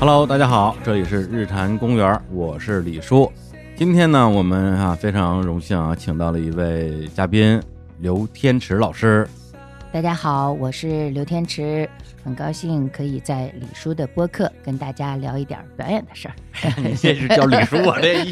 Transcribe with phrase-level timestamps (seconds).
[0.00, 3.30] Hello，大家好，这里是日坛公园，我是李叔。
[3.76, 7.62] 今天呢，我们啊非常荣幸啊，请到了一位嘉宾
[7.98, 9.28] 刘天池老师。
[9.92, 11.86] 大家好，我是刘天池，
[12.22, 16.34] 很高兴可以在李叔的播客跟大家聊一点表演的事儿。
[16.76, 18.30] 你这是叫李叔，我这一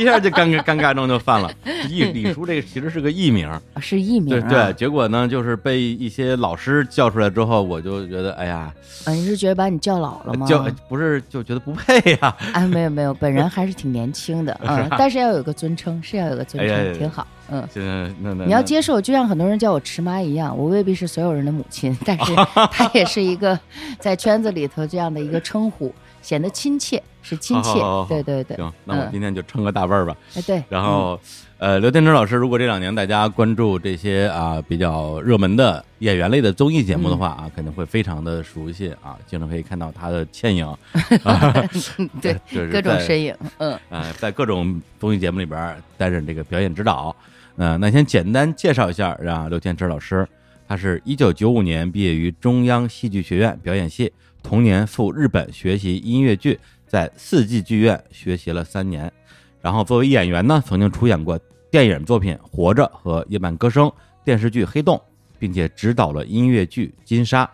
[0.00, 1.50] 一下就尴尬尴尬症就犯了。
[1.88, 4.48] 艺李叔这个其实是个艺名，是艺名、啊。
[4.48, 8.72] 对对，结果呢，就是被一些老师叫出来之后，我就觉得，哎呀，
[9.04, 10.46] 啊，你是觉得把你叫老了吗？
[10.46, 17.26] 叫不是就觉得不配呀、啊，没有没有， 本人还是挺年轻的啊、嗯，但是要有个尊称，是要有个尊称，挺好。
[17.50, 22.34] 嗯，现在那那你要接受，就像很多人叫我池妈一样，我未必是所有人的母亲，但是
[22.70, 23.58] 她也是一个
[23.98, 28.08] 在圈子里头这样的一个称呼，显得亲切，是亲切好好好好。
[28.08, 30.16] 对对对，行，那我嗯今天就称个大辈儿吧。
[30.36, 31.18] 哎对，然后，
[31.58, 40.66] 呃，刘天池老师，如果这两年大家关注这些啊比较热门的演员类的综艺节目的话啊，肯定会非常的熟悉啊，经常可以看到他的倩影，
[41.24, 43.78] 啊、嗯对，就是各种身影，嗯。
[43.88, 47.14] 呃，在各种综艺节目里边担任这个表演指导。
[47.56, 50.26] 呃，那先简单介绍一下啊，刘天池老师，
[50.66, 54.12] 他是一九九五年毕业于中央戏剧学院表演系，
[54.42, 59.12] 同年赴日本学习音乐剧，在四季剧院学习了三年。
[59.60, 61.38] 然后作为演员呢，曾经出演过
[61.70, 63.86] 电影作品《活着》和《夜半歌声》，
[64.24, 64.96] 电视剧《黑洞》，
[65.38, 67.44] 并且指导了音乐剧《金沙》。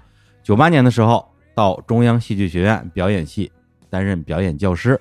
[0.43, 3.51] 九八年的时候，到中央戏剧学院表演系
[3.89, 5.01] 担任表演教师。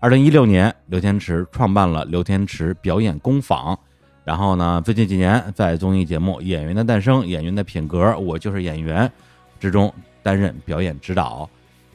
[0.00, 3.78] 二零一六年，刘天池创办了刘天池表演工坊。
[4.24, 9.06] 然后呢，最近几年在综艺节目《演员的诞生》《演员的品格》《我就是演员》
[9.58, 9.92] 之中
[10.22, 11.48] 担任表演指导。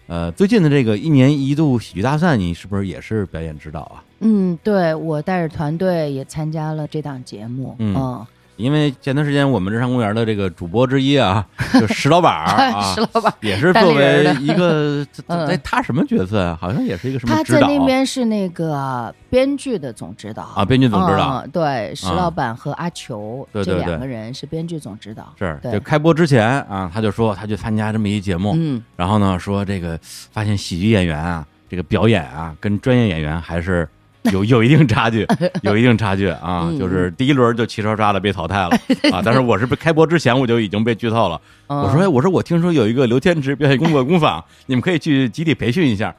[0.07, 4.03] 呃，最近的这个一年一度喜剧大赛，你是不是也是表演指导啊？
[4.19, 7.75] 嗯，对，我带着团队也参加了这档节目。
[7.79, 11.45] 嗯嗯，因为前段时间我们日常公园的这个主播之一啊，
[11.79, 15.47] 就石老板儿啊石，老板，也是作为一个，嗯。
[15.47, 16.57] 哎，他什么角色啊？
[16.59, 20.43] 好像也是一个什么他在那边是那个编剧的总指导。
[20.43, 21.43] 啊，编剧总指导。
[21.45, 25.31] 嗯对，石啊老板和阿球对对对这两个人是编剧总指导。
[25.37, 25.71] 是，对。
[25.71, 33.87] 就开播之前啊，他就说他去参加这么一节目，嗯，然后呢说这个发现喜剧演员啊，这个表演啊，跟专业演员还是
[34.33, 35.25] 有有一定差距，
[35.61, 38.69] 有一定差距啊， 嗯就是第一轮就齐刷刷的被淘汰了
[39.11, 39.21] 啊。
[39.23, 41.39] 但是我是不是开播之前我就已经被剧透了？
[41.67, 46.13] 嗯我说哎，我说我听说有一个刘天池表演工作工坊，你们可以去集体培训一下。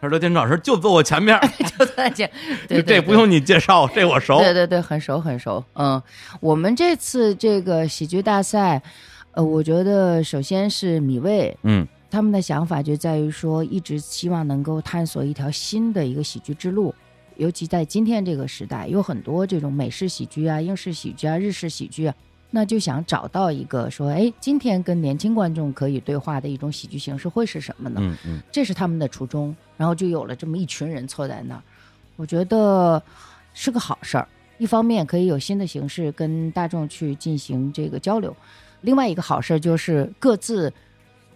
[0.00, 1.38] 他说刘天池老师就坐我前面，
[1.78, 2.28] 就在这，
[2.68, 4.38] 对对这不用你介绍，这我熟。
[4.38, 5.64] 对对对，很熟很熟。
[5.74, 6.02] 嗯，
[6.40, 8.82] 我们这次这个喜剧大赛，
[9.32, 16.94] 呃，我觉得首先是米未嗯他们的想法就在于说，一直希望能够探索一条新的一个喜剧之路。
[17.36, 22.14] 尤其在今天这个时代，有很多这种美式喜剧啊、英式喜剧啊、日式喜剧啊，
[22.50, 28.00] 那就想找到一个说，哎，今天跟年轻观众可以对话的一种喜剧形式会是什么呢？
[28.02, 31.62] 嗯嗯这是他们的初衷，然后就有了这么一群人凑在那儿，
[32.16, 33.02] 我觉得
[33.52, 34.28] 是个好事儿。
[34.58, 38.34] 一方面可以有新的形式跟大众去进行这个交流，
[38.82, 40.72] 另外一个好事儿就是各自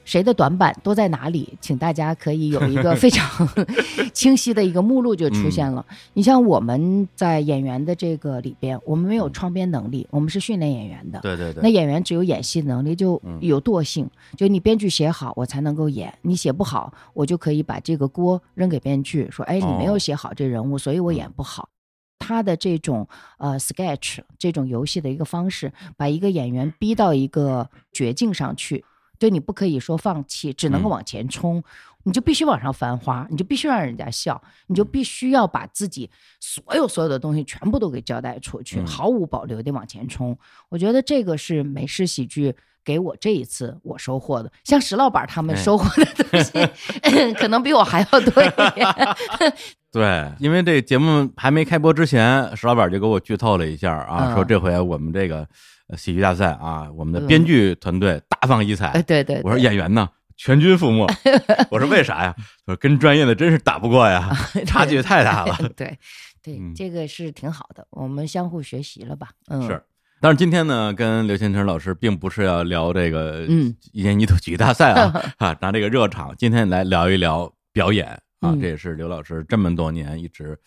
[0.09, 3.47] 谁的短板都在哪里，请大家可以有一个非常
[4.15, 5.85] 清晰的一个目录就出现了。
[6.15, 11.21] 你像我们在演员的这个里边，我们没有创编能力，我们是训练演员的。
[11.21, 21.69] 对对对，那演员只有演戏能力，就嗯有惰性，就你编剧写好，我才能够演；你写不好，我就可以把这个锅扔给编剧，说：“哎，你没有哦写好这人物，所以我演不好。”
[22.19, 23.07] 他的这种
[23.39, 28.85] 呃 sketch 这种游戏的一个方式，把一个演员逼到一个绝境上去，
[29.19, 31.63] 对你不可以说放弃，只能够嗯往前冲。
[32.05, 36.09] 你就必须往上翻花，你就必须让人家笑，你就必须要把自己
[36.41, 40.39] 所有所有的东西全部都给交代出去，嗯毫无保留地往前冲。
[40.71, 46.53] 我觉得这个是美式喜剧给我这一次我收获的，像石老板他们哎收获的东西，
[47.35, 48.87] 可能比我还要多一点。
[49.93, 55.47] 对，因为这节目还没开播之前，石老板就给我剧透了一下啊，嗯说这回我们这个呃
[55.97, 58.89] 喜剧大赛啊，我们的嗯编剧团队大放异彩。
[58.89, 61.07] 哎，对对，我说演员呢，全军覆没。
[61.71, 62.35] 我说为啥呀？
[62.67, 64.31] 我说跟专业的真是打不过呀，
[64.67, 65.57] 差距太大了。
[65.77, 65.99] 对
[66.43, 69.29] 对嗯，这个是挺好的，我们相互学习了吧？
[69.49, 69.83] 嗯，是，
[70.21, 78.07] 但是今天呢，跟刘先成老师并不是要聊这个嗯一年一度喜剧大赛啊，啊，拿这个热场，今天来聊一聊表演
[78.41, 80.59] 啊，嗯这也是刘老师这么多年一直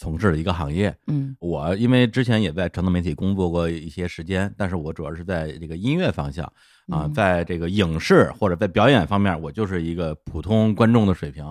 [0.00, 0.96] 从事的一个行业。
[1.08, 6.46] 嗯我因为之前也在传统媒体工作过一些时间，但是我主要是在这个音乐方向
[6.88, 11.44] 啊，嗯在这个影视或者在表演方面，我就是一个普通观众的水平，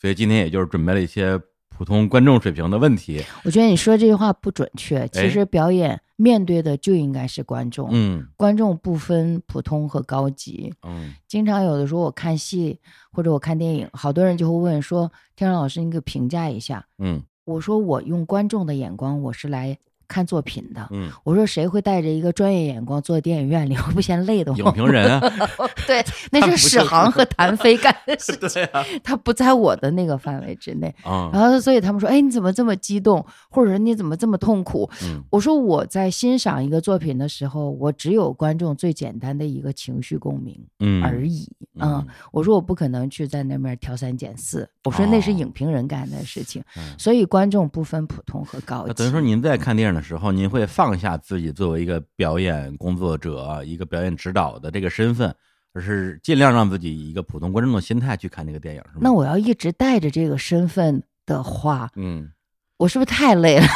[0.00, 1.38] 所以今天也就是准备了一些
[1.68, 3.22] 普通观众水平的问题。
[3.44, 5.06] 我觉得你说这句话不准确。
[5.08, 10.72] 其实表演面对的就应该是观众，嗯观众不分普通和高级。
[10.82, 12.78] 嗯经常有的时候我看戏
[13.12, 16.86] 或者我看电影，好多人就会问说：“天老师，你给评价一下。
[16.98, 19.76] 嗯”我说：“我用观众的眼光，我是来
[20.10, 20.88] 看作品的。
[20.90, 24.74] 嗯，我说谁会带着一个专业眼光坐电影院里，我不嫌累的影慌？
[24.74, 25.20] 评人啊，
[25.86, 30.92] 对， 那是史航和谭飞干的事情， 对啊，他不在我的那个范围之内。
[31.04, 33.24] 啊，然后，所以他们说：“哎，你怎么这么激动？
[33.48, 41.48] 或者说你怎么这么痛苦？”嗯我说我在欣赏一个作品的时候，我只有观众最简单的一个情绪共鸣嗯而已。
[41.76, 46.62] 嗯嗯，我说我不可能去在那面挑三拣四，我说那是哦影评人干的事情。
[46.76, 48.84] 嗯所以观众不分普通和高级。
[48.88, 55.34] 那等于说，您在看电影的时候，您会放下自己作为一个表演工作者、一个表演指导的这个身份，
[55.72, 59.00] 而是尽量让自己以一个普通观众的心态去看这个电影，是吗？
[59.02, 62.30] 那我要一直带着这个身份的话，嗯，
[62.76, 63.66] 我是不是太累了？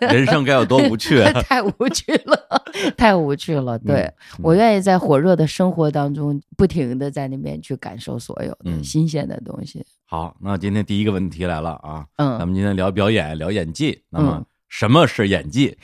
[0.00, 1.32] 人生该有多无趣啊！
[1.42, 2.38] 太无趣了，
[2.96, 3.78] 太无趣了。
[3.78, 9.84] 对、嗯我愿意在火热的生活当中，不停的在那边去感受所有新鲜的东西。
[10.06, 14.02] 好，那今天第一个问题来了啊，嗯咱嗯，们今天聊表演，聊演技。
[14.10, 15.78] 那么嗯，什么是演技？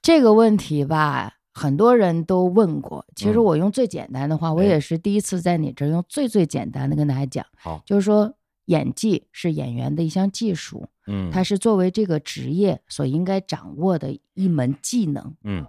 [0.00, 3.04] 这个问题吧，很多人都问过。
[3.14, 8.32] 其实嗯我用最简单的话，我哎也是第一次在你这儿用最最简单的跟大家讲，好，就是说
[8.64, 15.34] 演技是演员的一项技术，嗯，它是作为这个职业所应该掌握的一门技能。
[15.44, 15.66] 嗯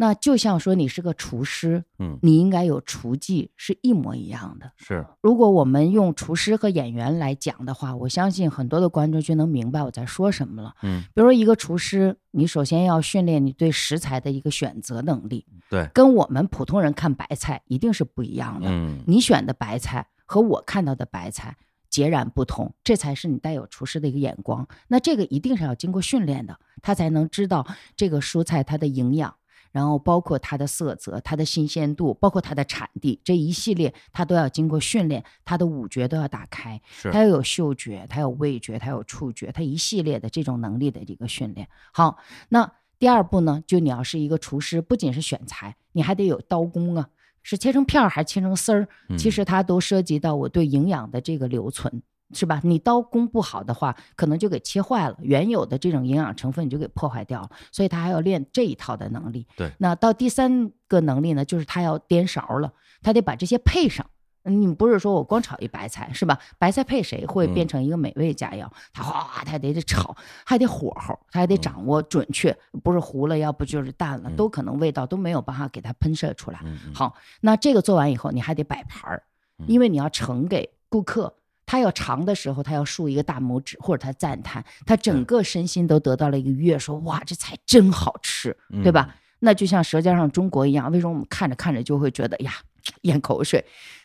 [0.00, 4.70] 那就像说你是个厨师，嗯你应该有厨技，是一模一样的。
[4.76, 10.72] 是，如果我们用厨师和演员来讲的话，我相信很多的观众就能明白我在说什么了。
[10.84, 18.68] 嗯比如说一个厨师，你首先要训练你对食材的一个选择能力，对，跟我们普通人看白菜一定是不一样的。
[18.70, 21.56] 嗯你选的白菜和我看到的白菜
[21.90, 24.68] 截然不同，这才是你带有厨师的一个眼光。
[24.86, 27.66] 那这个一定是要经过训练的，他才能知道
[27.96, 29.34] 这个蔬菜它的营养。
[29.72, 41.68] 然后包括它的色泽、它的新鲜度，包括它的产地，这一系列它都要经过训练，它的五觉都要打开，它要有嗅觉，它有味觉，它有触觉，它一系列的这种能力的一个训练。
[41.92, 42.18] 好，
[42.48, 47.08] 那第二步呢，就你要是一个厨师，不仅是选材，你还得有刀工啊，
[47.42, 52.02] 是切成片儿还是切成丝儿，其嗯实它都涉及到我对营养的这个留存。
[52.34, 52.60] 是吧？
[52.64, 57.50] 你刀工不好的话，可能就给切坏了，原有的这种营养成分你就给破坏掉了。
[57.72, 59.46] 所以他还要练这一套的能力。
[59.56, 62.72] 对那到第三个能力呢，就是他要颠勺了，
[63.02, 64.04] 他得把这些配上。
[64.44, 66.38] 嗯你不是说我光炒一白菜是吧？
[66.58, 68.66] 白菜配谁会变成一个美味佳肴？
[68.94, 70.16] 他哗，他得得炒，
[70.46, 76.60] 还得火候，他还得掌握准确，不是糊了，要不就是淡了，嗯都可能味道都没有办法给它喷射出来。
[76.94, 79.22] 好，那这个做完以后，你还得摆盘儿，
[79.66, 81.34] 因为你要盛给顾客。
[81.68, 89.14] 他要尝的时候，他要竖一个大拇指，或者他赞叹，他整个身心都得到了一个愉悦，说哇，这菜真好吃，对吧？
[89.40, 92.54] 那就像《舌尖上中国》一样，为什么我们看着看着就会觉得呀
[93.02, 93.62] 咽口水？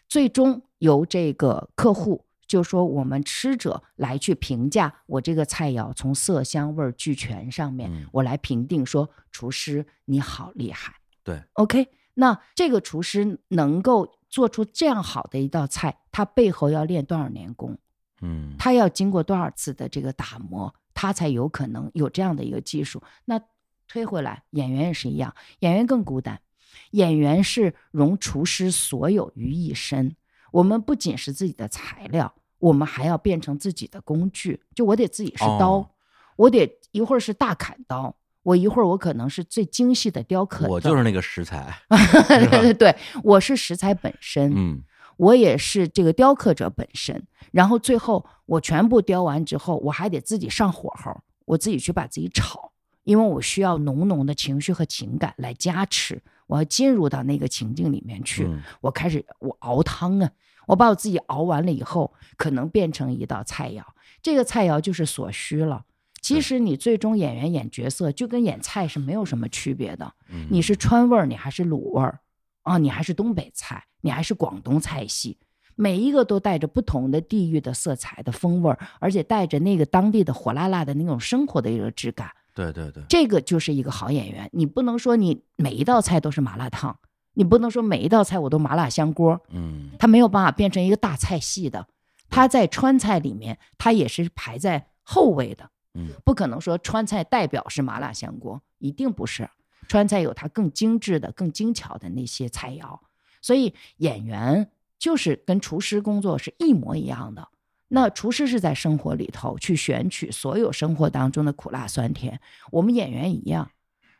[0.09, 10.93] 最终由这个客户就说我们吃者来去评价我这个菜肴从色香味俱全上面，嗯我来评定说厨师你好厉害。
[11.23, 17.77] 对，OK，那这个厨师能够做出这样好的一道菜，他背后要练多少年功？
[18.19, 23.03] 嗯他要经过多少次的这个打磨，他才有可能有这样的一个技术。
[23.25, 23.39] 那
[23.87, 26.41] 推回来，演员也是一样，演员更孤单。
[26.89, 30.15] 演员是融厨师所有于一身。
[30.51, 34.63] 我们不仅是自己的材料，我们还要变成自己的工具。
[34.73, 35.89] 就我得自己是刀，哦
[36.37, 40.71] 我得一会儿是大砍刀，我一会儿我可能是最精细的雕刻刀。
[40.71, 44.53] 我就是那个食材， 对对对，我是食材本身。
[44.55, 44.81] 嗯
[45.17, 52.71] 我也是这个雕刻者本身，然后最后我全部雕完之后，我还得自己上火候，我自己去把自己炒，
[53.03, 58.45] 因为我需要浓浓的情绪和情感来加持，我要进入到那个情境里面去。
[58.45, 60.29] 嗯我开始我熬汤啊，
[60.65, 63.83] 我把我自己熬完了以后，可能变成一道菜肴，
[64.23, 65.85] 这个菜肴就是所需了。
[66.23, 70.11] 其实你最终演员演角色就跟演菜是没有什么区别的。
[70.29, 72.21] 嗯你是川味儿，你还是鲁味儿
[72.63, 72.77] 啊？
[72.77, 75.37] 你还是东北菜，你还是广东菜系，
[75.75, 82.31] 每一个都带着不同的地域的色彩的风味儿，而且带着那个当地的火辣辣的那种生活的一个质感。
[82.55, 84.49] 对对对，这个就是一个好演员。
[84.53, 86.97] 你不能说你每一道菜都是麻辣烫，
[87.33, 91.85] 你不能说每一道菜我都麻辣香锅，嗯他没有办法变成一个大菜系的。
[92.29, 95.69] 他在川菜里面，他也是排在后位的。
[95.93, 99.49] 嗯不可能说川菜代表是麻辣香锅，一定不是。
[99.87, 102.99] 川菜有它更精致的、更精巧的那些菜肴，
[103.41, 107.49] 所以演员就是跟厨师工作是一模一样的。
[107.89, 112.39] 那厨师是在生活里头去选取所有生活当中的苦辣酸甜，
[112.71, 113.71] 我们演员一样。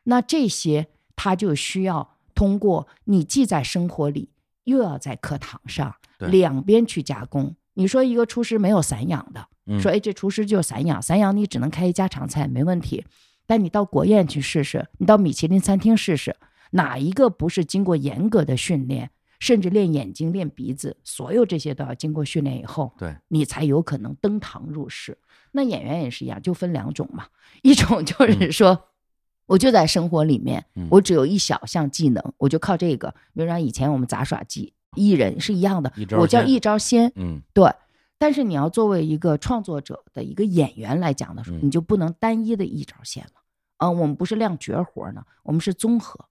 [0.03, 4.29] 那这些他就需要通过你既在生活里，
[4.65, 7.55] 又要在课堂上对两边去加工。
[7.75, 13.05] 你说一个厨师没有散养的，嗯说哎这厨师就是散养，散养你只能开一家常菜没问题，
[13.45, 16.35] 但你到国宴去试试，你到米其林餐厅试试，
[16.71, 25.17] 哪一个不是经过严格的训练，甚至练眼睛、练鼻子，所有这些都要经过训练以后，对，你才有可能登堂入室。
[25.51, 27.27] 那演员也是一样，就分两种嘛，
[27.61, 28.87] 一种就是说，
[29.45, 33.13] 我就在生活里面，嗯我只有一小项技能，我就靠这个。
[33.33, 37.71] 比如说以前我们杂耍技艺人是一样的我叫一招鲜，嗯对。
[38.23, 43.41] 但是你要作为一个创作者的一个演员来讲的时候，嗯你就不能单一的一招鲜了。
[43.75, 46.23] 啊、我们不是亮绝活呢，我们是综合，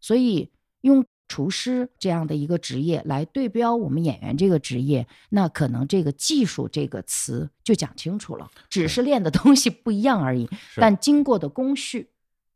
[0.00, 0.50] 所以
[0.82, 12.10] 用厨师这样的一个职业来对标我们演员这个职业，那可能这个技术这个词就讲清楚了，只是练的东西不一样而已，但经过的工序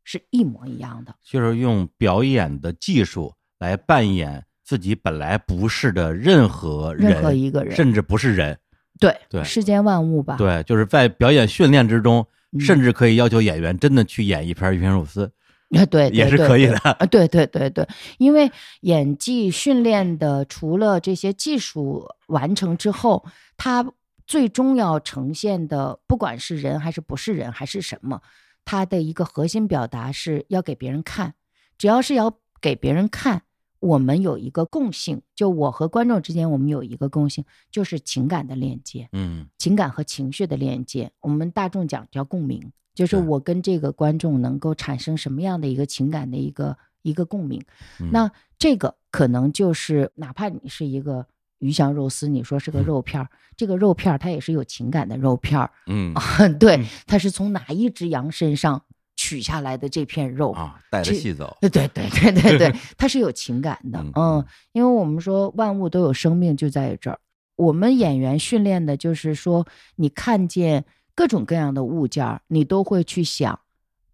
[0.05, 1.15] 是一模一样的。
[1.23, 8.59] 就是用表演的技术来扮演自己本来不是的任何人，任何一个人甚至不是人。
[9.01, 15.33] 对对世间万物吧，对，就是在表演训练之中，嗯甚至可以要求演员真的去演一盘鱼香肉丝。
[15.75, 17.85] 啊，对，对也是可以的啊，对对对对，
[18.19, 18.51] 因为
[18.83, 23.25] 演技训练的除了这些技术完成之后，
[23.57, 23.85] 它
[24.25, 28.21] 最终要呈现的，不管是人还是不是人还是什么，
[28.65, 31.35] 它的一个核心表达是要给别人看。
[31.77, 33.43] 只要是要给别人看，
[33.85, 39.09] 我们有一个共性，就我和观众之间，我们有一个共性，就是情感的链接。
[39.13, 47.63] 嗯情感和情绪的链接，我们大众讲叫共鸣，就是我跟这个观众能够产生什么样的一个情感的一个一个共鸣。
[48.01, 51.27] 嗯那这个可能就是，哪怕你是一个
[51.59, 56.15] 鱼香肉丝，你说是个肉片儿，这个肉片儿它也是有情感的肉片儿，嗯
[56.59, 58.83] 对嗯，它是从哪一只羊身上
[59.25, 60.53] 取下来的这片肉。
[60.53, 61.57] 啊，带着这戏走。
[61.63, 67.19] 对对对对对对， 它是有情感的，嗯嗯，因为我们说万物都有生命，就在于这儿。
[67.57, 69.67] 我们演员训练的就是说，
[69.97, 73.59] 你看见各种各样的物件儿，你都会去想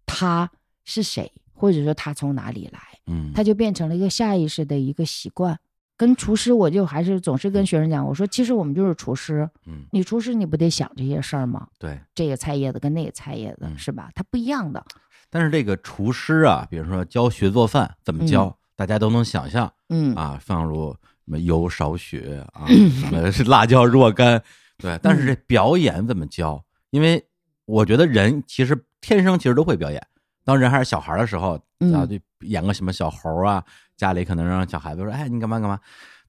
[0.05, 0.49] 他
[0.85, 5.59] 是谁，或者说他从哪里来，嗯，它就变成了一个下意识的一个习惯。
[5.97, 11.67] 跟厨师，我就还是总是跟学生讲，我说其实我们就是厨师，嗯你厨师你不得想这些事儿吗？
[11.77, 11.99] 对。
[12.15, 14.09] 这个菜叶子跟那个菜叶子、嗯是吧？
[14.15, 14.83] 它不一样的，
[15.29, 22.65] 但是这个厨师啊，比如说教学做饭怎么教，大家都能想象嗯啊，放入什么油少许啊，
[22.99, 24.41] 什么是辣椒若干，
[24.77, 24.99] 对。
[25.03, 26.63] 但是这表演怎么教？
[26.89, 27.23] 因为
[27.65, 30.01] 我觉得人其实天生其实都会表演。
[30.43, 33.63] 当人还是小孩的时候，嗯啊，就演个什么小猴啊，
[33.95, 35.79] 家里可能让小孩子说，哎，你干嘛干嘛。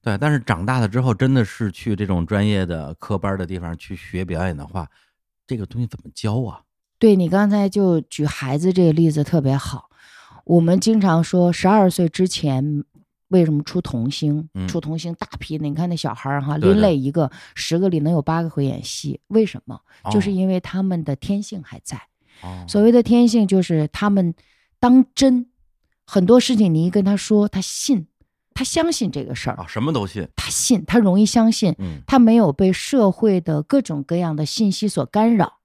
[0.01, 4.87] 对，但是长大了之后，真的是去这种专业的科班的地方去学表演的话，
[5.47, 6.61] 这个东西怎么教啊？
[6.99, 9.89] 对你刚才就举孩子这个例子特别好，
[10.45, 12.83] 我们经常说十二岁之前
[13.29, 14.47] 为什么出童星？
[14.53, 19.79] 嗯出童星大批的，你看那小孩儿哈，对对拎来一个，十个里能有八个会演戏，为什么？
[20.11, 21.97] 就是哦因为他们的天性还在。
[21.97, 22.01] 哦
[22.67, 24.33] 所谓的天性，就是他们
[24.79, 25.47] 当真，
[26.05, 28.07] 很多事情你一跟他说，他信，
[28.53, 32.01] 他相信这个事儿，啊，什么都信，他信，他容易相信，嗯。
[32.05, 35.59] 他没有被社会的各种各样的信息所干扰，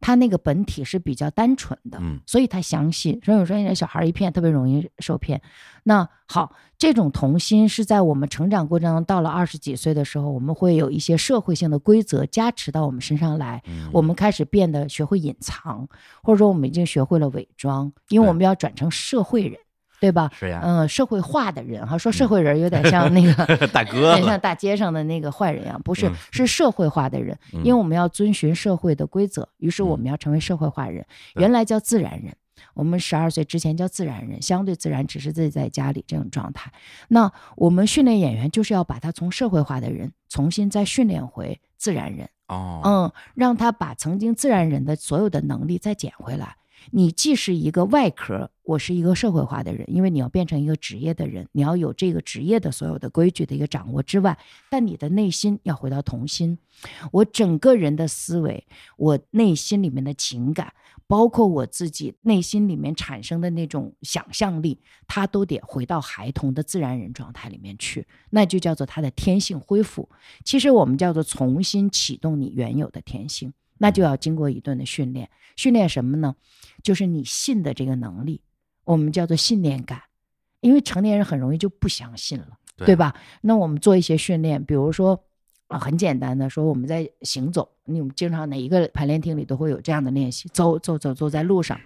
[0.00, 3.20] 他那个本体是比较单纯的，嗯所以他相信。
[3.24, 5.40] 所以有时候小孩一骗，特别容易受骗。
[5.84, 15.88] 那好，这种童心是在我们成长过程中，到了二十几岁的时候，我们会有一些社会性的规则加持到我们身上来，嗯我们开始变得学会隐藏，
[16.22, 19.58] 或者说我们已经学会了伪装，因为我们要转成社会人，
[20.00, 20.30] 对吧？
[20.32, 31.04] 是呀，嗯、社会化的人哈，说社会人有点像那个 大哥有点像大街上的那个坏人一样，不是嗯，是社会化的人，嗯因为我们要遵循社会的规则，于是我们要成为社会化人。
[31.34, 32.34] 对原来叫自然人，
[32.74, 36.72] 我们十二岁之前叫自然人，相对自然，只是自己在家里这种状态。
[37.08, 46.56] 那我们训练演员就是要把他从社会化的人重新再训练回自然人，哦，嗯，让他把曾经自然人的所有的能力再捡回来。
[46.90, 54.38] 你既是一个外壳，我是一个社会化的人，因为你要变成一个职业的人，你要有这个职业的所有的规矩的一个掌握之外，
[54.70, 56.58] 但你的内心要回到童心。
[57.12, 60.72] 我整个人的思维，我内心里面的情感，
[61.06, 70.08] 包括我自己内心里面产生的那种想象力，它都得回到孩童的自然人状态里面去，那就叫做他的天性恢复。
[70.44, 75.30] 其实我们叫做重新启动你原有的天性，那就要经过一顿的训练。
[75.56, 76.36] 训练什么呢？
[76.82, 78.42] 就是你信的这个能力，
[78.84, 80.02] 我们叫做信念感。
[80.60, 83.14] 因为成年人很容易就不相信了，对对吧？
[83.40, 85.24] 那我们做一些训练，比如说
[85.68, 91.80] 啊，很简单的说，我们在行走，你们经常哪一个排练厅里都会有这样的练习，走走走走在路上，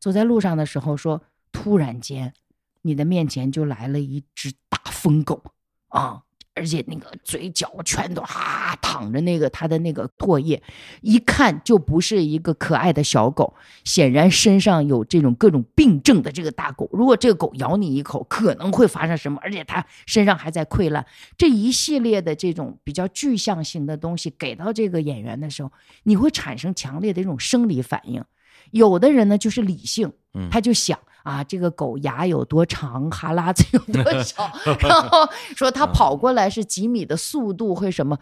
[0.00, 1.20] 走在路上的时候说，
[1.52, 2.32] 突然间，
[2.80, 5.42] 你的面前就来了一只大疯狗
[5.88, 6.22] 啊！
[6.54, 10.62] 而且那个嘴角全都哈淌着那个它的那个唾液，
[11.02, 16.88] 一看就不是一个可爱的小狗，显然身上有这种各种病症的这个大狗。
[16.92, 19.40] 如果这个狗咬你一口，可能会发生什么？
[19.42, 21.04] 而且它身上还在溃烂。
[21.36, 25.72] 这一系列的这种比较具象型的东西给到这个演员的时候，
[26.04, 28.24] 你会产生强烈的一种生理反应。
[28.74, 30.12] 有的人呢就是理性，
[30.50, 30.98] 他就想。
[31.24, 34.52] 啊，这个狗牙有多长，哈喇子有多少？
[34.86, 35.26] 然后
[35.56, 38.18] 说它跑过来是几米的速度会什么？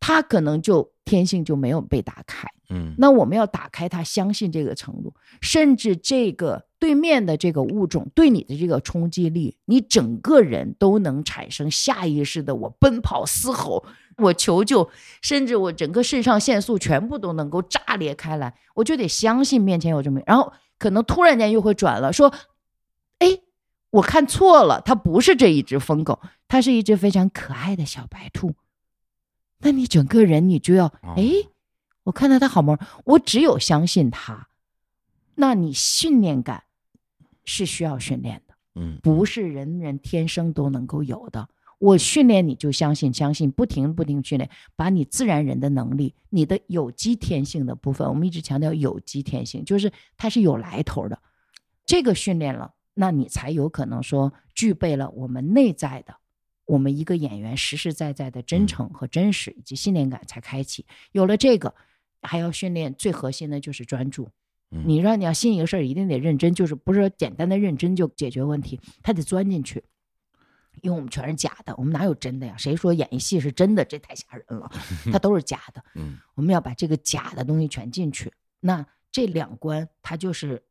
[0.00, 2.48] 它可能就天性就没有被打开。
[2.68, 13.84] 嗯，那我们要打开他，相信这个程度，甚至这个对面的这个物种对你的这个冲击力，你整个人都能产生下意识的我奔跑、嘶吼、
[14.16, 14.90] 我求救，
[15.22, 20.52] 甚至我整个肾上腺素全部都能够炸裂开来，我就得相信面前有这么，然后。
[20.78, 22.34] 可能突然间又会转了，说
[23.18, 23.38] ：“哎，
[23.88, 28.52] 我看错了，它不是这一只疯狗，它是一只非常可爱的小白兔。”
[29.66, 31.24] 那你整个人你就要哎，
[32.04, 34.46] 我看到他好萌，我只有相信他。
[35.34, 36.62] 那你训练感
[37.44, 41.48] 是需要训练的，嗯，不是人人天生都能够有的。
[41.80, 51.20] 我训练你就相信，相信不停不停训练，把你自然人的能力，你的有机天性的部分，我们一直强调有机天性，就是它是有来头的。
[51.84, 56.14] 这个训练了，那你才有可能说具备了我们内在的，
[56.66, 60.84] 我们一个演员实实在在的真诚和真实以及信念感才开启。
[61.12, 61.74] 有了这个，
[62.22, 64.28] 还要训练最核心的就是专注。
[64.68, 69.82] 你让你要信一个事儿，一定得认真，就是不是说简单的认真就解决问题，他得钻进去。
[70.82, 72.54] 因为我们全是假的，我们哪有真的呀？
[72.58, 73.84] 谁说演一戏是真的？
[73.84, 74.70] 这太吓人了，
[75.10, 75.82] 它都是假的。
[75.94, 78.30] 嗯，我们要把这个假的东西全进去。
[78.60, 80.62] 那这两关，它就是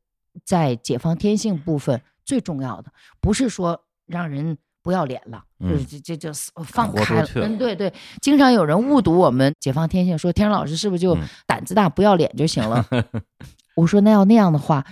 [0.43, 5.43] 在解放天性部分最重要的，不是说让人不要脸了，
[5.89, 6.29] 这这就
[6.63, 7.27] 放开了。
[7.33, 11.17] 嗯，对对，经常有人误读我们解放天性，说天生老师是不是就
[11.47, 12.85] 胆子大不要脸就行了？
[13.75, 14.85] 我说那要那样的话，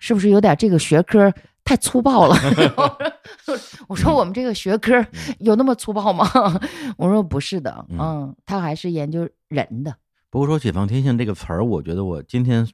[0.00, 1.32] 是不是有点这个学科？
[1.62, 2.36] 太粗暴了，
[3.86, 5.04] 我说我们这个学科
[5.38, 6.28] 有那么粗暴吗？
[6.98, 9.94] 我说不是的，嗯，他还是研究人的。
[10.28, 12.68] 不过说“解放天性”这个词儿，我觉得我今天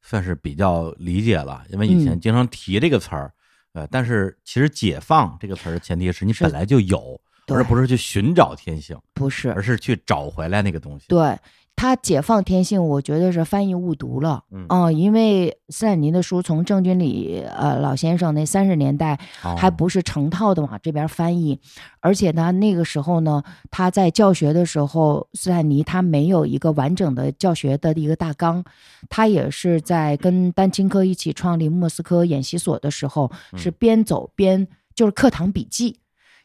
[0.00, 3.32] 算是比较理解了，因为以前经常提这个词儿，
[3.74, 11.04] 呃，但是其实“解放”这个词儿的前提是你本来就有，而不是去寻找天性，不是，而是去找回来那个东西。
[11.08, 11.36] 对。
[11.76, 19.18] 他解放天性，我觉得是翻译误读了，嗯，因为斯坦尼的书从郑君里呃老先生那三十年代
[19.56, 21.60] 还不是成套的往这边翻译，
[22.00, 28.64] 而且呢那个时候呢他在教学的时候，斯坦尼他没有一个完整的教学的一个大纲，
[29.10, 35.98] 他也是在跟丹青科一起创立莫斯科演习所的时候，是边走边就是课堂笔记，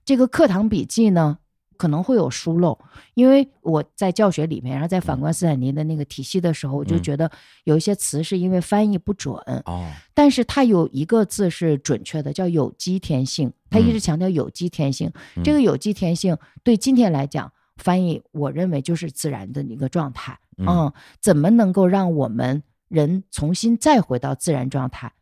[0.04, 1.38] 这个课堂笔记呢。
[1.80, 2.78] 可能会有疏漏，
[3.14, 7.32] 因为我在教学里面，然后在反观斯坦尼的那个体系的时候，我就觉得
[7.64, 13.50] 有一些词是因为翻译不准哦，但是它有一个字是准确的，叫有机天性。
[13.70, 15.10] 他一直强调有机天性，
[15.42, 20.38] 这个有机天性对今天来讲翻译，我认为就是自然的一个状态。
[20.58, 25.14] 嗯，怎么能够让我们人重新再回到自然状态？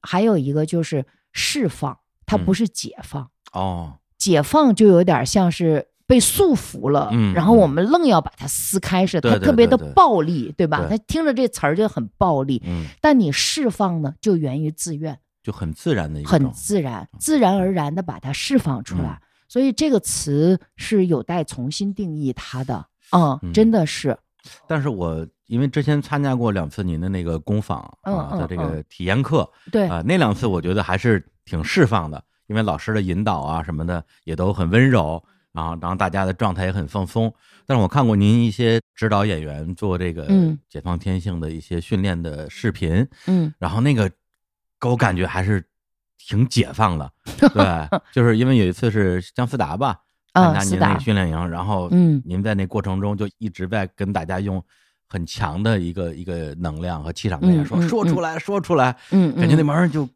[0.00, 5.88] 还有一个就是释放，它不是解放哦，解放就有点像是。
[6.08, 10.86] 被束缚了，然后我们愣要把它撕开似的，它特别的暴力，对吧？
[10.88, 12.62] 它听着这词儿就很暴力。
[13.02, 19.20] 但你释放呢，就源于自愿，就很自然的一很自然，自然而然的把它释放出来。
[19.48, 24.16] 所以这个词是有待重新定义它的，嗯，真的是。
[24.66, 35.22] 但是我因为之前参加过两次您的那个工坊啊的这个体验课，对啊，那两次我觉得还是挺释放的，因为老师的引导啊什么的也都很温柔。
[35.58, 37.32] 然后，然后大家的状态也很放松。
[37.66, 40.26] 但是我看过您一些指导演员做这个
[40.68, 44.08] 解放天性的一些训练的视频，嗯，然后那个
[44.80, 45.62] 给我感觉还是
[46.16, 47.12] 挺解放的。
[47.52, 49.98] 对， 就是因为有一次是姜思达吧
[50.32, 54.62] 参加您那个训练营，然后嗯，您在那过程中就一直在跟大家用
[55.08, 60.08] 很强的一个一个能量和气场跟大家说说出来说出来，嗯，感觉那帮人就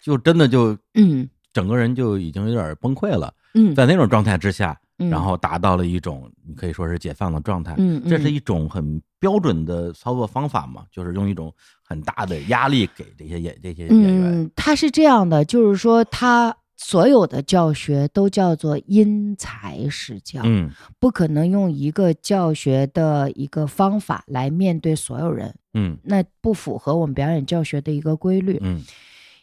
[0.00, 3.34] 就真的就嗯，整个人就已经有点崩溃了。
[3.54, 4.78] 嗯，在那种状态之下。
[5.08, 14.42] 然后达到了一种你可以说是解放的状态，嗯，这是一种很标准的操作方法嘛，就是用一种很大的压力给这些演这些演员。
[14.42, 28.58] 嗯，他是这样的，就是说他所有的教学都叫做因材施教，嗯不可能用一个教学的一个方法来面对所有人，嗯那不符合我们表演教学的一个规律。
[28.62, 28.82] 嗯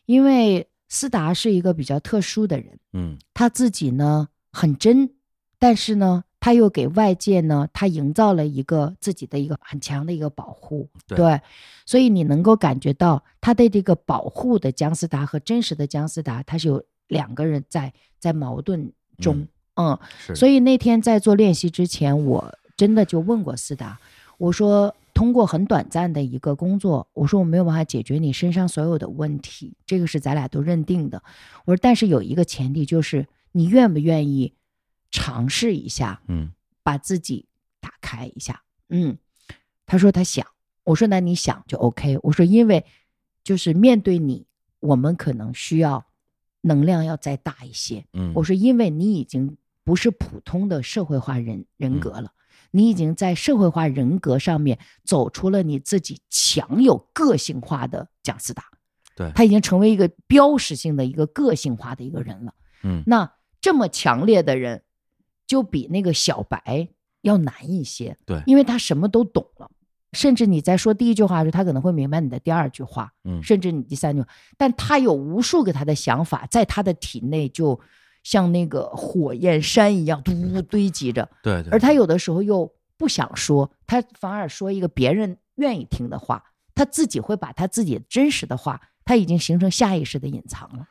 [0.07, 5.07] 因为思达是一个比较特殊的人，嗯他自己呢很真，
[5.59, 11.41] 但是呢，他又给外界呢，他营造了一个自己的一个很强的一个保护，对。
[11.85, 23.97] 所以你能够感觉到他的这个保护的姜思达和真实的姜思达，他是有两个人在在矛盾中，嗯是，所以那天在做练习之前，我真的就问过思达，
[24.37, 31.23] 我说通过很短暂的一个工作，我说我没有办法解决你身上所有的问题，这个是咱俩都认定的。
[31.65, 34.53] 我说但是有一个前提就是你愿不愿意
[35.11, 36.51] 尝试一下，嗯
[36.83, 37.47] 把自己
[37.79, 38.63] 打开一下。
[38.89, 39.17] 嗯，
[39.85, 40.45] 他说他想，
[40.83, 42.17] 我说那你想就 OK。
[42.23, 42.85] 我说因为
[43.43, 44.45] 就是面对你，
[44.79, 46.05] 我们可能需要
[46.61, 48.05] 能量要再大一些。
[48.13, 52.31] 嗯，我说，因为你已经不是普通的社会化人人格了，
[52.71, 58.63] 你已经在社会化人格上面走出了你自己强有个性化的蒋思达，
[59.15, 62.53] 对他已经成为一个标识性的一个个性化的一个人了。
[62.83, 64.83] 嗯那这么强烈的人，
[65.47, 66.87] 就比那个小白
[67.21, 69.71] 要难一些，对因为他什么都懂了。
[70.13, 77.79] 甚至你在说第一句话的时候，他可能会明白你的第二句话，嗯甚至你第三句话，但他有无数个他的想法，在他的体内就
[78.23, 81.27] 像那个火焰山一样，嘟堆积着。
[81.43, 86.41] 对对，而他有的时候又不想说，他反而说一个别人愿意听的话，
[86.73, 90.87] 他自己会把他自己真实的话，他已经形成下意识的隐藏了。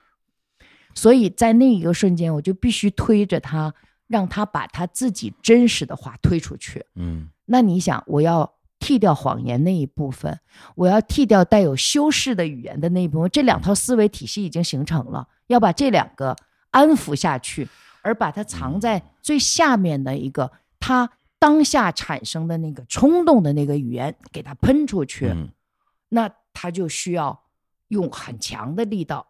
[0.95, 3.75] 所以在那一个瞬间，我就必须推着他，
[4.07, 6.85] 让他把他自己真实的话推出去。
[6.95, 7.29] 嗯。
[7.47, 10.39] 那你想，我要剃掉谎言那一部分，
[10.75, 16.37] 我要剃掉带有修饰的语言的那一部分，这两套思维体系已经形成了，要把这两个
[16.71, 17.69] 安抚下去，
[18.03, 25.49] 而把它藏在最下面的一个他当下产生的那个冲动的那个语言给它喷出去，嗯。
[26.09, 27.45] 那他就需要
[27.89, 29.27] 用很强的力道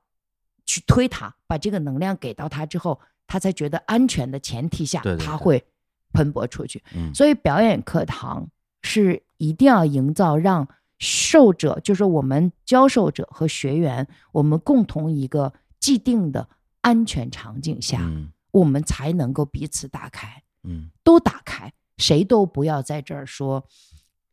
[0.65, 5.27] 去推他，把这个能量给到他之后，他才觉得安全的前提下，对对对。
[5.27, 5.65] 他会
[6.13, 6.83] 喷薄出去。
[6.95, 7.15] 嗯。
[7.15, 8.49] 所以表演课堂
[8.83, 10.67] 是一定要营造让
[10.99, 16.49] 受者，就是我们教授者和学员，我们共同一个既定的
[16.81, 18.31] 安全场景下，嗯。
[18.53, 20.91] 我们才能够彼此打开，嗯。
[21.05, 23.63] 都打开，谁都不要在这儿说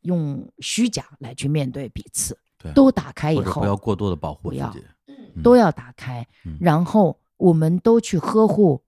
[0.03, 4.85] 用虚假来去面对彼此，对，都打开以后不要过多的保护自己，
[5.43, 6.57] 都要打开，嗯。
[6.61, 8.83] 然后我们都去呵护。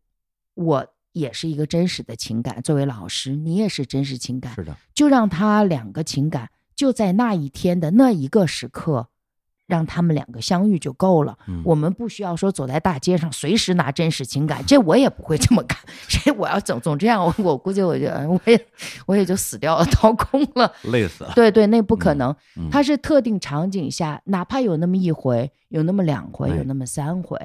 [0.54, 9.10] 我也是一个真实的情感，作为老师，你也是真实情感，是的，就让他两个情感就在那一天的那一个时刻，
[9.68, 11.38] 让他们两个相遇就够了。
[11.48, 15.78] 嗯我们不需要说走在大街上随时拿真实情感， 这我也不会这么干。
[16.08, 18.66] 这我要总总这样，我 我估计我就我也
[19.06, 20.72] 我也就死掉了，掏空了。
[20.84, 22.34] 累死了，对对，那不可能。
[22.56, 27.38] 嗯它是特定场景下，哪怕有那么一回，有那么两回，哎有那么三回，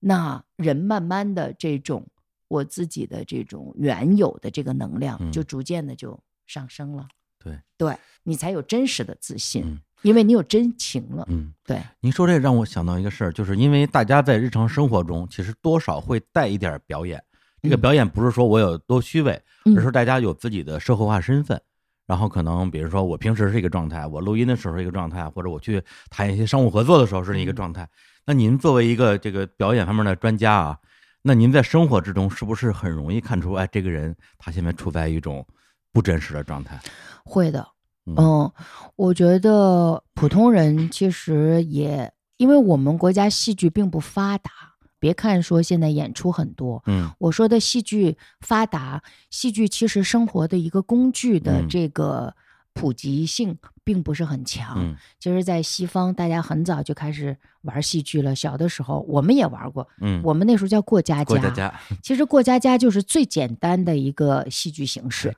[0.00, 2.06] 那人慢慢的这种
[2.48, 7.06] 我自己的这种原有的这个能量，嗯就逐渐的就上升了。
[7.38, 11.26] 对，对你才有真实的自信，嗯因为你有真情了。
[11.28, 11.52] 嗯。
[11.64, 17.22] 对，您说这让我想到一个事儿，就是因为大家在日常生活中，其实多少会带一点表演。
[17.62, 21.60] 这个嗯表演不是说我有多虚伪，嗯而是大家有自己的社会化身份。
[22.06, 27.88] 然后可能比如说我平时是一个状态，我录音的时候是一个状态，或者我去谈一些商务合作的时候是一个状态。
[28.26, 30.78] 那您作为一个这个表演方面的专家啊，
[31.22, 35.46] 那您在生活之中是不是很容易看出，哎，这个人他现在处在一种
[35.92, 36.80] 不真实的状态？
[37.24, 37.66] 会的。
[38.06, 38.52] 嗯嗯，
[38.96, 44.50] 我觉得普通人其实也，因为我们国家戏剧并不发达。
[44.98, 52.34] 别看说现在演出很多，嗯我说的戏剧发达，戏剧其实生活的一个工具的嗯这个
[52.80, 54.74] 普及性并不是很强。
[54.76, 58.34] 嗯其实，在西方，大家很早就开始玩戏剧了。
[58.34, 65.34] 小的时候，我们也玩过，嗯，我们那时候叫过家过家家其实过家家就是最简单的一个戏剧形式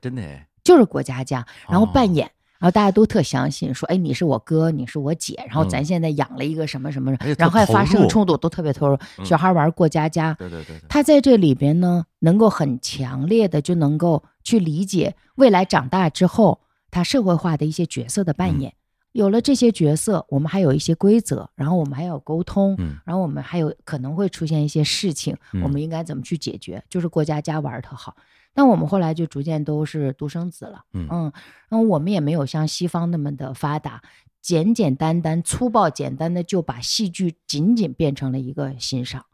[0.63, 2.31] 就是过家家，然后哦扮演。
[2.59, 8.95] 然后大家都特相信，说，哎，你是我哥，你是我姐，然后嗯咱现在养了一个什么什么然后还发生冲突，都特别投入。
[9.17, 16.61] 嗯小孩玩过家家，对对对对，他在这里边呢，能够很强烈的就能够去理解未来长大之后
[16.93, 18.73] 他社会化的一些角色的嗯扮演。
[19.11, 26.83] 有了这些角色，我们还有一些规则，然后我们还要沟通，嗯然后我们还有可能会出现一些事情，嗯我们应该怎么去解决？
[26.89, 28.15] 就是过家家玩儿特好。
[28.55, 31.07] 但我们后来就逐渐都是独生子了，嗯
[31.69, 34.01] 然后我们也没有像西方那么的发达，
[34.41, 39.25] 简简单单、粗暴简单的就把戏剧仅仅变成了一个欣赏。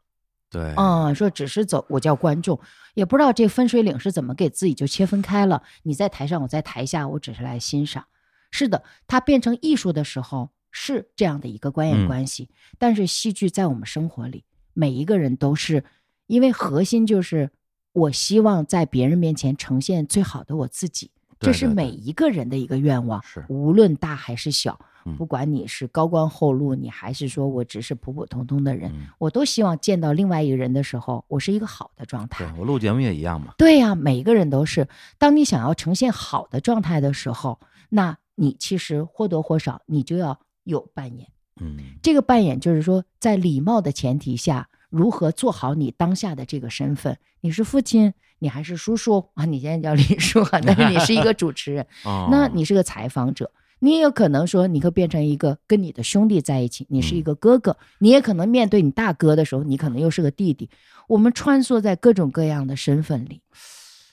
[0.50, 2.60] 对，嗯，说只是走，我叫观众，
[2.96, 5.62] 也不知道这分水岭是怎么给自己就切分开了。
[5.84, 8.06] 你在台上，我在台下，我只是来欣赏。
[8.50, 12.50] 是的，它变成艺术的时候是这样的一个观演关系。
[12.80, 15.84] 但是戏剧在我们生活里，每一个人都是，
[16.26, 17.52] 因为核心就是
[17.94, 24.80] 我希望在别人面前呈现最好的我自己，这是每一个人的一个愿望，是无论大还是小。
[25.06, 32.46] 嗯不管你是高官厚禄，你还是说我只是普普通通的人，嗯我都希望见到另外一个人的时候，我是一个好的状态。
[32.46, 33.54] 对我录节目也一样嘛。
[33.58, 34.88] 对呀、每一个人都是。
[35.18, 37.60] 当你想要呈现好的状态的时候，
[37.90, 41.28] 那你其实或多或少你就要有扮演。
[41.62, 47.18] 嗯这个扮演就是说，在礼貌的前提下，如何做好你当下的这个身份？
[47.42, 49.46] 你是父亲，你还是叔叔啊？
[49.46, 60.70] 你现在叫李叔啊，但是你是一个 主持人，哦，那你是个采访者，你也有可能说你会变成一个跟你的兄弟在一起，你是一个哥哥，你也可能面对你大哥的时候，你可能又是个弟弟。
[61.08, 63.42] 我们穿梭在各种各样的身份里，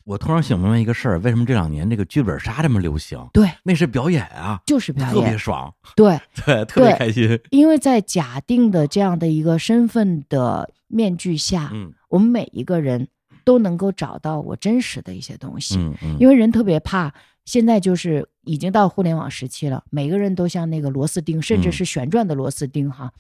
[0.05, 3.19] 我突然想明白一个事儿，为什么这两年这个剧本杀这么流行？
[3.33, 7.39] 对，那是表演啊，就是表演特别，爽， 对，对，特别开心。
[7.51, 13.09] 因为在假定的这样的一个身份的面具下，嗯我们每一个人
[13.45, 15.77] 都能够找到我真实的一些东西。
[15.77, 17.13] 嗯嗯，因为人特别怕，
[17.47, 23.11] 现在就是已经到互联网时期了，每个人都像那个螺丝钉，甚至嗯是旋转的螺丝钉哈，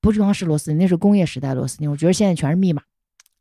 [0.00, 1.90] 不光是螺丝钉，那是工业时代螺丝钉。
[1.90, 2.80] 我觉得现在全是密码，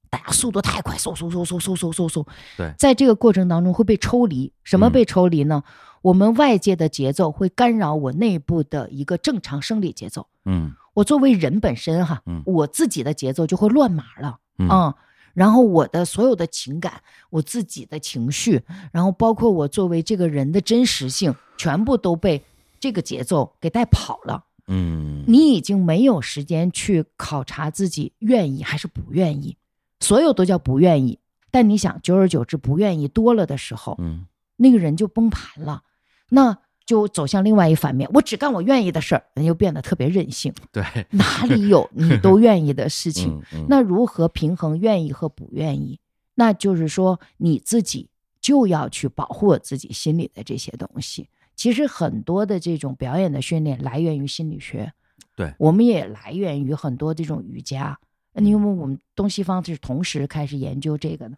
[0.09, 2.25] 大家速度太快，嗖嗖嗖嗖嗖嗖嗖嗖，
[2.57, 4.51] 对在这个过程当中会被抽离。
[4.63, 5.63] 什么嗯被抽离呢？
[6.01, 10.27] 我们外界的节奏会干扰我内部的一个正常生理节奏。
[10.45, 14.39] 嗯我作为人本身哈，嗯我自己的节奏就会乱码了。
[14.57, 14.93] 嗯嗯，
[15.37, 18.59] 然后我的所有的情感，我自己的情绪，
[18.91, 22.43] 然后包括我作为这个人的真实性，全部都被
[22.79, 24.45] 这个节奏给带跑了。
[24.65, 29.55] 嗯，你已经没有时间去考察自己愿意还是不愿意，
[29.99, 31.19] 所有都叫不愿意。
[31.51, 35.83] 但你想，久而久之，不愿意多了的时候，嗯那个人就崩盘了，
[36.29, 38.09] 那就走向另外一反面。
[38.13, 40.51] 我只干我愿意的事儿，人就变得特别任性。
[40.71, 43.29] 对，哪里有你都愿意的事情？
[43.53, 45.99] 嗯嗯那如何平衡愿意和不愿意？
[46.33, 48.09] 那就是说你自己
[48.41, 51.27] 就要去保护我自己心里的这些东西。
[51.55, 54.93] 其实很多的这种表演的训练来源于心理学，
[55.35, 57.99] 对我们也来源于很多这种瑜伽。
[58.35, 61.35] 因为我们东西方是同时开始研究这个的，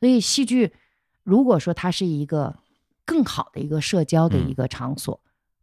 [0.00, 0.72] 所以戏剧
[1.22, 2.56] 如果说它是一个
[3.08, 5.18] 更好的一个社交的一个场所，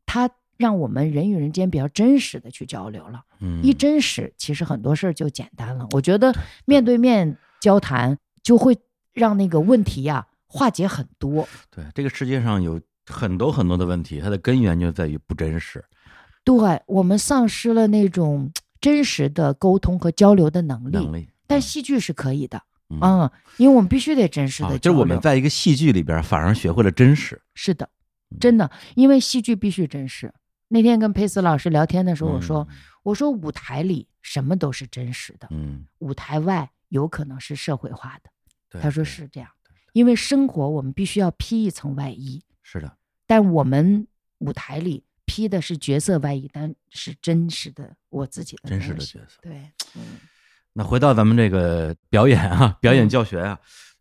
[0.07, 0.27] 它
[0.57, 3.23] 让我们人与人间比较真实的去交流了。
[3.39, 5.87] 嗯一真实，其实很多事儿就简单了。
[5.91, 6.33] 我觉得
[6.65, 8.75] 面对面交谈就会
[9.13, 11.47] 让那个问题呀、化解很多。
[11.69, 15.85] 对这个世界上有很多很多的问题，它的根源就在于不真实。
[16.43, 24.69] 对我们丧失了那种真实的沟通和交流的能力，能力，但戏剧是可以的，嗯嗯，因为我们必须得真实的。
[24.69, 27.41] 啊就是我们在一个戏剧里边，反而学会了真实。
[27.53, 27.89] 是的，
[28.31, 30.33] 嗯真的，因为戏剧必须真实。
[30.67, 32.67] 那天跟佩斯老师聊天的时候，我说，
[33.03, 38.29] 我说舞台里什么都是真实的，嗯，舞台外有可能是社会化的。
[38.69, 39.49] 对他说是这样，
[39.93, 44.07] 因为生活我们必须要披一层外衣，是的，但我们
[44.39, 49.39] 舞台里披的是角色外衣，但是真实的我自己的真实的角色。
[49.41, 50.01] 对，嗯
[50.77, 53.09] 那回到咱们这个表演啊，表演嗯。
[53.09, 53.57] 教学啊，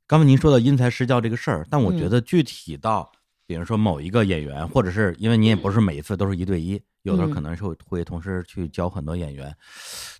[0.08, 2.10] 刚才您说到因材施教这个事儿，但我觉嗯。
[2.10, 3.08] 得具体到，
[3.46, 7.30] 比如说某一个演员，或者是因为您也不是每一次都是一对一，有的嗯。
[7.30, 9.54] 可能是会会同时去教很多演员，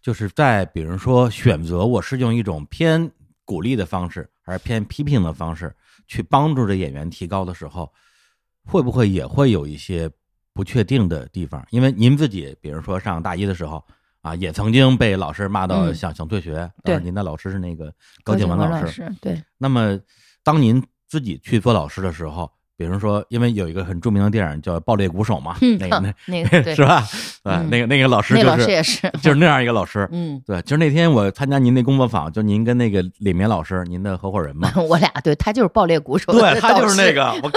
[0.00, 3.10] 就是在比如说选择我是用一种偏
[3.44, 5.74] 鼓励的方式，还是偏批评的方式
[6.06, 7.92] 去帮助这演员提高的时候，
[8.64, 10.08] 会不会也会有一些
[10.52, 11.66] 不确定的地方？
[11.70, 13.84] 因为您自己，比如说上大一的时候
[14.24, 16.68] 啊，也曾经被老师骂到嗯想、想退学。
[16.82, 17.92] 对您的老师是那个
[18.24, 18.90] 高景景文文老师。
[18.90, 19.98] 师，对，那么，
[20.42, 26.94] 当您自己去做老师的时候，比如说，因为有一个很著名的电影叫《爆裂鼓手》嘛， 嗯那个那那个是吧？
[27.42, 30.08] 啊，嗯那个那个老师就是师也是，就是那样一个老师。
[30.10, 37.52] 嗯，对，就是那天我参加您那工作坊，就您跟那个李明老师，您的合伙人嘛，我俩对他就是爆裂鼓手对，他就是那个，我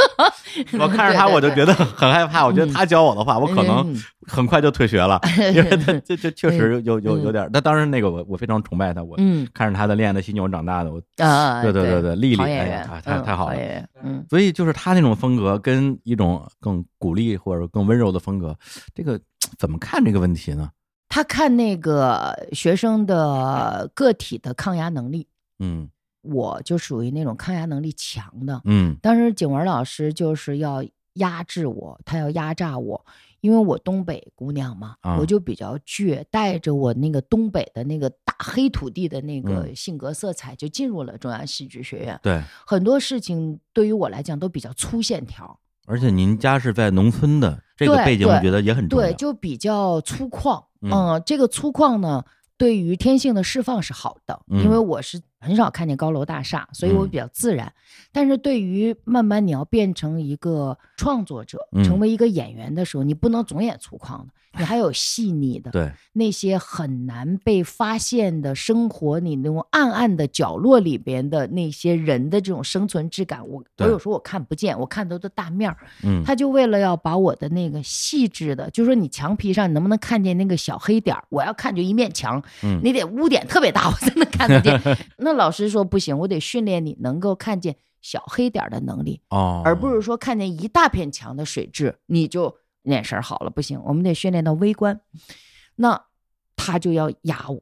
[0.79, 5.19] 我看着他我就觉得很害怕，我觉得他教我的话，我可能嗯很快就退学了，
[5.55, 7.49] 因为他这这 确实有有有嗯点儿。
[7.51, 13.57] 但当然那个我我非常崇拜他，我嗯看着他的恋爱的犀牛长大的，我啊， 对对对对丽丽哎呀，太嗯太好了，
[14.03, 14.23] 嗯。
[14.29, 18.55] 所以就是他那种风格跟一种更鼓励或者更温柔的风格，
[18.93, 19.19] 这个
[19.57, 20.69] 怎么看这个问题呢？
[21.09, 25.25] 他看那个学生的个体的抗压能力，
[25.59, 25.89] 嗯
[26.21, 28.61] 我就属于那种抗压能力强的。
[28.65, 33.05] 嗯当时景文老师就是要压制我，他要压榨我。
[33.41, 42.19] 因为我东北姑娘嘛，啊我就比较倔，带着我那个东北的那个大黑土地的那个嗯性格色彩，就进入了中央戏剧学院。
[42.23, 49.07] 对，很多事情对于我来讲都比较粗线条，而且您家是在农村的，这个背景我觉得也很重要。
[49.07, 50.63] 对，就比较粗犷。
[50.81, 52.23] 嗯嗯，这个粗犷呢，
[52.57, 57.71] 对于天性的释放是好的，嗯因为我是很少看见高楼大厦，所以我嗯比较自然。
[58.11, 75.77] 但是对于慢慢你要变成一个创作者，嗯成为一个演员的时候，你不能总演粗犷的，你还有细腻的，对，那些很难被发现的生活，你那种暗暗的角落里边的那些人的这种生存质感，我我有时候我看不见，我看都是大面儿。
[76.03, 81.23] 嗯，他就为了要把我的那个细致的，就说你墙皮上你能不能看见那个小黑点儿？
[81.29, 84.79] 我要看就一面墙，嗯你得污点特别大，我才能看得见。
[85.17, 92.55] 那老师说不行，我得训练你能够看见小黑点儿的能力，哦，而不是说看见一大片墙的水质你就
[92.87, 94.99] 眼神儿好了，不行，我们得训练到微观。
[95.75, 96.05] 那
[96.55, 97.61] 他就要压我，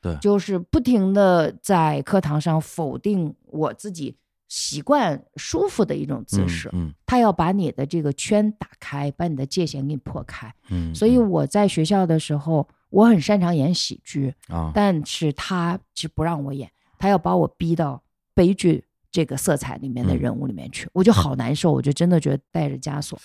[0.00, 4.16] 对就是不停的在课堂上否定我自己
[4.48, 6.70] 习惯舒服的一种姿势。
[6.72, 10.52] 嗯他要把你的这个圈打开，把你的界限给你破开。
[10.70, 18.00] 嗯，所以嗯我在学校的时候，我很擅长演喜剧，啊，但是他是不让我演，他要把我逼到
[18.32, 23.18] 悲剧这个色彩里面的嗯人物里面去，我就好难受，我就真的觉得带着枷锁。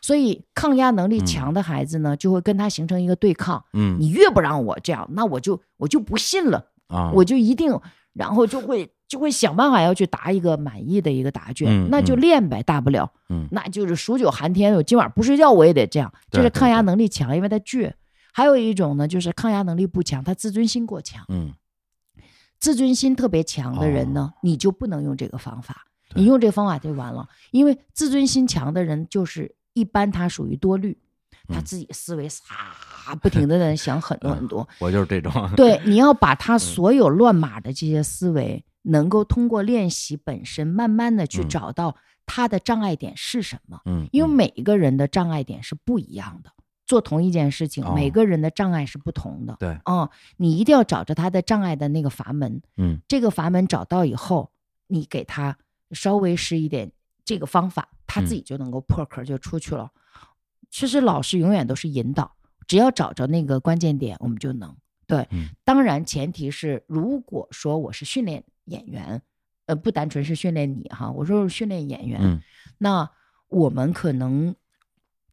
[0.00, 3.64] 所以抗压能力强的孩子呢，就会跟他形成一个对抗。
[3.72, 6.66] 嗯你越不让我这样，那我就我就不信了。
[6.88, 7.76] 啊，我就一定，
[8.12, 12.20] 然后就会就会想办法要去答一个满意的一个答卷，嗯那就嗯。
[12.20, 13.48] 练呗，大不了，嗯。
[13.50, 17.92] 那就是数九寒天，我今晚不睡觉我也得这样，就是抗压能力强，因为他倔。
[18.32, 21.54] 还有一种呢，就是抗压能力不强，他自尊心过强，嗯。
[22.60, 30.96] 自尊心特别强的人呢，你就不能用这个方法，你用这个方法就完了，因为自尊心强的人就是一般他属于多虑，
[31.46, 31.64] 他嗯。
[31.64, 32.44] 自己思维撒
[33.20, 36.36] 不停的在想很多很多，我就是这种，对，你要把嗯。
[36.40, 41.48] 他所有乱码的这些思维，能够通过练习本身，慢慢的去嗯。
[41.48, 43.80] 找到他的障碍点是什么。
[43.84, 44.32] 嗯，因为嗯。
[44.34, 46.50] 每一个人的障碍点是不一样的，
[46.86, 49.56] 做同一件事情，哦每个人的障碍是不同的。
[49.60, 50.08] 对，嗯，
[50.38, 52.98] 你一定要找着他的障碍的那个阀门，嗯。
[53.06, 54.50] 这个阀门找到以后，
[54.88, 55.58] 你给他
[55.92, 56.90] 稍微施一点
[57.26, 58.36] 这个方法，他自嗯。
[58.36, 59.90] 己就能够破壳就出去了。
[60.70, 62.36] 其实老师永远都是引导，
[62.66, 64.74] 只要找着那个关键点，我们就能。
[65.06, 65.48] 对，嗯。
[65.64, 69.20] 当然前提是如果说我是训练演员，
[69.66, 72.40] 呃，不单纯是训练你哈，我说是训练演员，嗯。
[72.78, 73.10] 那
[73.48, 74.54] 我们可能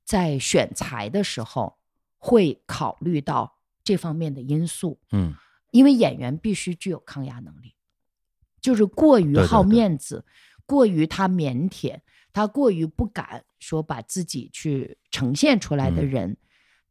[0.04, 1.78] 在选材的时候
[2.18, 5.36] 会考虑到这方面的因素，嗯。
[5.72, 7.76] 因为演员必须具有抗压能力，
[8.62, 9.76] 就是过于好对对对。
[9.76, 10.24] 面子，
[10.66, 12.00] 过于他腼腆，
[12.32, 16.38] 他过于不敢说把自己去呈现出来的嗯人，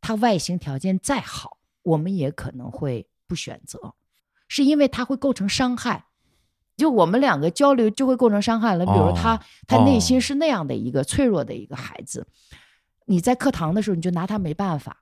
[0.00, 3.94] 他外形条件再好，我们也可能会不选择，
[4.48, 6.06] 是因为他会构成伤害。
[6.74, 12.26] 就我们两个交流就会构成伤害了，比如他、哦他内心哦是那样的一个脆弱的一个孩子，
[13.04, 15.01] 你在课堂的时候你就拿他没办法，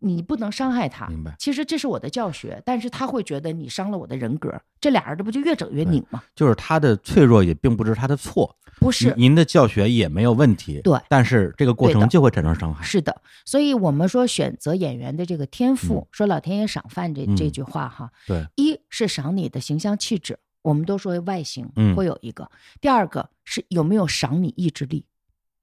[0.00, 1.06] 你不能伤害他。
[1.06, 6.22] 明白其实这是我的教学，但是他会觉得你伤了我的人格，这俩人这不就越整越拧吗？
[6.34, 13.20] 就是他的脆弱也并不是他的错，不是，您您的教学也没有问题，对但是这个过程就会产生伤害，是的。
[13.44, 22.44] 所以我们说选择演员的这个天赋，说老天爷赏饭这、嗯这句话哈，对，一是赏你的形象气质，我们都说外形嗯会有一个；
[22.80, 25.04] 第二个是有没有赏你意志力，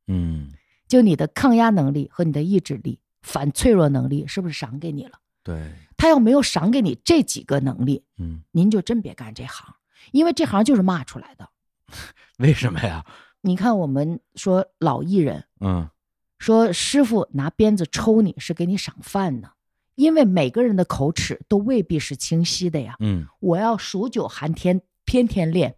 [0.08, 0.50] 嗯，
[0.88, 5.20] 就你的抗压能力和你的意志力、反脆弱能力是不是赏给你了？
[5.44, 9.76] 对，他要没有赏给你这几个能力，嗯，您就真别干这行，
[10.12, 11.48] 因为这行就是骂出来的。
[12.40, 13.06] 为什么呀？
[13.42, 15.90] 你看，我们说老艺人嗯
[16.38, 19.52] 说师傅拿鞭子抽你是给你赏饭呢，
[19.96, 22.96] 因为每个人的口齿都未必是清晰的呀。
[23.00, 25.76] 嗯我要数九寒天，天天练，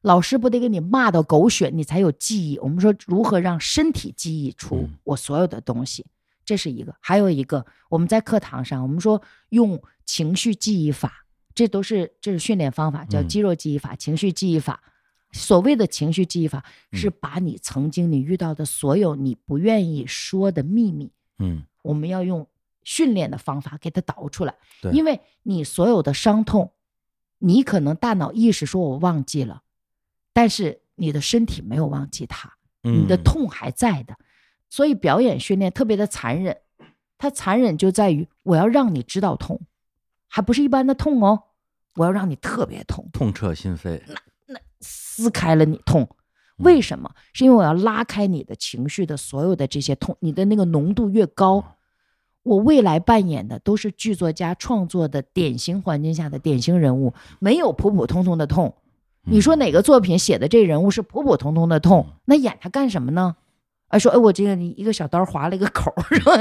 [0.00, 2.58] 老师不得给你骂到狗血，你才有记忆。
[2.58, 6.06] 我们说如何让身体记忆出嗯我所有的东西，
[6.44, 6.94] 这是一个。
[7.00, 11.24] 还有一个，我们在课堂上，我们说用情绪记忆法，
[11.54, 14.82] 这都是这是训练方法，叫嗯肌肉记忆法、情绪记忆法。
[15.34, 16.62] 所谓的情绪记忆法，
[16.92, 22.46] 是嗯把你曾经你遇到的所有你不愿意说的秘密，嗯，我们要用
[22.82, 24.54] 训练的方法给它导出来。
[24.82, 26.72] 对因为你所有的伤痛，
[27.38, 29.62] 你可能大脑意识说我忘记了，
[30.34, 34.18] 但是你的身体没有忘记它，你的嗯痛还在的。
[34.72, 36.56] 所以表演训练特别的残忍，
[37.18, 39.60] 它残忍就在于我要让你知道痛，
[40.28, 41.42] 还不是一般的痛哦，
[41.96, 44.14] 我要让你特别痛，痛彻心扉，那
[44.46, 46.08] 那撕开了你痛，
[46.56, 47.10] 为什么？
[47.34, 51.76] 是因为我要拉开你的情绪的所有的这些痛，你的那个浓度越高，
[52.42, 58.74] 我未来扮演的都是剧作家创作的典型环境下的典型人物，没有普普通通的痛。
[59.24, 62.06] 你说哪个作品写的这人物是普普通通的痛？
[62.24, 63.36] 那演他干什么呢？
[63.92, 66.32] 哎，说哎，我这个你一个小刀划了一个口， 是吧？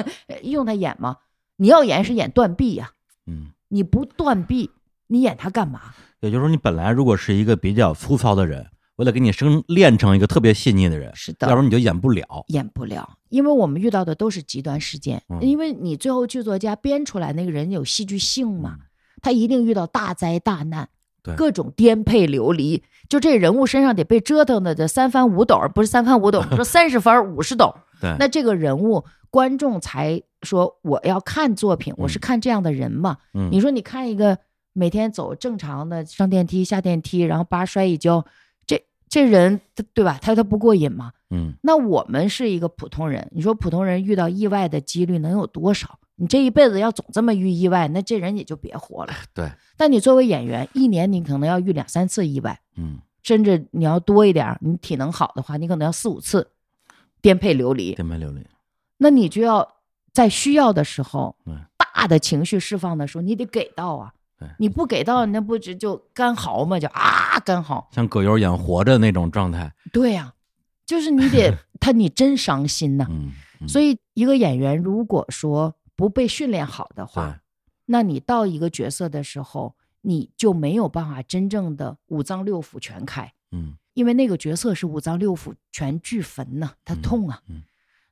[0.43, 1.17] 用他演吗？
[1.57, 2.91] 你要演是演断臂呀，
[3.27, 4.71] 嗯，你不断臂，
[5.07, 5.93] 你演他干嘛？
[6.21, 12.45] 也就是说，你本来如果是一个比较粗糙的人，为了给你生练成一个特别细腻的人，是的，要不然你就演不了。
[12.47, 18.85] 演不了，因为我们遇到的都是极端事件，嗯因为你最后剧作家编出来那个人有戏剧性嘛嗯，
[19.21, 20.87] 他一定遇到大灾大难，
[21.23, 33.17] 对各种颠沛流离，就这人物身上得被折腾的这三翻五斗，不是三翻五斗， 说三十翻五十斗，对，那这个人物观众才说我要看作品，我是嗯看这样的人嘛。
[33.33, 34.37] 嗯你说你看一个
[34.73, 38.25] 每天走正常的上电梯下电梯，然后叭摔一跤，
[38.65, 40.17] 这这人他对吧？
[40.21, 41.11] 他他不过瘾吗？
[41.29, 45.99] 嗯那我们是一个普通人，你说普通人遇到意外的几率能有多少？
[46.21, 49.13] 你这一辈子要总这么遇意外，那这人也就别活了。
[49.33, 56.51] 对，但你作为演员，一年你可能要遇两三次意外，嗯甚至你要多一点，你体能好的话，你可能要四五次
[57.23, 57.95] 颠沛流离。
[57.95, 58.45] 颠沛流离。
[58.97, 59.67] 那你就要
[60.13, 64.47] 在需要的时候对，大的情绪释放的时候，你得给到啊对。
[64.59, 66.79] 你不给到，那不就就干嚎嘛？
[66.79, 67.89] 就啊干嚎。
[67.91, 70.33] 像葛优演活着那种状态，对呀、
[70.85, 71.51] 就是你得
[71.81, 77.39] 他，你真伤心呐、嗯，嗯所以，一个演员如果说不被训练好的话，，
[77.85, 87.41] 那你到一个角色的时候，你就没有办法真正的五脏六腑全开，嗯因为那个角色是五脏六腑全俱焚呐、他嗯痛啊。
[87.47, 87.61] 嗯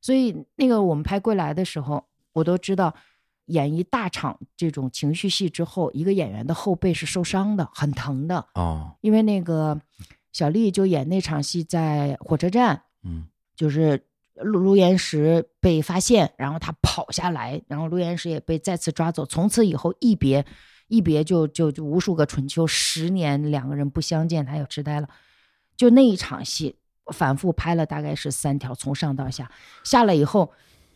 [0.01, 2.93] 所以，那个我们拍《归来》的时候，我都知道，
[3.45, 9.81] 演一大场这种情绪戏之后，一个演员的后背是受伤的，很疼的，哦，因为那个
[10.31, 12.83] 小丽就演那场戏在火车站。
[13.03, 14.01] 嗯就是
[14.41, 19.25] 陆陆岩石被发现，然后他跑下来，然后陆岩石也被再次抓走。
[19.25, 20.45] 从此以后一别，
[20.87, 25.07] 一别就就就无数个春秋，十年两个人不相见，他有痴呆了。
[25.75, 26.75] 就那一场戏，
[27.13, 29.49] 反复拍了大概是三条，从上到下。
[29.83, 30.51] 下来以后，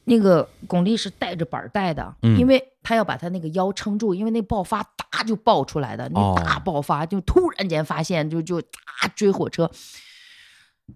[0.06, 9.70] 那个巩俐是带着板儿带的，嗯因为他要把他那个腰撑住，因为那爆发哒就爆出来的，那哦大爆发、就突然间发现，就就啊追火车。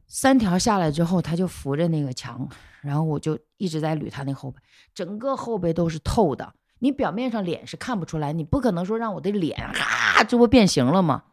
[0.07, 2.47] 三条下来之后，他就扶着那个墙，
[2.81, 4.59] 然后我就一直在捋他那后背，
[4.93, 6.53] 整个后背都是透的。
[6.79, 11.23] 你表面上脸是看不出来，你不可能说让我的脸啊，这不变形了吗？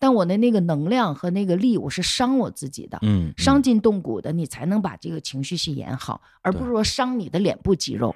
[0.00, 8.14] 但我的那个能量和那个力，我是伤我自己的，嗯，伤筋动骨的，你才能把这个情绪戏演好，而不是说伤你的脸部肌肉。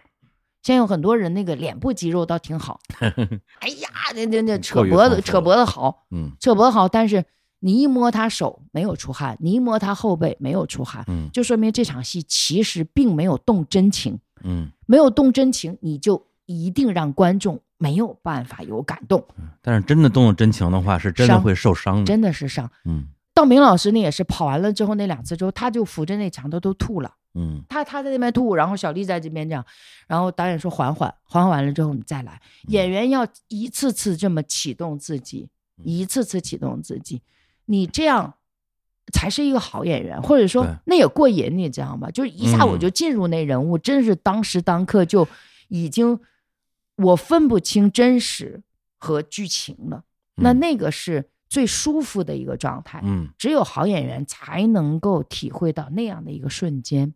[0.62, 2.80] 现在有很多人那个脸部肌肉倒挺好，
[3.58, 7.24] 哎呀，那那那扯脖子扯脖子好，嗯扯脖子好，但是
[7.64, 19.24] 你一摸他手没有出汗，你一摸他后背没有出汗，嗯就说明这场戏其实并没有动真情，嗯，没有动真情，你就一定让观众没有办法有感动，
[19.60, 22.04] 但是真的动了真情的话，是真的会受伤的。
[22.04, 22.68] 真的是伤。
[22.84, 27.14] 嗯道明老师那也是跑完了之后那两次之后，他就扶着那墙头都吐了。
[27.34, 29.64] 嗯他他在那边吐，然后小丽在这边这样，
[30.06, 32.38] 然后导演说缓缓，缓缓完了之后你再来。
[32.68, 35.48] 演员要一次次这么启动自己，
[35.82, 37.22] 一次次启动自己，
[37.66, 38.34] 你这样
[39.12, 42.10] 才是一个好演员，或者说那也过瘾，你知道吗？
[42.10, 45.26] 就是一下我就进入那人物，真是当时当刻就
[45.68, 46.18] 已经
[46.96, 48.62] 我分不清真实
[48.98, 50.04] 和剧情了，
[50.36, 53.00] 那嗯那个是最舒服的一个状态。
[53.02, 57.12] 嗯，只有好演员才能够体会到那样的一个瞬间。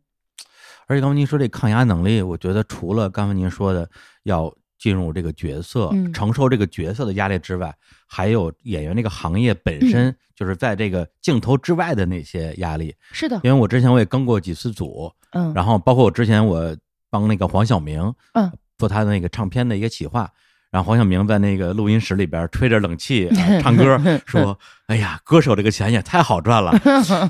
[0.89, 3.91] 而且刚才您说这抗压能力，我觉得除了刚才您说的
[4.23, 7.75] 要进入这个角色，嗯承受这个角色的压力之外，
[8.07, 12.95] 还有演员这个行业本嗯身，就是在这个镜头之外的那些压力。
[13.13, 16.77] 是的，因为我之前我也跟过几次组，嗯，然后包括我之前我
[17.11, 20.31] 帮那个黄晓明，嗯，做他的那个唱片的一个企划，
[20.71, 24.59] 然后黄晓明在那个录音室里边吹着冷气、呃唱歌， 说
[24.89, 26.73] ：“哎呀，歌手这个钱也太好赚了。”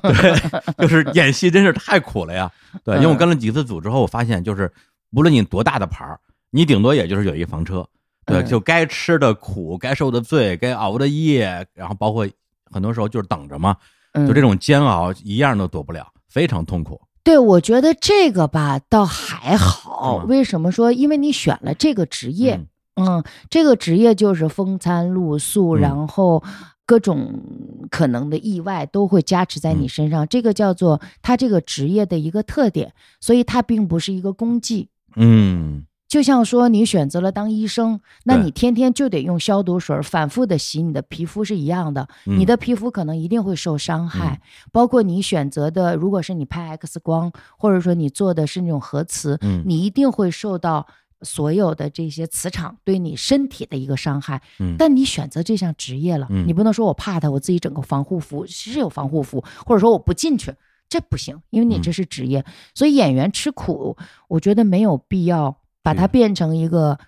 [0.03, 2.51] 对，就是演戏真是太苦了呀。
[2.83, 4.73] 对，因为我跟了几次组之后，我发现就是
[5.13, 6.19] 无论你多大的牌儿，
[6.51, 7.87] 你顶多也就是有一个房车，
[8.25, 12.27] 对，嗯就该吃的苦，该受的罪，该熬的夜，然后包括
[12.71, 13.77] 很多时候就是等着嘛，
[14.15, 14.59] 就这种。
[14.59, 17.01] 煎熬一样都躲不了，非常痛苦。
[17.23, 20.25] 对，我觉得这个吧倒还好。
[20.29, 20.93] 为什么说？
[20.93, 22.55] 因为你选了这个职业，
[22.95, 26.43] 嗯嗯，这个职业就是风餐露宿，嗯然后
[26.87, 27.43] 各种
[27.91, 34.89] 可能的意外都会加持在你嗯身上，这个叫做他这个职业的一个特点，所以它并不是一个功绩。
[35.17, 44.41] 嗯就像说你选择了当医生，那你天天就得用消毒水反复的洗你的皮肤是一样的，嗯你的皮肤可能一定会受伤害。
[44.71, 50.87] 包括你选择的，如果是你拍 X 光，或者说你做的是那种核磁，嗯你一定会受到
[51.23, 54.41] 所有的这些磁场对你身体的一个伤害。
[54.61, 60.55] 嗯但你选择这项职业了，嗯你不能说我怕它，我自己整个防护服是有防护服，或者说我不进去，
[60.89, 62.45] 这不行，因为你嗯这是职业。
[62.75, 63.97] 所以演员吃苦，
[64.29, 65.57] 我觉得没有必要
[65.87, 66.99] 把它变成一个。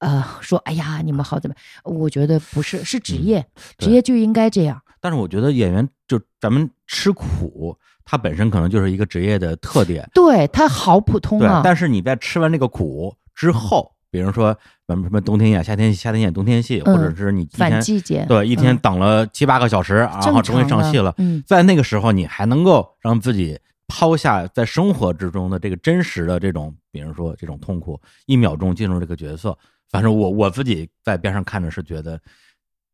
[0.00, 1.56] 呃，说哎呀，你们好怎么？
[1.82, 4.80] 我觉得不是，是职业，嗯职业就应该这样。
[5.00, 10.08] 但是我觉得演员就咱们吃苦，它本身可能就是一个职业的特点。
[10.14, 23.58] 对他好普通啊，，但是你在吃完这个苦之后，比如说咱们什么冬天演夏天夏天演冬天戏，嗯或者是你一反天季节对一天嗯等了七八个小时，然正后终于上戏了，嗯，在那个时候你还能够让自己
[23.88, 29.58] 抛下在生活之中的这个真实的这种，比如说这种痛苦，一秒钟进入这个角色。
[29.88, 32.20] 反正我我自己在边上看着是觉得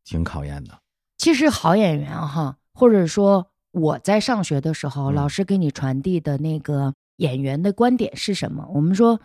[0.05, 0.79] 挺考验的。
[1.19, 8.69] 其实好演员哈，或者说我在上学的时候，嗯老师给你传递的那个演员的观点是什么？
[8.73, 9.21] 我们说，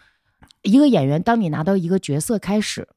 [0.63, 2.87] 一个演员，当你拿到一个角色开始，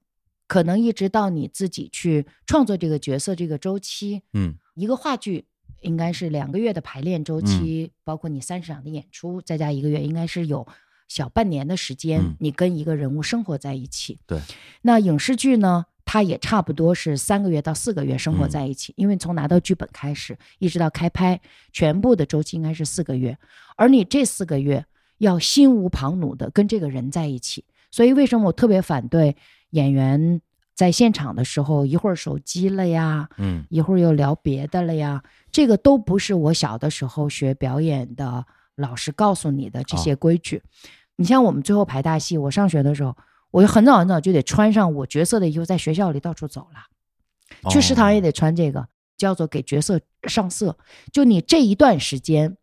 [0.47, 5.45] 可能一直到你自己去创作这个角色这个周期，嗯一个话剧
[5.83, 10.66] 应该是两个月的排练周期，包括你三十场的演出，再加一个月，应该是有
[11.09, 14.18] 小半年的时间，嗯你跟一个人物生活在一起。
[14.26, 14.41] 对，
[14.83, 21.41] 那影视剧呢，它也差不多是三个月到四个月生活嗯在一起，因为从拿到剧本开始，一直到开拍，
[21.72, 23.37] 全部的周期应该是四个月，
[23.76, 24.85] 而你这四个月
[25.18, 27.64] 要心无旁骛的跟这个人在一起。
[27.91, 29.37] 所以为什么我特别反对
[29.70, 30.41] 演员
[30.75, 38.45] 在现场的时候一会儿手机了呀，嗯一会儿又聊别的了呀，这个都不是我小的时候学表演的
[38.77, 40.62] 老师告诉你的这些规矩。
[41.16, 43.14] 你像我们最后排大戏，我上学的时候，
[43.51, 47.70] 我就很早很早就得穿上我角色的衣服，在学校里到处走了。
[47.70, 50.79] 去食堂也哦得穿这个，叫做给角色上色。
[51.12, 52.57] 就你这一段时间，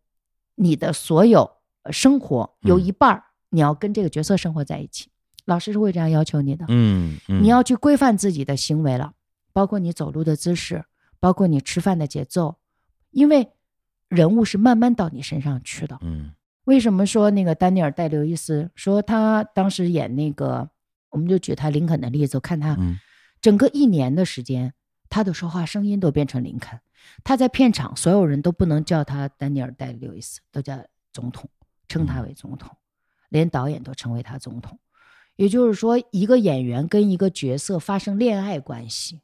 [0.56, 1.48] 你的所有
[1.84, 5.09] 呃生活有嗯一半儿你要跟这个角色生活在一起，
[5.44, 6.64] 老师是会这样要求你的。
[6.68, 9.12] 嗯嗯，你要去规范自己的行为了，
[9.52, 10.84] 包括你走路的姿势，
[11.18, 12.56] 包括你吃饭的节奏，
[13.10, 13.50] 因为
[14.08, 15.98] 人物是慢慢到你身上去的。
[16.02, 16.32] 嗯
[16.64, 20.68] 为什么说那个丹尼尔戴刘易斯说他当时演那个，
[21.08, 22.98] 我们就举他林肯的例子，我看他嗯
[23.40, 24.72] 整个一年的时间，
[25.08, 26.78] 他的说话声音都变成林肯。
[27.24, 30.78] 他在片场，所有人都不能叫他丹尼尔戴刘易斯，都叫
[31.12, 31.48] 总统，
[31.88, 32.70] 称他为总统，
[33.30, 34.78] 连导演都称为他总统。
[35.40, 39.22] 也就是说，一个演员跟一个角色发生恋爱关系，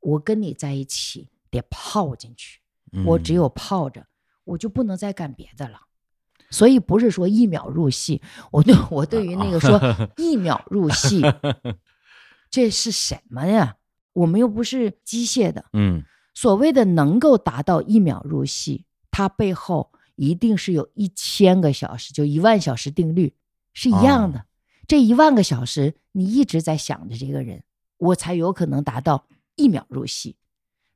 [0.00, 2.60] 我跟你在一起得泡进去，
[2.92, 4.06] 嗯，我只有泡着，
[4.44, 5.80] 我就不能再干别的了。
[6.48, 9.78] 所以不是说一秒入戏，我对我对于那个说
[10.16, 11.22] 一秒入戏，
[12.48, 13.76] 这是什么呀？
[14.14, 15.66] 我们又不是机械的。
[15.74, 16.02] 嗯
[16.32, 23.34] 所谓的能够达到一秒入戏，它背后一定是有一千个小时，就一万小时定律
[23.74, 24.46] 是一样的。
[24.88, 27.62] 这一万个小时，你一直在想着这个人，
[27.98, 30.34] 我才有可能达到一秒入戏。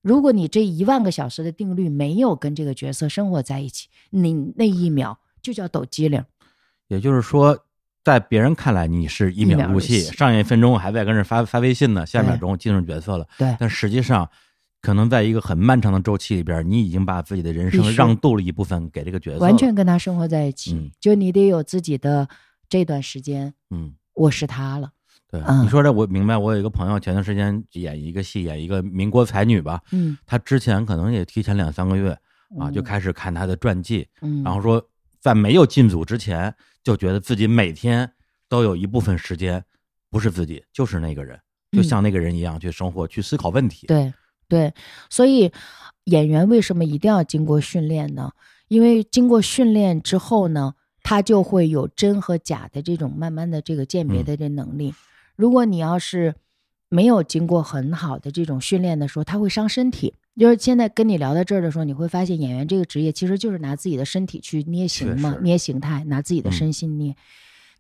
[0.01, 6.25] 如果你这一万个小时的定律没有跟这个角色生活在一起，你那一秒就叫抖机灵。
[6.89, 7.67] 也就是说，
[8.03, 13.29] 在别人看来你是一秒入戏，入戏上一分钟还在跟人发发微信呢，下一秒钟进入角色了。
[13.39, 14.29] 对但实际上，
[14.81, 22.29] 可能在一个很漫长的周期里边，你已经把自己的人生让渡了一部分给这个角色，完全跟他生活在一起，嗯就你得有自己的
[22.73, 23.93] 这段时间，嗯。
[24.15, 24.91] 我是他了。
[25.31, 26.39] 对，嗯你说这我明白。
[26.39, 29.83] 我有一个朋友，前段时间演一个戏，演一个民国才女吧。
[29.91, 32.13] 嗯她之前可能也提前两三个月
[32.59, 34.83] 啊，嗯就开始看她的传记，嗯，然后说
[35.21, 38.11] 在没有进组之前，就觉得自己每天
[38.49, 39.63] 都有一部分时间
[40.11, 41.39] 不是自己，就是那个人，
[41.73, 43.87] 就嗯像那个人一样去生活、去思考问题。
[43.87, 44.13] 对
[44.49, 44.73] 对，
[45.11, 45.53] 所以
[46.05, 48.31] 演员为什么一定要经过训练呢？
[48.69, 54.95] 因为经过训练之后呢，他就会有真和假的这种慢慢的这个鉴别嗯的这能力。
[55.37, 56.35] 如果你要是
[56.89, 60.15] 没有经过很好的这种训练的时候，他会伤身体。
[60.39, 67.15] 就是现在跟你聊到这儿的时候，你会发现演员这个职业其实就是拿自己的身体去捏形嘛捏形态，拿自己的嗯身心捏。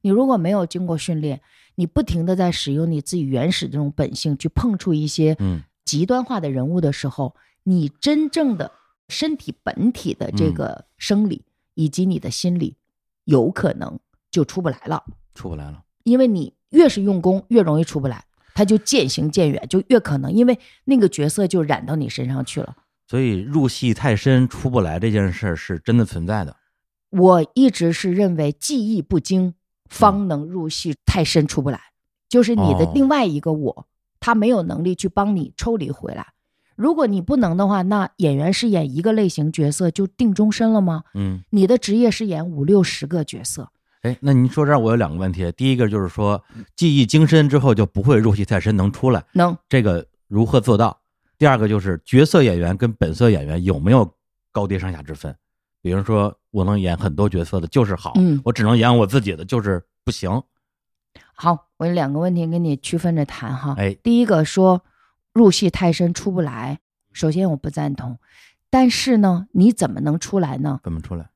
[0.02, 1.40] 你如果没有经过训练，
[1.76, 8.70] 你不停的在使用你自己原始这种本性去碰触一些嗯极端化的人物的时候，你真正的
[9.08, 11.40] 身体本体的这嗯个生理、
[11.74, 12.76] 以及你的心理，
[13.24, 13.98] 有可能
[14.30, 15.04] 就出不来了。
[15.34, 15.82] 出不来了。
[16.04, 22.76] 因为你越是用功，越容易出不来，它就渐行渐远，就越可能因为那个角色就染到你身上去了。
[23.06, 26.56] 所以入戏太深出不来这件事儿是真的存在的。
[27.10, 29.54] 我一直是认为技艺不精，
[29.90, 31.80] 方能入戏，太深出不来。
[32.28, 33.86] 就是你的哦另外一个我，
[34.18, 36.32] 他没有能力去帮你抽离回来。
[36.76, 41.04] 如果你不能的话，那演员是演一个类型角色就定终身了吗？
[41.14, 43.70] 嗯，你的职业是演五六十个角色，
[44.02, 46.42] 哎，那您说这儿我有两个问题，第一个就是说，
[46.76, 50.98] 技艺精深之后就不会入戏太深，能出来，能这个如何做到？
[51.38, 54.08] 第二个就是角色演员跟本色演员有没有
[54.52, 55.34] 高低上下之分？
[55.80, 60.42] 比如说，我能演很多角色的，就是好，嗯我只能演我自己的，就是不行。
[61.34, 63.74] 好，我有两个问题跟你区分着谈哈。
[63.76, 64.84] 哎，第一个说
[65.32, 66.80] 入戏太深出不来，
[67.12, 68.18] 首先我不赞同，
[68.70, 70.80] 但是呢，你怎么能出来呢？
[70.82, 71.30] 怎么出来？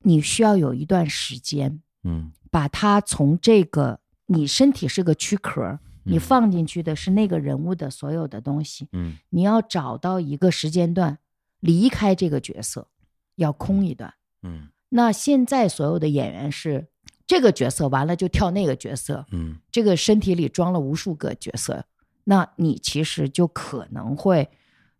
[0.00, 11.18] 你需要有一段时间，嗯，把它从这个你身体是个躯壳，你嗯放进去的是那个人物的所有的东西，嗯你要找到一个时间段
[11.60, 12.88] 离开这个角色，
[13.36, 14.14] 要空一段。
[14.42, 16.86] 嗯那现在所有的演员是
[17.26, 21.84] 这个角色完了就跳那个角色，嗯这个身体里装了无数个角色，
[22.30, 24.46] 那你其实就可能会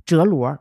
[0.06, 0.58] 折罗，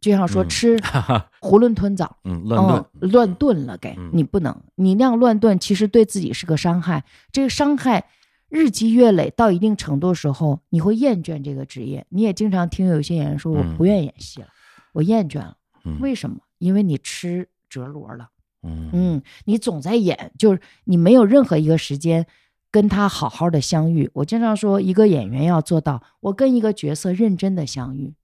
[0.00, 0.76] 就像说嗯吃
[1.42, 7.04] 囫囵吞枣，嗯，乱炖，嗯、乱炖了给，嗯你不能，你那样乱炖，其实对自己是个伤害。
[7.30, 8.08] 这个伤害
[8.48, 12.06] 日积月累到一定程度的时候，你会厌倦这个职业。
[12.08, 14.48] 你也经常听有些演员说：“我嗯不愿意演戏了，
[14.94, 15.54] 我厌倦了。
[15.84, 16.38] 嗯为什么？
[16.56, 18.30] 因为你吃折罗了。
[18.62, 22.26] 嗯嗯，你总在演，就是你没有任何一个时间
[22.70, 24.10] 跟他好好的相遇。
[24.14, 28.14] 我经常说，一个演员要做到，我跟一个角色认真的相遇，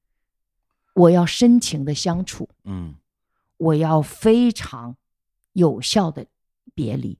[0.94, 2.94] 我要深情的相处，嗯，
[3.56, 4.96] 我要非常
[5.52, 6.26] 有效的
[6.74, 7.18] 别离。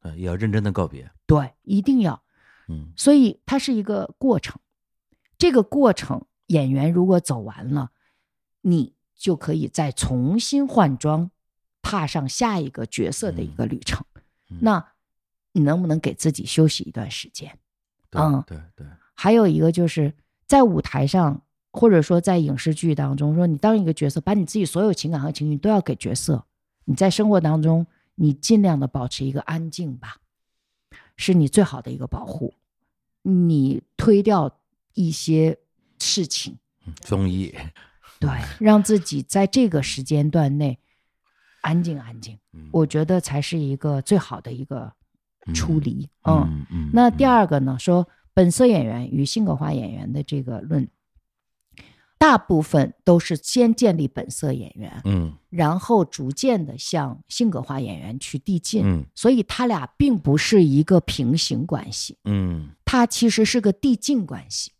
[0.00, 1.10] 呃也要认真的告别。
[1.26, 2.22] 对，一定要。
[2.68, 4.60] 嗯所以它是一个过程，
[5.38, 7.90] 这个过程演员如果走完了，
[8.62, 11.30] 你就可以再重新换装，
[11.82, 14.04] 踏上下一个角色的一个旅程。
[14.48, 14.91] 嗯那
[15.52, 17.58] 你能不能给自己休息一段时间？
[18.12, 20.12] 嗯对对，还有一个就是
[20.46, 21.40] 在舞台上，
[21.70, 26.44] 或者说在影视剧当中，说你当一个角色，把你自己所有情感和情绪都要给角色。
[26.84, 27.86] 你在生活当中，
[28.16, 30.18] 你尽量的保持一个安静吧，
[31.16, 32.52] 是你最好的一个保护。
[33.22, 34.58] 你推掉
[34.94, 35.56] 一些
[35.98, 37.54] 事情，嗯综艺，
[38.18, 38.28] 对，
[38.58, 40.78] 让自己在这个时间段内
[41.62, 44.92] 安静安静，嗯我觉得才是一个最好的一个
[45.54, 46.08] 处理。
[46.24, 46.66] 嗯嗯。
[46.70, 50.88] 嗯，那第嗯，二个呢，说本色演员与性格化演员的这个论，
[52.18, 55.34] 大部分都是先建立本色演员，嗯。
[55.50, 59.04] 然后逐渐的向性格化演员去递进，嗯。
[59.14, 62.70] 所以他俩并不是一个平行关系，嗯。
[62.84, 64.72] 它其实是个递进关系。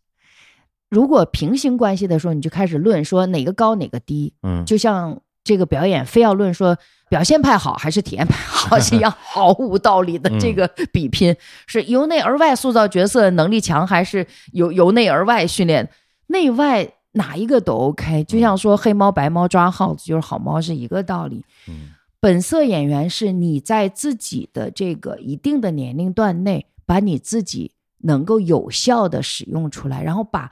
[0.89, 6.77] 如果平行关系的时候，你就开始论说哪个高哪个低，嗯，就像这个表演非要论说
[7.13, 11.35] 表现派好还是体验派好 是一样毫无道理的嗯这个比拼，
[11.67, 15.87] 是由内而外塑造角色能力强，还是由由内而外训练？
[16.25, 21.45] 内外哪一个都 OK，就像说黑猫白猫抓耗子就是好猫是一个道理。
[21.67, 30.49] 嗯本色演员是你在自己的这个一定的年龄段内，把你自己能够有效的使用出来，然后把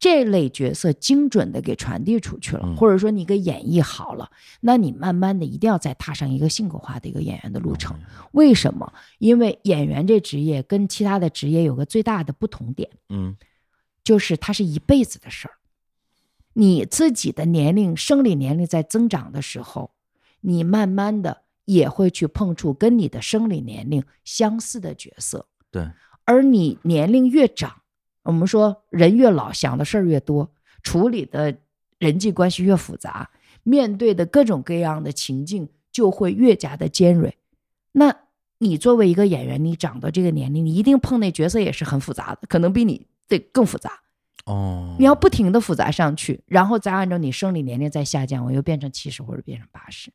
[0.00, 4.30] 这类角色精准的给传递出去了，嗯或者说你给演绎好了，
[4.60, 8.00] 那你慢慢的一定要再踏上一个性格化的一个演员的路程。
[8.32, 8.92] 为什么？
[9.18, 13.36] 因为演员这职业跟其他的职业有个最大的不同点，嗯
[14.02, 15.54] 就是它是一辈子的事儿。
[16.54, 19.92] 你自己的年龄、生理年龄在增长的时候，
[20.40, 25.46] 你慢慢的也会去碰触跟你的生理年龄相似的角色。
[25.70, 25.88] 对，
[26.24, 27.79] 而你年龄越长，
[28.30, 30.52] 我们说人越老，想的事儿越多，
[30.84, 31.58] 处理的
[31.98, 33.28] 人际关系越复杂，
[33.64, 37.36] 面对的各种各样的情境就会越加的尖锐。
[37.90, 38.14] 那
[38.58, 44.00] 你作为一个演员，你长到这个年龄，你一定碰那角色也是很复杂的，可能比你得更复杂。
[44.44, 50.12] 哦，你要不停的复杂上去，然后再按照你生理年龄再下降，我又变成七十或者变成八十，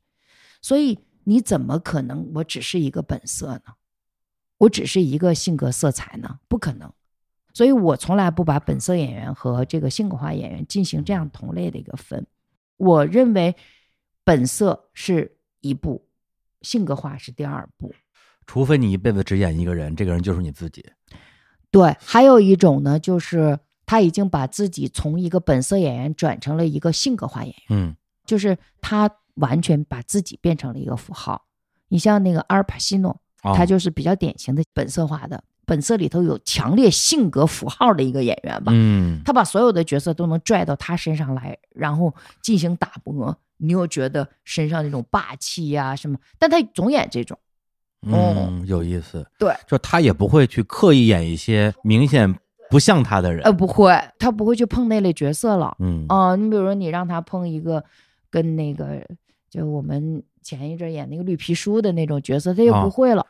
[0.61, 3.73] 所以你怎么可能我只是一个本色呢？
[4.59, 6.39] 我只是一个性格色彩呢？
[6.47, 6.89] 不可能。
[7.55, 12.27] 所以我从来不把本色演员和这个性格化演员进行这样同类的一个分。
[12.75, 13.55] 我认为
[14.25, 16.05] 本色是一步，
[16.61, 17.95] 性格化是第二步。
[18.45, 20.85] 除非你一辈子只演一个人，这个人就是你自己。
[21.71, 27.79] 对，还有一种呢，就是他已经把自己从一个本色演员转成了一个性格化演员。
[27.79, 27.95] 嗯
[28.25, 31.45] 就是他完全把自己变成了一个符号。
[31.87, 33.11] 你像那个阿尔帕西诺，
[33.43, 38.71] 哦他就是比较典型的本色化的，本色里头有强烈性格符号的一个演员吧。
[38.75, 43.37] 嗯他把所有的角色都能拽到他身上来，然后进行打磨。
[43.57, 47.39] 你又觉得身上那种霸气呀、什么，但他总演这种，
[48.01, 49.25] 嗯，有意思。
[49.39, 52.35] 对，就他也不会去刻意演一些明显
[52.69, 53.41] 不像他的人。
[53.43, 55.73] 呃，不会，他不会去碰那类角色了。
[55.79, 57.81] 嗯啊、你比如说你让他碰一个
[58.29, 59.01] 跟那个
[59.49, 63.25] 就我们前一阵演那个绿皮书的那种角色，他也啊不会了。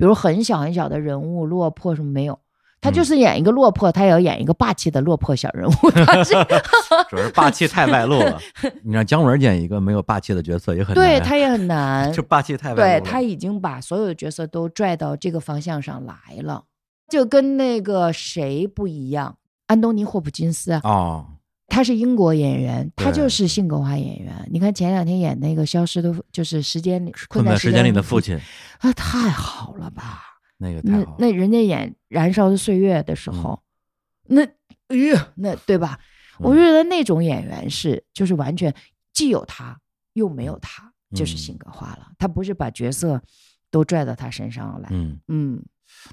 [0.00, 2.40] 比如很小很小的人物落魄什么没有，
[2.80, 5.72] 他就嗯是演一个落魄，他也要演一个霸气的落魄小人物。
[7.10, 8.40] 主要是霸气太外露了。
[8.82, 11.04] 你让姜文演一个没有霸气的角色也很难。
[11.04, 13.00] 对他也很 难就，霸气太外露了。
[13.00, 16.64] 对他已经把所有的角色都拽到这个方向上来了，
[17.10, 19.36] 就跟那个谁不一样，
[19.66, 21.26] 安东尼霍普金斯啊，哦，
[21.70, 24.46] 他是英国演员，他就是性格化演员。
[24.50, 28.38] 你看前两天演那个《消失的》，就是时间里困在时间里的父，亲，
[28.80, 30.22] 啊，太好了吧？
[30.58, 31.16] 那个太那好了。
[31.18, 33.62] 那人家演《燃烧的岁月》的时候，
[34.26, 34.42] 那
[34.88, 35.98] 哎呀，那对吧？
[36.40, 38.74] 我嗯觉得那种演员是就是完全
[39.12, 39.78] 既有他
[40.14, 42.08] 又没有他，就是嗯性格化了。
[42.18, 43.22] 他不是把角色
[43.70, 44.88] 都拽到他身上来。
[44.90, 45.62] 嗯，嗯，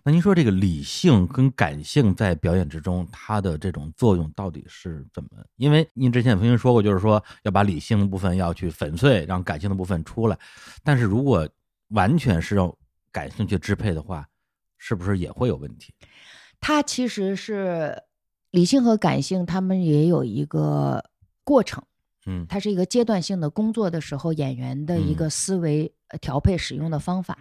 [0.04, 5.30] 那您说这个理性跟感性在表演之中，它的这种作用到底是怎么？
[5.56, 10.38] 因为您之前也曾经说过，就是说要把理性的部分要去粉碎，让感性的部分出来。
[10.84, 11.48] 但是如果
[11.90, 12.74] 完全是让
[13.12, 14.28] 感性去支配的话，
[14.78, 15.94] 是不是也会有问题？
[16.60, 18.04] 它其实是
[18.52, 21.04] 理性和感性，他们也有一个
[21.44, 21.84] 过程。
[22.26, 27.38] 嗯它是一个阶段性的工作的时候，演员的一个思维呃调配使用的方法。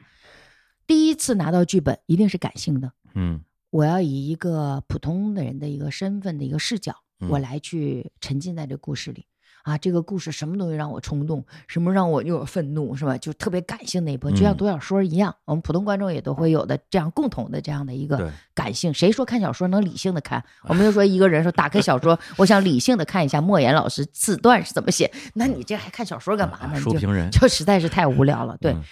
[0.87, 6.95] 第一次拿到剧本一定是感性的，嗯我要以一个普通的人的一个身份的一个视角，
[7.29, 9.27] 我嗯来去沉浸在这故事里。
[9.65, 13.19] 啊，这个故事什么东西让我冲动，什么让我又有愤怒，是吧？
[13.19, 18.95] 就特别感性那一波，就像嗯读小说一样，我们普通观众也都会有的这样共同的这样的一个感性。
[18.95, 20.43] 谁说看小说能理性的看？
[20.69, 26.81] 我们就说一个人说打开小说， 我想理性的看一下莫言老师字段是怎么写，那你这还看小说干嘛啊呢？
[26.87, 28.57] 你评人就实在是太无聊了。
[28.61, 28.85] 对，嗯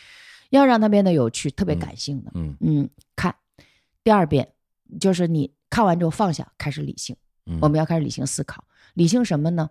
[0.59, 2.31] 要让它变得有趣，特别嗯感性的。
[2.35, 3.35] 嗯嗯，看
[4.03, 4.49] 第二遍
[5.01, 7.17] 就是你看完之后放下，开始理性。
[7.47, 9.69] 嗯，我们要开始理性思考，理性什么呢？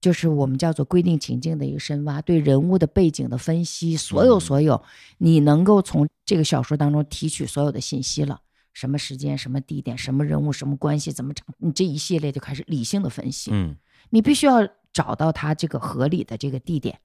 [0.00, 4.82] 就是我们叫做规定情境的一个深挖，对人物的背景的分析，所有嗯所有，
[5.18, 8.40] 你能够从这个小说当中提取所有的信息了。
[8.72, 13.50] 什么时间、什么地点、什么人物、什么关系、怎么长，你这一系列就开始理性的分析。
[13.52, 13.74] 嗯
[14.10, 17.00] 你必须要找到它这个合理的这个地点。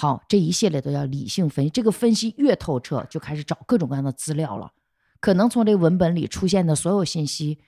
[0.00, 1.70] 好，这一系列都要理性分析。
[1.70, 4.72] 这个分析越透彻，就开始找各种各样的资料了。
[5.20, 7.58] 可能从这个文本里出现的所有信息，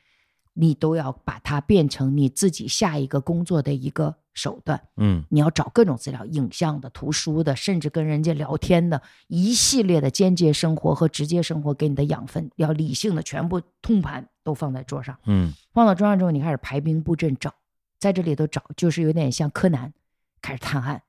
[0.55, 4.81] 你都要把它变成你自己下一个工作的一个手段。
[4.97, 15.15] 嗯你要找各种资料，影像的、图书的，甚至跟人家聊天的，一系列的间接生活和直接生活给你的养分，要理性的全部通盘都放在桌上。
[15.27, 17.53] 嗯放到桌上之后，你开始排兵布阵找，
[17.99, 19.93] 在这里头找，就是有点像柯南，
[20.41, 21.03] 开始探案。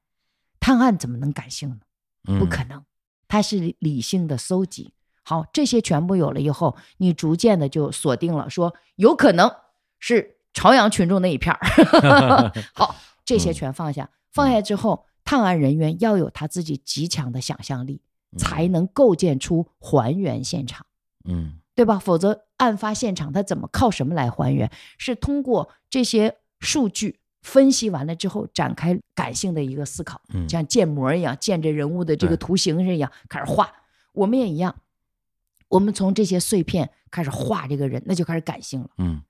[0.64, 1.80] 探案怎么能感性呢？
[2.30, 2.82] 嗯，不可能，
[3.28, 4.94] 它是理性的搜集。
[5.24, 9.52] 好，这些全部有了以后，你逐渐的就锁定了，说有可能
[10.00, 11.60] 是朝阳群众那一片儿。
[12.74, 12.96] 好，
[13.26, 18.02] 这些全放下，放下之后，探案人员要有他自己极强的想象力，
[18.38, 20.86] 才能构建出还原现场。
[21.26, 22.00] 嗯对吧？
[22.00, 24.72] 否则案发现场他怎么靠什么来还原？
[24.98, 33.72] 是通过这些数据分析完了之后，展开感性的一个思考，嗯像建模一样，建这人物的这个图形是一样，开始画。
[34.14, 34.76] 我们也一样，
[35.68, 38.90] 我们从这些碎片开始画这个人，那就开始感性了。
[38.98, 39.22] 嗯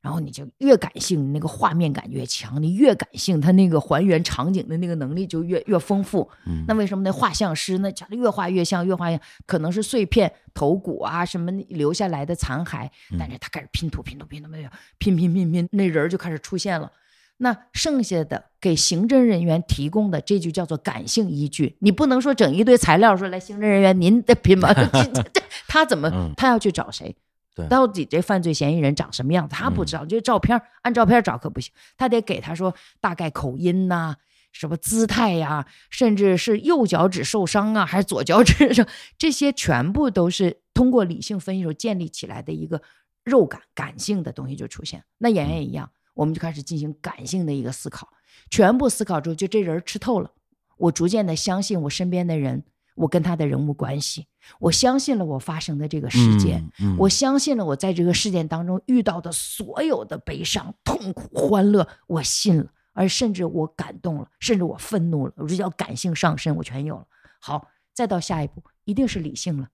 [0.00, 6.28] 然后你就越感性，你那个画面感越强，你越感性，他那个还原场景的那个能力就越越丰富。
[6.44, 14.68] 嗯，那为什么那画像师那讲的越画越像，越画越可能是碎片头骨啊什么留下来的残骸，但是他开始拼图拼图拼图拼图
[14.98, 16.90] 拼拼拼拼，那人就开始出现了。
[17.38, 21.76] 那剩下的给刑侦人员提供的，这就叫做感性依据。
[21.80, 24.72] 你不能说整一堆材料说来，刑侦人员您得拼吧，
[25.32, 27.16] 这他怎么嗯他要去找谁？
[27.54, 29.54] 对到底这犯罪嫌疑人长什么样子？
[29.54, 34.16] 他不知道，这照片按照片找可不行，他得给他说大概口音呐、
[34.52, 38.84] 什么姿态呀、甚至是右脚趾受伤啊，还是左脚趾受，
[39.18, 42.80] 这些全部都是通过理性分析所建立起来的一个
[43.22, 45.04] 肉感、感性的东西就出现。
[45.18, 48.08] 那演员也一样，我们就开始进行感性的一个思考，
[48.50, 50.30] 全部思考之后，就这人吃透了，
[50.76, 54.26] 我逐渐的相信我身边的人，我跟他的人物关系，
[54.58, 56.60] 我相信了我发生的这个事件。
[56.80, 67.06] 嗯，嗯我相信了我在这个事件当中遇到的所有的悲伤、痛苦、欢乐，我信了，而甚至我感动了，甚至我愤怒了，我这叫感性上身，我全有了。
[67.40, 69.68] 好，再到下一步，一定是理性了，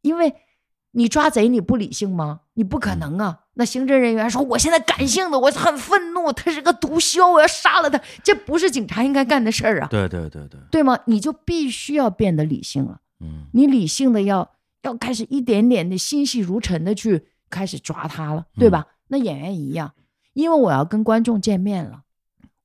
[0.00, 0.34] 因为
[0.92, 2.40] 你抓贼你不理性吗？
[2.54, 3.40] 你不可能啊！
[3.54, 9.88] 那刑侦人员说我现在感性的，我很愤怒，他是个毒枭，我要杀了他，这不是警察应该干的事儿啊。
[9.88, 10.98] 对对对对，对吗？
[11.06, 13.00] 你就必须要变得理性了。
[13.20, 14.50] 嗯你理性的要
[14.82, 18.86] 要开始一点点的心细如尘的去开始抓他了，对吧？
[19.08, 19.92] 那演员一样，
[20.32, 22.02] 因为我要跟观众见面了，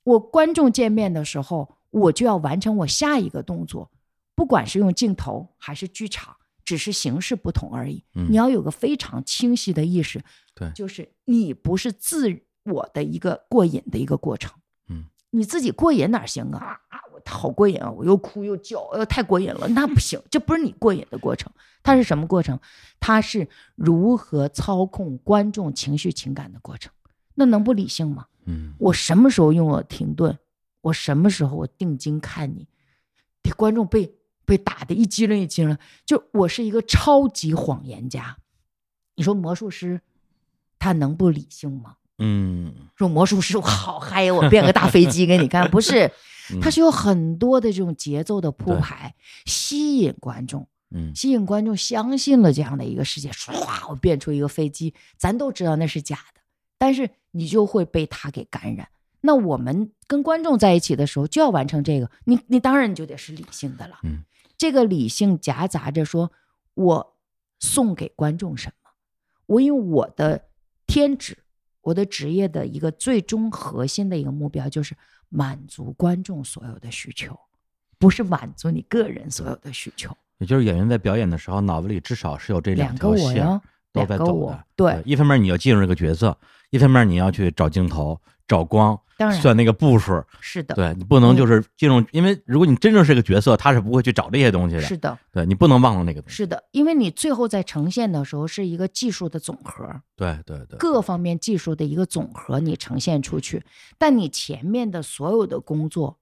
[0.04, 3.92] 我观众见面的时候，我就要完成我下一个动作，
[4.34, 6.36] 不管是用镜头还是剧场，
[6.66, 8.04] 只是形式不同而已。
[8.16, 10.22] 嗯你要有个非常清晰的意识，
[10.54, 14.52] 对就是你不是自我的一个过瘾的一个过程。
[14.90, 16.80] 嗯，你自己过瘾哪行啊？
[16.90, 17.90] 啊，我好过瘾啊！
[17.92, 21.52] 我又哭又叫，呃，太过瘾了，那不行，这不是你过瘾的过程。
[21.84, 22.60] 它是什么过程？
[23.00, 26.92] 它是如何操控观众情绪情感的过程。
[27.36, 28.26] 那能不理性吗？
[28.48, 30.38] 嗯我什么时候用了停顿？
[30.82, 32.68] 我什么时候我定睛看你？
[33.44, 38.38] 给观众被被打的一激灵一激灵，就我是一个超级谎言家。
[39.16, 40.02] 你说魔术师
[40.78, 41.96] 他能不理性吗？
[42.18, 46.12] 嗯，说魔术师我好嗨，我变个大飞机给你看，不是，
[46.54, 49.16] 嗯它是有很多的这种节奏的铺对排，
[49.46, 50.68] 吸引观众。
[50.92, 56.42] 嗯吸引观众相信了这样的一个世界，唰，我变出一个飞机，咱都知道那是假的，
[56.78, 58.88] 但是你就会被他给感染。
[59.22, 63.98] 那我们跟观众在一起的时候，就要完成这个，你你当然你就得是理性的了。
[64.04, 64.24] 嗯，
[64.58, 66.32] 这个理性夹杂着说，
[66.74, 67.18] 我
[67.60, 68.92] 送给观众什么？
[69.48, 70.50] 我用我的
[70.88, 71.38] 天职，
[71.82, 74.96] 我的职业的一个最终核心的一个目标，就是
[75.30, 77.38] 满足观众所有的需求，
[77.98, 80.16] 不是满足你个人所有的需求。
[80.40, 83.62] 也就是演员在表演的时候，脑子里至少是有这两个条线
[83.94, 86.38] 都在走的。，对，一方面你要进入这个角色，
[86.72, 90.24] 一方面你要去找镜头、找光，当然算那个步数。
[90.40, 94.82] 是的，对你不能嗯就是进入，因为如果你真正是个角色，他是不会去找这些东西的。
[94.82, 96.36] 是的，对你不能忘了那个东西。
[96.36, 103.64] 是的，因为你最后在呈现的时候是一个技术的总和，对对对，各方面技术的一个总和，你呈现出去。
[103.98, 106.20] 但你前面的所有的工作，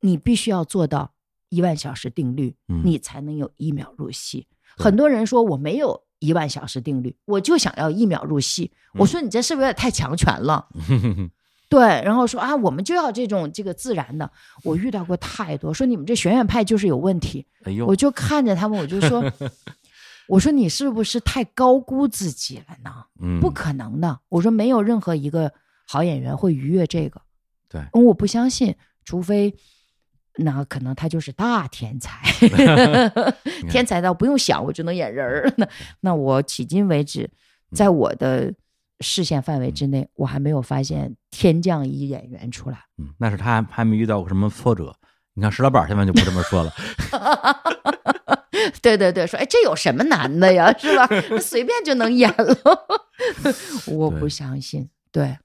[0.00, 1.12] 你必须要做到
[1.48, 4.46] 一万小时定律，嗯你才能有一秒入戏。
[4.76, 8.70] 很多人说我没有一万小时定律，我就想要一秒入戏。
[8.94, 10.66] 嗯我说你这是不是有点太强权了？
[11.68, 14.30] 对，然后说啊，我们就要这种这个自然的。
[14.64, 17.46] 我遇到过太多，说你们这学院派就是有问题。
[17.64, 19.22] 哎呦我，就看着他们，我就说，
[20.28, 22.90] 我说你是不是太高估自己了呢？
[23.20, 24.20] 嗯，不可能的。
[24.28, 25.52] 我说没有任何一个
[25.86, 27.20] 好演员会逾越这个，
[27.68, 29.54] 对嗯我不相信，除非
[30.36, 32.22] 那可能他就是大天才，
[33.68, 35.52] 天才到不用想我就能演人儿。
[35.56, 35.68] 那
[36.00, 37.28] 那我迄今为止，
[37.74, 38.54] 在我的
[39.00, 42.78] 视线范围之内，我还没有发现天降一演员出来。
[42.98, 44.94] 嗯，那是他还还没遇到过什么挫折。
[45.34, 46.72] 你看石老板现在就不这么说了，
[48.82, 51.06] 对对对，说哎，这有什么难的呀，是吧？
[51.40, 52.56] 随便就能演了。
[53.86, 55.38] 我不相信，对，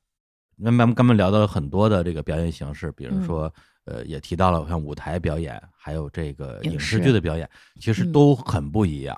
[0.56, 3.54] 那咱们刚才聊到了很多的这个表演形式，比如嗯说，
[3.86, 7.48] 呃，也提到了像舞台表演，还有这个影影视视剧的表演，
[7.80, 9.16] 其实嗯都很不一样。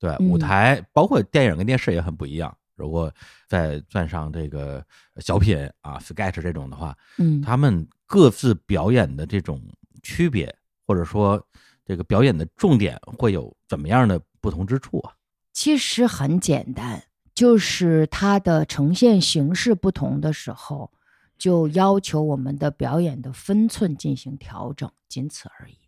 [0.00, 2.52] 对，嗯舞台包括电影跟电视也很不一样。
[2.76, 3.12] 如果
[3.48, 4.84] 再算上这个
[5.16, 9.60] 小品啊、sketch 这种的话，嗯，他们各自表演的这种
[10.02, 10.54] 区别，
[10.86, 11.44] 或者说
[11.84, 15.12] 这个表演的重点会有怎么样的不同之处啊？
[15.52, 17.02] 其实很简单，
[17.34, 20.92] 就是它的呈现形式不同的时候，
[21.38, 25.78] 就要求我们的表演的分寸进行调整，仅此而已。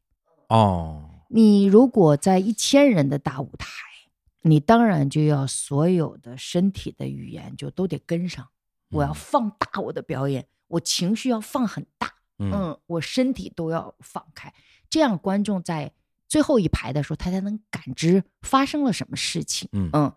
[0.48, 3.68] 哦，你如果在一千人的大舞台，
[4.42, 8.48] 你当然就要所有的身体的语言就都得跟上。
[8.90, 9.14] 我要嗯。
[9.14, 12.50] 放大我的表演，我情绪要放很大，嗯。
[12.52, 14.52] 嗯，我身体都要放开，
[14.88, 15.92] 这样观众在
[16.28, 19.68] 最后一排的时候，他才能感知发生了什么事情。
[19.72, 19.90] 嗯。
[19.92, 20.12] 嗯，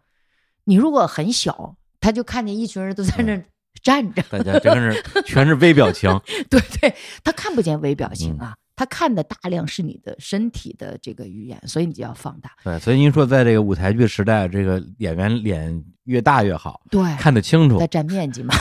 [0.63, 3.45] 你如果很小，他就看见一群人都在那儿
[3.81, 6.09] 站着，大家真是全是微表情，
[6.49, 8.15] 对对，他看不见微表嗯。
[8.15, 12.51] 情啊，他看的大量是你的身体的这个语言，所以你就要放大。
[12.63, 18.55] 对，所以您说在这个舞台剧时代，这个演员脸越大越好，对，看得清楚在占面积嘛，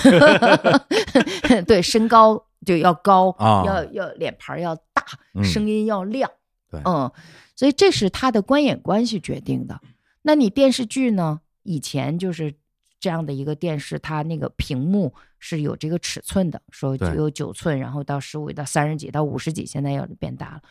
[1.66, 5.02] 对，身高就要高，啊要要脸盘要大，
[5.32, 6.30] 嗯声音要亮，
[6.70, 7.10] 对嗯，
[7.56, 9.80] 所以这是他的观演关系决定的。
[10.20, 11.40] 那你电视剧呢？
[11.62, 12.54] 以前就是
[13.00, 20.62] 这样的一个电视，它那个屏幕是有这个尺寸的，说对有九寸，然后到十五到三十几到五十几，现在要变大了。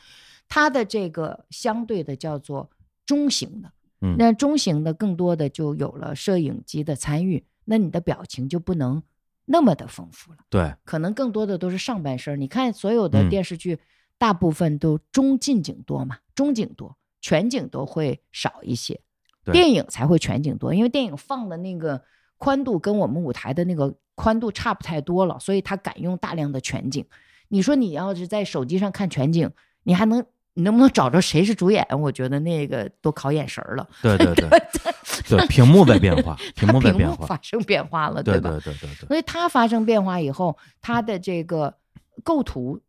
[0.48, 2.70] 它的这个相对的叫做
[3.06, 3.72] 中型的，
[4.02, 9.02] 嗯那中型的更多的就有了摄影机的参与，那你的表情就不能
[9.46, 10.38] 那么的丰富了。
[10.50, 12.40] 对，可能更多的都是上半身。
[12.40, 13.80] 你看所有的嗯电视剧，
[14.18, 19.02] 大部分都中近景多嘛，中景多，全景都会少一些。
[19.44, 22.04] 对电影才会全景多，因为电影放的那个
[22.40, 27.06] 宽度跟我们舞台的那个宽度差不太多了，所以它敢用大量的全景。
[27.50, 29.48] 你说你要是在手机上看全景，
[29.84, 30.26] 你还能
[30.56, 31.86] 你能不能找着谁是主演？
[32.00, 33.88] 我觉得那个都考眼神儿了。
[34.02, 34.50] 对 对对
[35.28, 38.50] 对，屏幕在变化， 屏幕在变化，发生变化了，对吧？
[38.52, 41.76] 对对对对，所以它发生变化以后，它的这个
[42.24, 42.82] 构图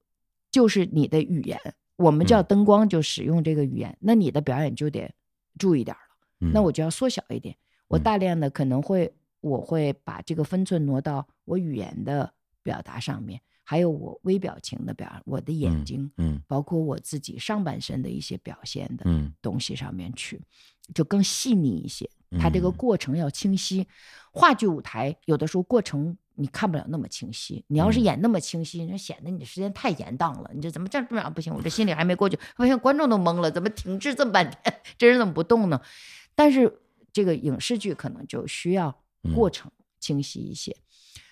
[0.50, 1.58] 就是你的语言，
[1.96, 5.12] 我们叫嗯灯光就使用这个语言，那你的表演就得
[5.58, 6.16] 注意点儿了。
[6.40, 7.54] 嗯那我就要缩小一点，
[7.88, 12.32] 我嗯大量的可能会我会把这个分寸挪到我语言的
[12.62, 20.40] 表达上面，还有我微表情的表，我的眼嗯睛，嗯包括我自己上半身的一些表现的嗯东西上面去，
[20.94, 22.08] 就更细腻一些。
[22.38, 23.86] 它这个嗯过程要清晰。
[24.32, 30.50] 话剧舞台有的时候过程你看不了那么清晰，你要是嗯演那么清晰，那显得你的时间太延宕了。
[30.54, 31.52] 你这怎么这这样不行？
[31.52, 34.74] 我这心里还没过去，发现观众都懵了，怎么停滞这么半天？
[34.96, 35.80] 这人怎么不动呢？
[36.36, 36.80] 但是
[37.12, 38.94] 这个影视剧可能就需要嗯
[39.34, 40.76] 过程清晰一些，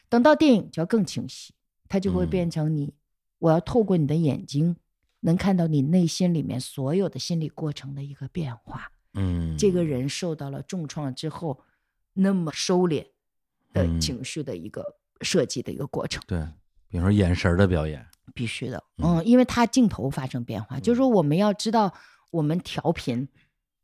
[0.09, 1.55] 等到电影就要更清晰，
[1.89, 2.30] 它就会嗯。
[2.30, 2.95] 变成你，
[3.39, 4.76] 我要透过你的眼睛，
[5.20, 8.93] 能看到你内心里面所有的心理过程的一个变化。
[9.14, 11.61] 嗯，这个人受到了重创之后，
[12.12, 13.07] 那么收敛
[13.72, 14.01] 的嗯。
[14.01, 14.84] 情绪的一个
[15.22, 16.39] 设计的一个过程，对，
[16.89, 18.84] 比如说眼神的表演，必须的。
[18.99, 19.16] 嗯。
[19.16, 21.95] 嗯，因为它镜头发生变化，就是说我们要知道，
[22.30, 23.26] 我们调频，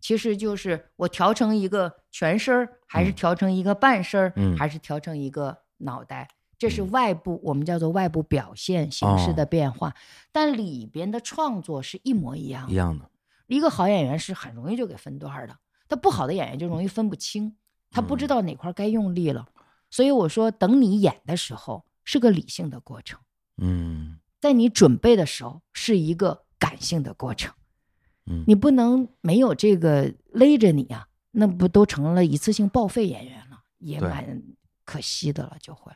[0.04, 6.28] 其实就是我调成一个全身儿，还是嗯调成一个半身儿，嗯还是调成一个脑袋。
[6.58, 9.94] 这是嗯外部，我们叫做外部表现形式哦的变化，
[10.30, 12.72] 但里边的创作是一模一样的。
[12.74, 13.10] 一样的，
[13.46, 15.56] 一个好演员是很容易就给分段儿的，
[15.88, 17.56] 他不好的演员就容易分不清，
[17.90, 19.48] 他不知嗯道哪块儿该用力了。
[19.90, 23.18] 所以我说，等你演的时候是个理性的过程，
[23.56, 27.54] 嗯在你准备的时候是一个感性的过程。
[28.26, 34.42] 嗯，你不能没有这个勒着你啊，那不都成了一次性报废演员了，也蛮
[34.84, 35.92] 可惜的了，就会。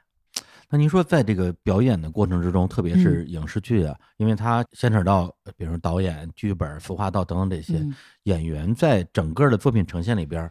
[0.71, 10.51] 那您说，在这个表演的过程之中，特别是影视剧啊，因为它牵扯到，呃比如导演、剧本、服化道等等这些、嗯演员，在整个的作品呈现里边，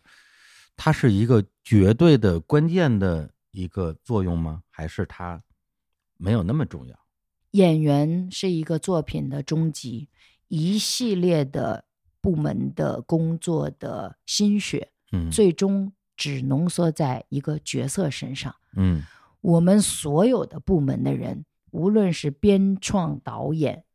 [0.76, 4.64] 它是一个绝对的关键的一个作用吗？
[4.72, 5.40] 还是它
[6.18, 6.98] 没有那么重要？
[7.52, 10.10] 演员是一个作品的终极，
[10.48, 11.86] 一系列的
[12.22, 18.56] 部门的工作的心血，嗯，最终只浓缩在一个角色身上。
[18.76, 19.04] 嗯
[19.42, 23.86] 我们所有的部门的人，无论是编创、导演，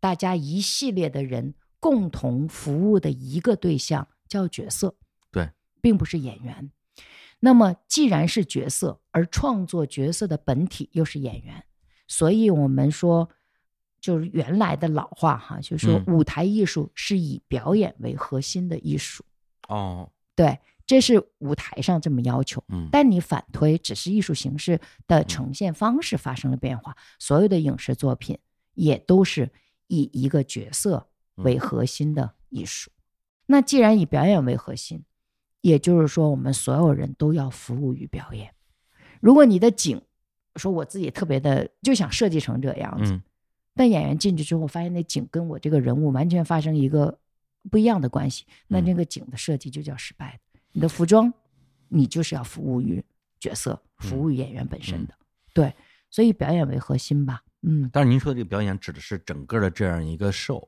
[0.00, 4.96] 大家一系列的人共同服务的一个对象叫角色，
[5.30, 5.50] 对，
[5.80, 6.70] 并不是演员。
[7.40, 11.64] 那么，既然是角色，而创作角色的本体又是演员，
[12.08, 13.30] 所以我们说，
[14.00, 19.24] 就是原来的老话哈，就是说嗯舞台艺术是以表演为核心的艺术。
[19.68, 22.62] 哦对，这是舞台上这么要求。
[22.68, 28.38] 嗯但你反推，只是艺术形式的呈现方式发生了变化，所有的影视作品
[28.74, 29.50] 也都是
[29.88, 32.90] 以一个角色为核心的艺术。
[33.46, 35.02] 那既然以表演为核心，
[35.60, 38.54] 也就是说，我们所有人都要服务于表演。
[39.20, 40.00] 如果你的景，
[40.54, 43.22] 说我自己特别的就想设计成这样子，嗯
[43.78, 47.16] 但演员进去之后，发现那景跟我这个人物完全发生一个
[47.70, 50.60] 不一样的关系，那嗯这个景的设计就叫失败的。
[50.72, 51.32] 你的服装，
[51.86, 53.00] 你就是要服务于
[53.38, 55.14] 角色，服务于演员本身的。
[55.54, 55.72] 对，
[56.10, 57.40] 所以表演为核心吧。
[57.62, 60.66] 嗯，但是您说的这个表演指的是整个的这样一个 show，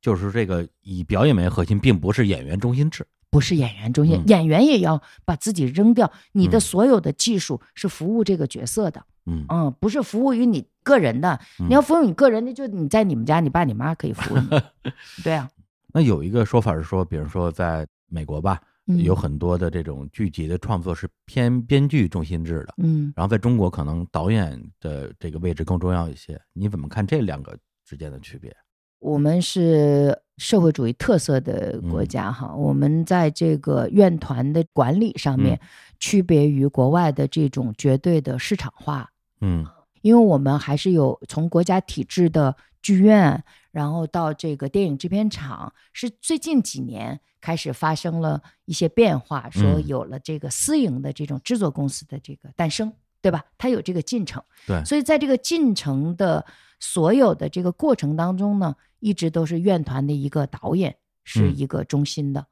[0.00, 3.06] 就是这个以表演为核心，并不是演员中心制。
[3.30, 6.10] 不是演员中心，嗯演员也要把自己扔掉。
[6.32, 11.38] 你的嗯所有的技术是服务这个角色的，嗯嗯，不是服务于你个人的。
[11.60, 14.48] 嗯你要服务你个人的，就你在你们家，你爸你妈可以服务你。
[15.22, 15.48] 对啊，
[15.92, 23.12] 那有一个说法是说，比如说在美国吧，嗯有很多的这种剧集的创作是偏编剧中心制的，嗯。
[23.14, 26.40] 然后在中国可能导演的这个位置更重要一些。
[26.52, 28.54] 你怎么看这两个之间的区别？
[29.00, 35.60] 我们是社会主义特色的国家哈，我们在这个院团的管理上面，
[36.00, 39.08] 区别于国外的这种绝对的市场化，
[39.40, 39.66] 嗯
[40.02, 53.44] 因为我们还是有从国家体制的剧院，然后到这个电影制片厂，是最近几年开始发生了一些变化，说嗯有了这个私营的这种制作公司的这个诞生，对吧？
[53.58, 54.42] 它有这个进程。
[54.66, 56.46] 对，所以在这个进程的
[56.78, 62.46] 所有的这个过程当中呢，一直都是院团的一个导演是嗯一个中心的。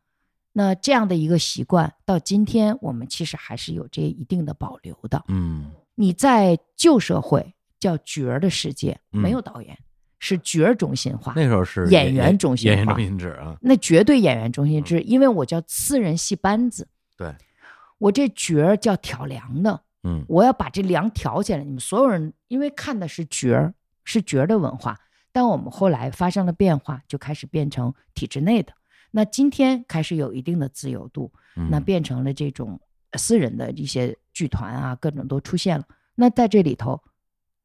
[0.52, 5.24] 那这样的一个习惯，到今天我们其实还是有这一定的保留的。
[5.28, 9.76] 嗯你在旧社会叫角儿的世界，嗯没有导演，
[10.20, 11.32] 是角儿中心化。
[11.34, 13.56] 那时候是演员中心化演员中心制啊。
[13.60, 16.86] 那绝对演员中心制，因为我叫私人戏班子，
[17.16, 17.34] 对，
[17.98, 21.64] 我这角儿叫挑梁的，嗯我要把这梁挑起来。
[21.64, 23.74] 你们所有人因为看的是角儿，
[24.04, 24.98] 是角儿的文化，
[25.32, 28.72] 但我们后来发生了变化，就开始变成体制内的。
[29.10, 32.78] 那今天开始有一定的自由度，嗯那变成了这种
[33.16, 35.84] 私人的一些剧团啊，各种都出现了。
[36.14, 37.02] 那在这里头，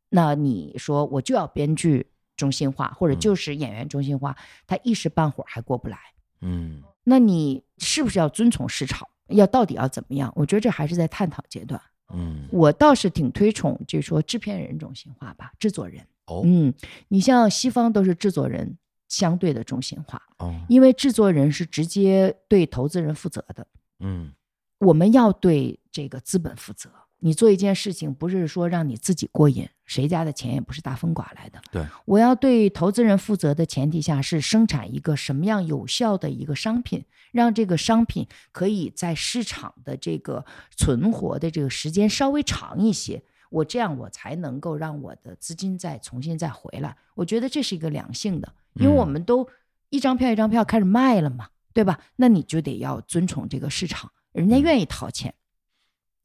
[0.09, 4.35] 那你说我就要编剧中心化，或者嗯就是演员中心化，
[4.67, 5.97] 他一时半会儿还过不来。
[6.41, 9.07] 嗯那你是不是要遵从市场？
[9.27, 10.31] 要到底要怎么样？
[10.35, 11.81] 我觉得这还是在探讨阶段。
[12.13, 16.05] 嗯我倒是挺推崇，就是说制片人中心化吧，制作人。
[16.27, 16.73] 哦嗯，
[17.07, 18.77] 你像西方都是制作人
[19.07, 23.65] 相对的中心化，哦因为制作人是直接对投资人负责的。
[23.99, 24.33] 嗯
[24.81, 26.89] 我们要对这个资本负责。
[27.23, 31.61] 你做一件事情，不是说让你自己过瘾，谁家的钱也不是大风刮来的。
[31.71, 40.43] 对，我要对投资人负责的前提下，是生产一个什么样有效的一个商品，让这个商品可以在市场的这个
[40.75, 43.21] 存活的这个时间稍微长一些。
[43.51, 46.97] 我这样，我才能够让我的资金再重新再回来。
[47.13, 49.47] 我觉得这是一个良性的，因为我嗯们都
[49.89, 51.99] 一张票一张票开始卖了嘛，对吧？
[52.15, 55.33] 那你就得要遵从这个市场，人家愿意掏钱。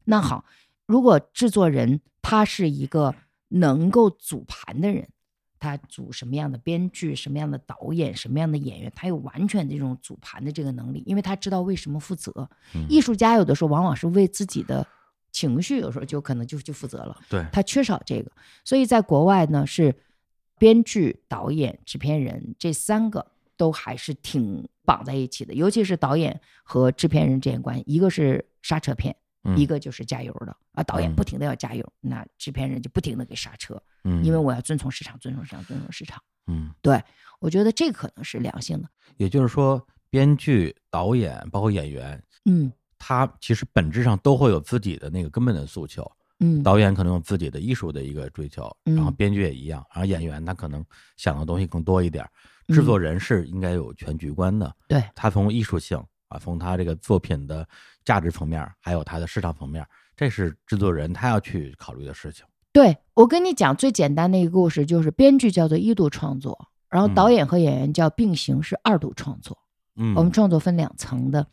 [0.04, 0.44] 那好，
[0.86, 3.14] 如果制作人他是一个
[3.48, 5.08] 能够组盘的人，
[5.58, 12.48] 他组什么样的编剧、什么样的导演、什么样的演员，他有完全这种组盘的这个能力，因为他知道为什么负责。
[12.74, 14.86] 嗯艺术家有的时候往往是为自己的
[15.32, 17.18] 情绪，有时候就可能就就负责了。
[17.28, 18.30] 对他缺少这个，
[18.64, 19.94] 所以在国外呢是
[20.58, 36.22] 编剧、导演、制片人这三个都还是挺绑在一起的，尤其是导演和制片人之间关系，一个是刹车片，嗯一个就是加油的啊，导演嗯不停的要加油，那制片人就不停的给刹车，嗯因为我要遵从市场，遵从市场，遵从市场。
[36.48, 37.02] 嗯对
[37.40, 46.10] 我觉得这可能是良性的，也就是说，编剧、导演包括演员，嗯他其实本质上都会有自己的那个根本的诉求。
[46.40, 50.84] 嗯，导演可能有自己的艺术的一个追求，嗯然后编剧也一样，然后演员他可能
[51.16, 52.30] 想的东西更多一点儿。
[52.68, 55.96] 制作人是应该有全局观的，对，他从艺术性
[56.28, 57.66] 啊，从他这个作品的
[58.04, 59.86] 价值层面，还有他的市场层面，
[60.16, 62.44] 这是制作人他要去考虑的事情。
[62.72, 69.56] 对我跟你讲最简单的一个故事，就是编剧叫做一度创作，然后嗯导演和演员叫并行是二度创作。
[69.94, 71.46] 嗯，我们创作分两层的。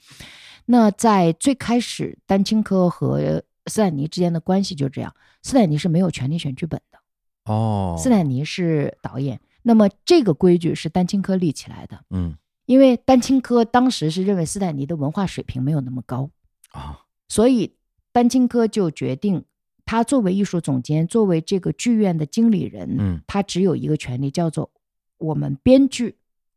[0.66, 7.00] 那在最开始，丹青科和斯坦尼之间的关系就这样，斯坦尼是没有权利选剧本的，
[7.46, 9.40] 哦，斯坦尼是导演。
[9.64, 12.36] 那么这个规矩是丹青科立起来的，嗯
[12.66, 16.30] 因为丹青科当时是认为斯坦尼的文化水平没有那么高，
[16.72, 17.76] 啊，所以
[18.14, 19.44] 丹青科就决定，
[19.84, 24.72] 他作为艺术总监，作为这个剧院的经理人，嗯他只有一个权利，叫做
[25.18, 26.16] 我们编剧，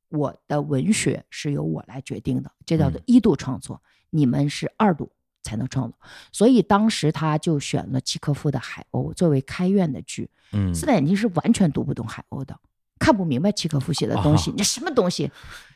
[0.08, 5.10] 我的文学是由我来决定的，这叫做嗯一度创作，你们是二度
[5.42, 5.98] 才能创作。
[6.30, 10.30] 所以当时他就选了契诃夫的《海鸥》作为开院的剧。
[10.52, 12.56] 嗯斯坦尼是完全读不懂海鸥的，
[12.98, 15.30] 看不明白契诃夫写的东西，哦那什么东西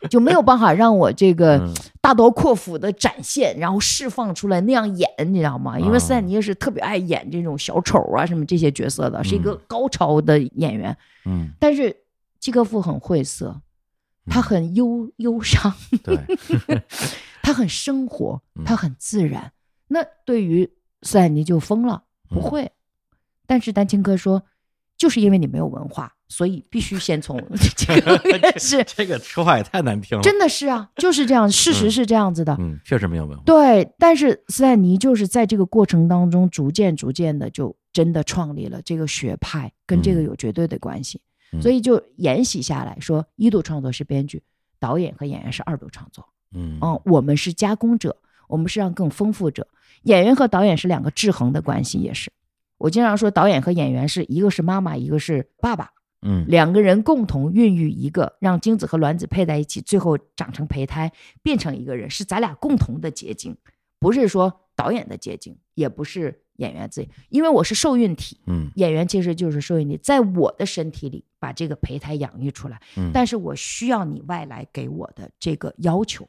[0.09, 1.75] 就没有办法让我这个嗯。
[2.03, 5.79] 大刀阔斧的展现，然后释放出来那样演，你知道吗？
[5.79, 10.97] 因为斯坦尼是特别爱演这种小丑啊什么这些角色的，是一个嗯高超的演员。
[11.27, 11.95] 嗯，但是
[12.41, 13.61] 契诃夫很晦涩，
[14.27, 16.19] 他很忧忧伤，对，
[17.43, 19.53] 他很生活嗯，他很自然。
[19.89, 20.69] 那对于
[21.03, 22.73] 斯坦尼就疯了，不嗯会。
[23.47, 24.43] 但是丹青哥说，
[24.97, 27.37] 就是因为你没有文化，所以必须先从
[27.77, 32.57] 这个 也是这个说话也太难听了，真的是啊，就是这样，事实是这样子的。
[32.61, 41.21] 嗯，确实没有文化，对，但是斯坦尼就是在这个过程当中，逐渐逐渐的就真的创立了这个学派，跟这个嗯有绝对的关系，
[41.53, 44.41] 嗯所以就沿袭下来说，一度创作是编剧，
[44.79, 46.25] 导演和演员是二度创作。
[46.55, 48.17] 嗯嗯，我们是加工者，
[48.47, 49.67] 我们是让更丰富者。
[50.05, 52.31] 演员和导演是两个制衡的关系，也是。
[52.79, 55.91] 我经常说，导演和演员是一个是妈妈，一个是爸爸，
[56.23, 56.45] 嗯。
[56.49, 63.57] 两个人共同孕育一个，让精子和卵子配在一起，最后长成胚胎，变成一个人，是咱俩共同的结晶，
[63.99, 68.71] 不是说导演的结晶，也不是演员自己，因为我是受孕体，嗯。
[68.77, 76.29] 演员其实就是受孕体，在我的身体里把这个胚胎养育出来，嗯，但是我需要你外来给我的这个要求。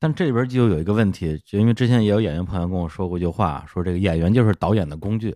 [0.00, 5.34] 但这里边就有一个问题，就因为之前也有演员朋友跟我说过一句话，说这个演员就是导演的工具，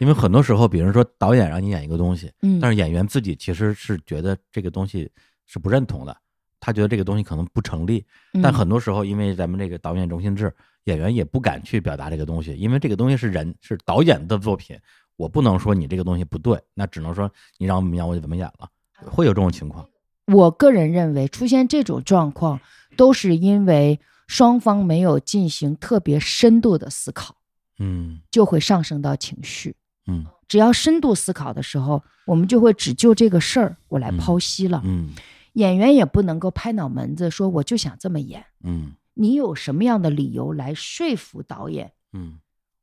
[0.00, 5.10] 因为很多时候，比如说导演让你演一个东西，嗯，但是演员自己其实是觉得这个东西
[5.44, 6.16] 是不认同的，
[6.58, 8.04] 他觉得这个东西可能不成立。
[8.42, 10.50] 但嗯很多时候，因为咱们这个导演中心制，
[10.84, 14.74] 演员也不敢去表达这个东西，因为这个东西是人是导演的作品，
[15.16, 18.68] 我不能说你这个东西不对，那只能说你让我怎么演我就怎么演了，
[19.04, 19.86] 会有这种情况。
[20.26, 22.58] 我个人认为，出现这种状况，
[22.96, 27.36] 都是因为双方没有进行特别深度的思考，
[27.78, 29.76] 嗯就会上升到情绪。
[30.06, 34.82] 嗯只要深度思考的时候，我们就会只就这个事儿我来剖析了。
[34.84, 35.10] 嗯
[35.54, 41.92] 演员也不能够拍脑门子说我就想这么演，嗯你有什么样的理由来说服导演？
[42.12, 42.38] 嗯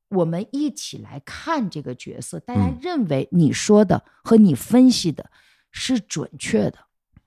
[0.10, 5.30] 我们一起来看这个角色，大家嗯认为你说的和你分析的
[5.72, 6.77] 是准确的。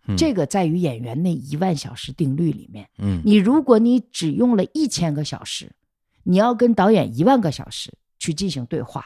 [0.06, 2.88] 嗯，这个在于演员那一万小时定律里面。
[2.98, 5.72] 嗯你如果你只用了一千个小时，
[6.22, 9.04] 你要跟导演一万个小时去进行对话。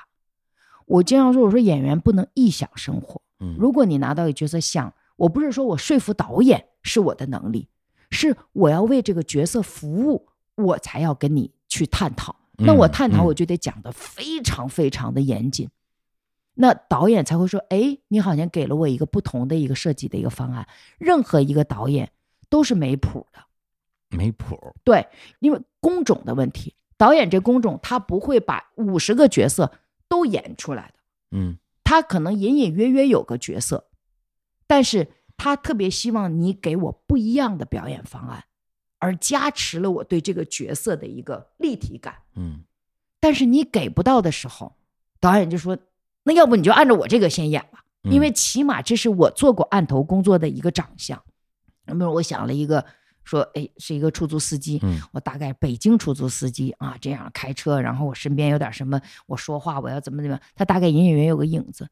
[0.87, 3.21] 我经常说，我说演员不能臆想生活。
[3.41, 7.69] 嗯如果你拿到一个角色想，我不是说我说服导演是我的能力，
[8.11, 12.37] 是我要为这个角色服务，我才要跟你去探讨。
[12.57, 15.69] 那我探讨我就得讲的非常非常的严谨，
[16.55, 20.69] 那导演才会说，哎，你好像给了我一个不同的一个设计的一个方案。
[20.99, 22.13] 任何一个导演
[22.49, 23.41] 都是没谱的，
[24.17, 25.09] 没谱，对，
[25.41, 29.73] 因为工种的问题，导演这工种他不会把五十个角色
[30.09, 30.95] 都演出来的。
[31.33, 33.89] 嗯他可能隐隐约约有个角色，
[34.67, 38.45] 但是他特别希望你给我不一样的表演方案，
[38.99, 42.23] 而加持了我对这个角色的一个立体感。
[42.35, 42.65] 嗯
[43.21, 44.77] 但是你给不到的时候，
[45.21, 45.79] 导演就说
[46.25, 51.23] ：“那要不你就按照我这个先演吧，嗯因为起码这是我做过案头工作的一个长相。”
[51.87, 52.87] 那么我想了一个，
[53.25, 61.89] 说：“哎，是一个出租司机，嗯我大概北京出租司机啊，这样开车，然后我身边有点什么，我说话我要怎么怎么样，他大概隐隐约约有个影子。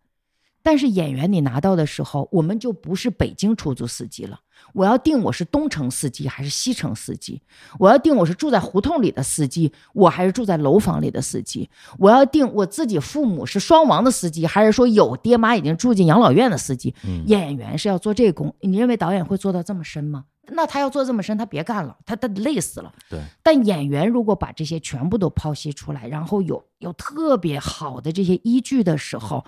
[0.62, 4.38] 但是演员你拿到的时候，我们就不是北京出租司机了，
[4.72, 7.42] 我要定我是东城司机还是西城司机，
[7.78, 11.68] 我要定我是住在胡同里的司机，我还是住在楼房里的司机，
[11.98, 16.94] 我要定我自己父母是双亡的司机，还是说有爹妈已经住进养老院的司机。
[17.04, 20.24] 嗯演员是要做这个工，你认为导演会做到这么深吗？
[20.48, 22.92] 那他要做这么深，他别干了，他他累死了。
[23.08, 29.44] 对，但演员如果把这些全部都剖析出来，然后有有特别好的这些依据的时候，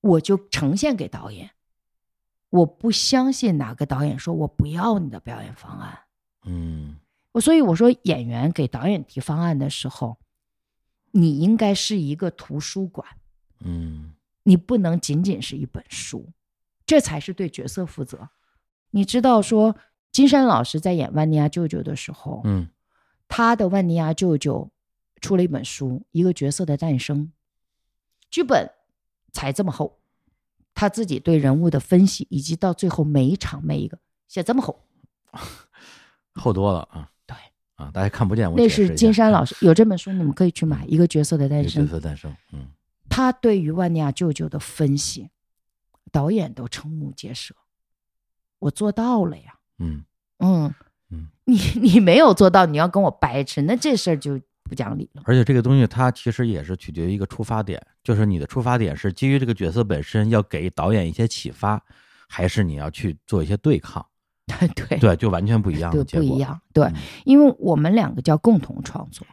[0.00, 1.50] 我就呈现给导演。
[2.50, 5.98] 我不相信哪个导演说我不要你的表演方案。
[6.44, 6.96] 嗯
[7.32, 10.18] 我所以我说，演员给导演提方案的时候，
[11.12, 13.06] 你应该是一个图书馆，
[13.60, 16.32] 嗯你不能仅仅是一本书，
[16.84, 18.30] 这才是对角色负责。
[18.90, 19.76] 你知道说，
[20.10, 22.68] 金山老师在演万尼亚舅舅的时候，嗯
[23.28, 24.68] 他的万尼亚舅舅
[25.20, 27.30] 出了一本书，一个角色的诞生，
[28.28, 28.68] 剧本
[29.32, 29.98] 才这么厚，
[30.74, 33.98] 他自己对人物的分析，以及到最后每一场每一个
[34.28, 34.84] 写这么厚，
[36.34, 37.10] 厚多了啊。
[37.26, 37.36] 对
[37.76, 42.34] 啊，大家看不见，我那是金山老师有这本书，你们可以去买《一个角色的诞生角》，色诞生。
[42.52, 42.68] 嗯
[43.08, 45.30] 他对于万尼亚舅舅的分析，
[46.12, 47.56] 导演都瞠目结舌。
[48.60, 50.04] 我做到了呀，嗯
[50.38, 50.72] 嗯
[51.10, 54.40] 嗯，你你没有做到，你要跟我掰扯，那这事儿就
[54.70, 55.22] 不讲理了。
[55.26, 61.82] 而且这个东西它其实也是取决于一个出发点，就是你的出发点是基于这个角色本身要给导演一些启发，
[62.28, 64.06] 还是你要去做一些对抗？
[64.74, 66.28] 对对，就完全不一样对的结果。
[66.28, 66.94] 不一样，对嗯，
[67.24, 69.26] 因为我们两个叫共同创作，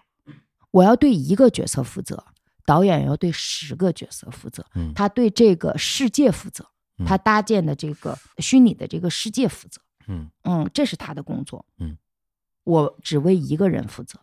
[0.71, 2.23] 我要对一个角色负责，
[2.65, 6.67] 导演要对十个角色负责，嗯他对这个世界负责，
[6.99, 9.81] 嗯他搭建的这个虚拟的这个世界负责。
[10.07, 11.65] 嗯嗯，这是他的工作。
[11.79, 11.97] 嗯，
[12.63, 14.19] 我只为一个人负责，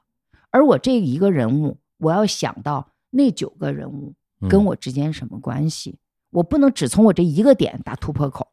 [0.55, 5.98] 而我这一个人物，我要想到那九个人物嗯跟我之间什么关系，
[6.31, 8.47] 我不能只从我这一个点打突破口。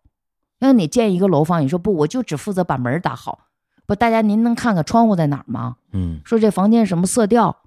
[0.58, 3.48] 那你建一个楼房，你说不，我就只负责把门儿打好。
[3.86, 5.76] 不，大家您能看看窗户在哪儿吗？
[5.92, 7.62] 嗯说这房间什么色调，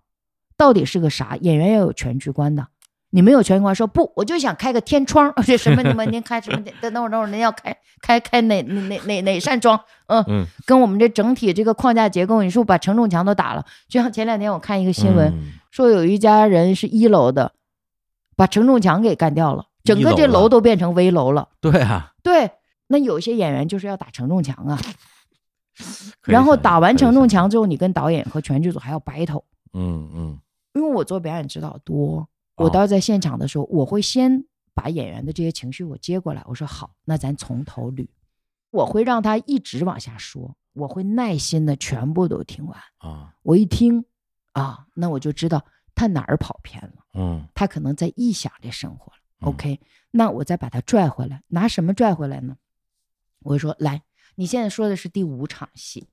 [0.56, 1.36] 到底是个啥？
[1.36, 2.66] 演员要有全局观的。
[3.14, 5.82] 你没有全局观，说不，我就想开个天窗， 这什么？
[5.84, 6.60] 你们您开什么？
[6.82, 9.80] 等等会儿，等会儿，您要开开开哪哪哪哪哪扇窗？
[10.08, 13.64] 嗯，嗯，跟我们这整体这个框架结构，你是不是把承重墙都打了？
[13.88, 17.52] 就像前两天我看一个新闻，嗯说有一家人是一楼的，
[18.36, 21.50] 把承重墙给干掉了，整个这楼都变成危楼了。
[21.60, 22.50] 对啊，对，
[22.88, 24.76] 那有些演员就是要打承重墙啊，
[26.26, 29.44] 然后打完承重墙之后，你跟导演和全剧组还要 battle。
[29.72, 30.38] 嗯嗯
[30.74, 34.44] 因为我做表演指导多，哦我到在现场的时候，我会先
[34.74, 38.06] 把演员的这些情绪我接过来，我说好，那咱从头捋，
[38.70, 42.78] 我会让他一直往下说，我会耐心的全部都听完。
[42.98, 44.04] 啊我一听
[44.52, 45.64] 啊，那我就知道
[45.94, 49.18] 他哪儿跑偏了，嗯他可能在臆想这生活了。
[49.40, 52.56] 嗯 OK，那我再把他拽回来，拿什么拽回来呢？
[53.40, 54.02] 我说来，
[54.36, 56.08] 你现在说的是第五场戏，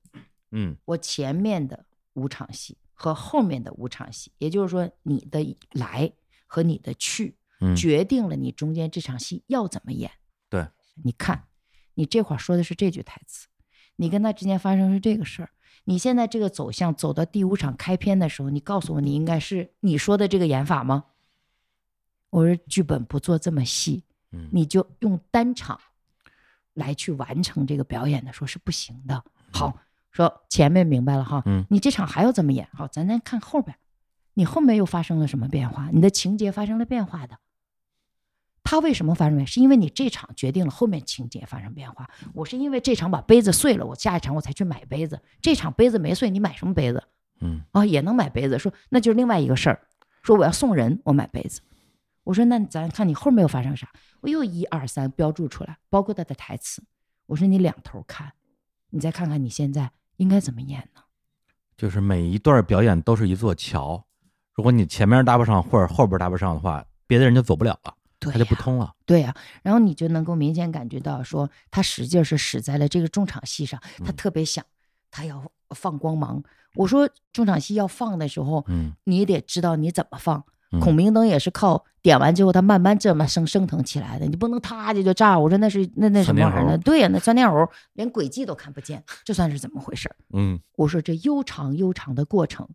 [0.50, 6.12] 嗯我前面的五场戏和后面的五场戏，也就是说你的来
[6.52, 10.10] 和你的去，嗯，决定了你中间这场戏要怎么演。
[10.50, 10.68] 对，
[11.02, 11.44] 你看，
[11.94, 13.48] 你这会儿说的是这句台词，
[13.96, 15.48] 你跟他之间发生是这个事儿。
[15.84, 21.06] 你现在这个走向走到第五场开篇的时候，你告诉我，你应该是你说的这个演法吗？
[22.28, 25.80] 我说剧本不做这么细，嗯你就用单场
[26.74, 29.24] 来去完成这个表演的，说是不行的。
[29.52, 29.74] 好，
[30.10, 32.68] 说前面明白了哈，嗯你这场还要怎么演？
[32.74, 33.74] 好，咱再看后边，
[34.34, 35.90] 你后面又发生了什么变化？
[35.92, 37.38] 你的情节发生了变化的。
[38.64, 39.50] 他为什么发生变化？
[39.50, 42.08] 是因为你这场决定了后面情节发生变化。
[42.32, 45.20] 我是因为这场把杯子碎了，我下一场我才去买杯子。
[45.40, 47.02] 这场杯子没碎，你买什么杯子
[47.40, 47.84] 嗯啊？
[47.84, 48.58] 也能买杯子。
[48.58, 49.80] 说那就是另外一个事儿。
[50.22, 51.60] 说我要送人，我买杯子。
[52.24, 53.90] 我说那咱看你后面又发生啥？
[54.20, 56.82] 我又一二三标注出来，包括他的台词。
[57.26, 58.32] 我说你两头看，
[58.90, 61.02] 你再看看你现在应该怎么演呢？
[61.76, 64.06] 就是每一段表演都是一座桥，
[64.54, 68.92] 如果你前面搭不上或者后边搭不上的话，别的人就走不了了，对他就不通了。
[69.06, 74.64] 对呀、然后你就能够明显感觉到，说他使劲是使在了这个重场戏上，他嗯特别想，
[75.10, 75.42] 他要
[75.74, 76.42] 放光芒。
[76.74, 80.38] 我说重场戏要放的时候，嗯你得知道你怎么放。
[80.38, 85.38] 嗯孔明灯也是靠点完之后，它慢慢这么升升腾起来的，你不能啪就就炸。
[85.38, 90.10] 我说那是那那什么玩意儿对呀、那窜天猴连轨迹都看不见，这算是怎么回事？
[90.32, 92.66] 嗯我说这悠长悠长的过程，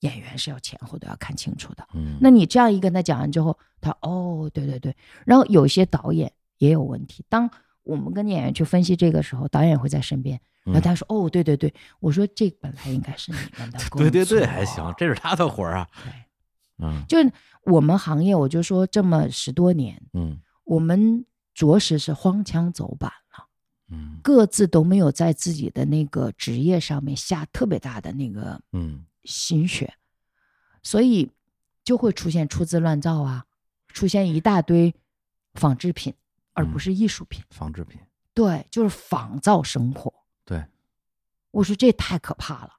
[0.00, 1.86] 演员是要前后都要看清楚的。
[1.94, 4.94] 嗯，那你这样一跟他讲完之后，他哦，对对对，
[5.24, 7.24] 然后有些导演也有问题。
[7.28, 7.50] 当
[7.82, 10.82] 我们跟演员去分析这个时候，导演会在身边，然后嗯。
[10.82, 15.88] 他说：“哦，对对对，我说这本来应该是你们的 工作，对对对，还行，这是他的活儿啊。
[16.04, 16.12] 对，
[16.86, 17.04] 嗯。
[17.08, 17.32] 就是
[17.64, 20.38] 我们行业，我就说这么十多年，嗯。
[20.64, 23.46] 我们着实是荒腔走板了，
[23.90, 24.20] 嗯。
[24.22, 29.94] 各自都没有在自己的那个职业上面下特别大的那个嗯心血，
[30.82, 31.30] 所以
[31.84, 33.46] 就会出现出资乱造啊，
[33.88, 34.94] 出现一大堆
[35.54, 36.14] 仿制品，
[36.52, 37.42] 而不嗯是艺术品。
[37.50, 38.00] 仿制品，
[38.32, 40.12] 对，就是仿造生活。
[40.44, 40.64] 对，
[41.50, 42.78] 我说这太可怕了。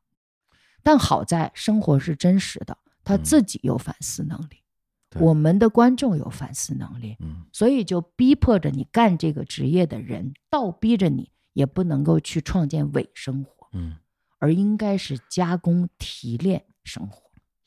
[0.84, 4.63] 但好在生活是真实的，他嗯自己有反思能力，
[5.09, 13.97] 对我们的观众有反思能力，嗯所以就逼迫着你干这个职业的人，倒逼着你也不能够去创建伪生活，嗯。
[14.41, 17.22] 而应该是加工提炼生活。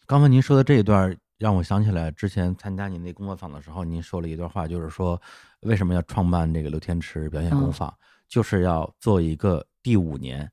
[0.07, 5.21] 刚才您说的这一段，让我想起来之前参加您那工作坊的时候，您说了一段话，就是说
[5.61, 7.95] 为什么要创办这个刘天池表演工嗯坊，
[8.29, 10.51] 就是要做一个第五年。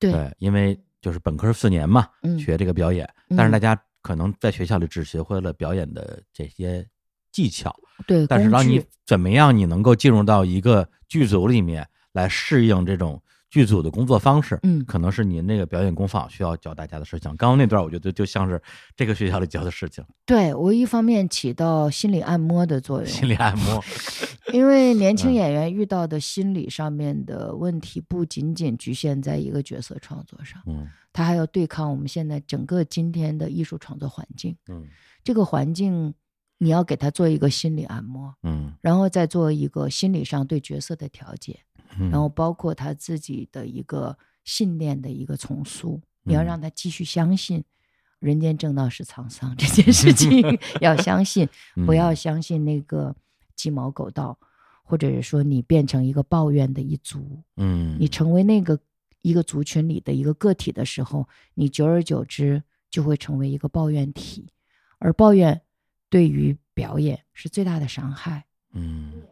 [0.00, 6.84] 对，因为就是本科四年嘛，嗯学这个表演，但是嗯大家可能在学校里只学会了表演的这些
[7.30, 7.72] 技巧，
[8.08, 14.84] 对，但是让你怎么样，你能够进入到一个剧组里面来适应这种剧组的工作方式，嗯。
[14.84, 17.28] 可能是您那个表演工坊需要教大家的事情。
[17.36, 18.62] 刚刚那段，我觉得就像是
[18.96, 23.82] 这个学校里教的事情，对我一方面起到心理按摩的作用，心理按摩。
[24.54, 25.34] 因为年轻嗯。
[25.34, 30.88] 演员遇到的心理上面的问题，不仅仅局限在一个角色创作上，嗯。
[31.12, 34.56] 他还要对抗我们现在整个今天的艺术创作环境。
[34.68, 34.86] 嗯。
[35.22, 36.14] 这个环境，
[36.58, 38.72] 你要给他做一个心理按摩，嗯。
[38.80, 46.00] 然后再做一个心理上对角色的调节，嗯，然后包括他自己的一个信念的一个重塑。
[46.22, 46.44] 你要嗯。
[46.44, 47.64] 让他继续相信。
[48.18, 50.42] 人间正道是沧桑这件事情
[50.82, 51.48] 要相信，
[51.86, 52.16] 不要嗯。
[52.16, 53.16] 相信那个
[53.56, 54.38] 鸡毛狗道，
[54.84, 58.78] 或者是说你变成一个抱怨的一族，嗯，你成为那个
[59.22, 64.52] 一个族群里的一个个体的时候，你久而久之就会成为一个抱怨体，
[64.98, 65.58] 而抱怨
[66.10, 68.44] 对于表演是最大的伤害，
[68.74, 69.22] 嗯。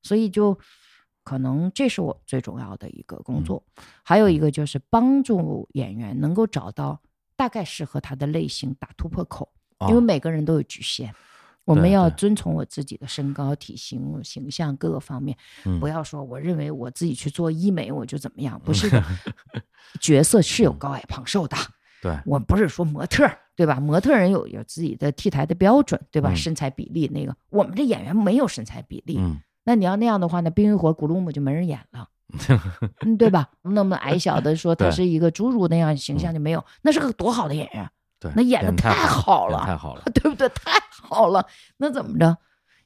[0.00, 0.56] 所以就
[1.28, 3.22] 可能这是我最重要的一个嗯。
[3.22, 3.62] 工作，
[4.02, 6.98] 还有一个就是帮助演员能够找到
[7.36, 9.46] 大概适合他的类型，打突破口。
[9.80, 10.00] 因为哦。
[10.00, 11.14] 每个人都有局限，
[11.66, 15.36] 我们要遵从我自己的身高、体型、形象各个方面，
[15.66, 15.78] 嗯。
[15.78, 19.04] 不要说我认为我自己去做医美我就怎么样，不是的。
[20.00, 21.56] 角色是有高矮胖瘦的，
[22.00, 23.78] 对，我不是说模特儿，对吧？
[23.78, 26.32] 模特儿人有有自己的 T 台的标准，对吧？
[26.32, 26.36] 嗯。
[26.36, 29.38] 身材比例那个，我们这演员没有身材比例，嗯
[29.68, 32.08] 那你要那样的话，那《冰与火》古鲁姆就没人演了。
[33.04, 33.50] 嗯，对吧？
[33.60, 40.48] 那么矮小的说他是一个侏儒那样形象就没有，那是个多好的演员，对，那演得得太好了太好了， 对不对？
[40.48, 41.46] 太好了，
[41.76, 42.34] 那怎么着？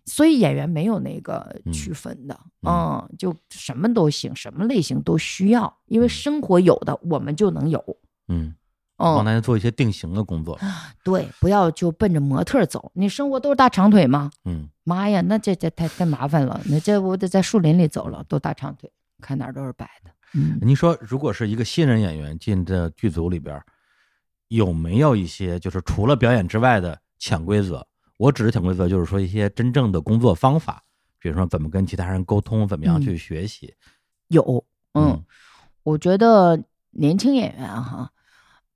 [0.07, 1.73] 所以演员没有那个嗯。
[1.73, 2.73] 区分的，嗯。
[2.75, 6.09] 嗯，就什么都行，什么类型都需要，因为嗯。
[6.09, 7.81] 生活有的我们就能有，
[8.27, 8.53] 嗯，
[8.97, 10.59] 帮嗯，大家做一些定型的工作，
[11.05, 14.33] 对，不要就奔着模特走，你生活都是大长腿吗？
[14.45, 18.91] 嗯妈呀，那这这太太麻烦了，那这我得在树林里走了，都大长腿，
[19.21, 20.59] 看哪儿都是白的，嗯。
[20.61, 23.63] 您说，如果是一个新人演员进这剧组里边，
[24.49, 27.87] 有没有一些就是除了表演之外的潜规则？
[28.19, 30.83] 我指的潜规则就是说一些真正的工作方法，
[31.19, 33.75] 比如说怎么跟其他人沟通，怎么样嗯去学习。
[34.29, 35.25] 有，嗯，嗯
[35.83, 38.11] 我觉得年轻演员啊哈，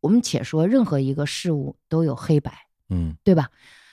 [0.00, 2.52] 我们且说任何一个事物都有黑白，
[2.88, 3.50] 嗯对吧？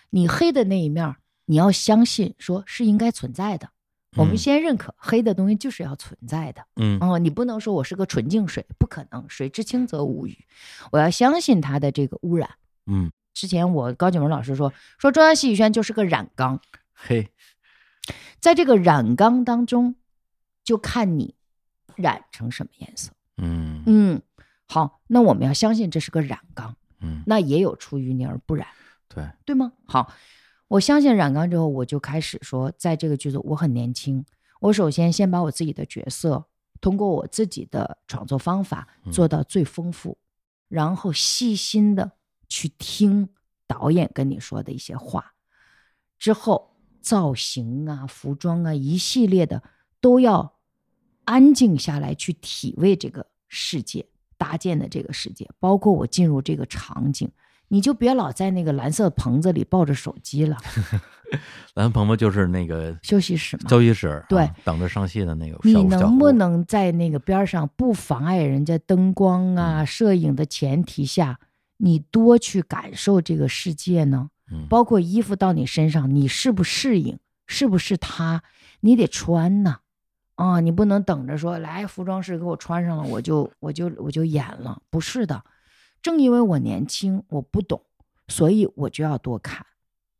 [0.10, 3.70] 你黑的那一面儿，你要相信说是应该存在的。
[4.16, 6.64] 我们嗯先认可黑的东西就是要存在的。
[6.76, 10.38] 嗯哦，你不能说我是个纯净水，不可能，水至清则无鱼。
[10.92, 12.50] 我要相信它的这个污染。
[12.86, 16.62] 嗯，之前我高景文老师说，说中央戏剧学院就是个染缸，
[16.94, 17.32] 嘿，
[18.40, 19.96] 在这个染缸当中，
[20.64, 21.34] 就看你
[21.96, 23.12] 染成什么颜色。
[23.38, 24.22] 嗯嗯，
[24.68, 28.68] 好，那我们要相信这是个染缸，嗯，那也有出淤泥而不染，
[29.08, 29.74] 对，对吗？
[29.88, 30.14] 好，
[30.74, 34.26] 我相信染缸之后，我就开始说，在这个剧组我很年轻，
[34.60, 36.44] 我首先先把我自己的角色
[36.82, 40.18] 通过我自己的创作方法做到最丰富，
[40.68, 42.14] 然后细心的
[42.50, 43.30] 去听
[43.68, 45.36] 导演跟你说的一些话，
[46.18, 49.62] 之后造型啊、服装啊一系列的
[50.02, 50.56] 都要
[51.26, 54.04] 安静下来去体味这个世界
[54.40, 57.32] 搭建的这个世界，包括我进入这个场景。
[57.74, 60.56] 你就别老在那个蓝色棚子里抱着手机了，
[61.74, 63.68] 蓝鹏鹏就是那个休息室嘛。
[63.68, 71.40] 休息室，对啊等着上戏的那个你能不能在那个边上不妨碍人家灯光啊、摄影的前提下，
[71.78, 74.30] 你多去感受这个世界呢？
[74.52, 77.18] 嗯包括衣服到你身上，你适不适应，
[77.48, 78.44] 是不是它，
[78.82, 79.78] 你得穿呢。
[80.36, 85.42] 啊，你不能等着说来服装师给我穿上了，我就我就我就演了，不是的。
[86.04, 87.82] 正因为我年轻，我不懂，
[88.28, 89.66] 所以我就要多看，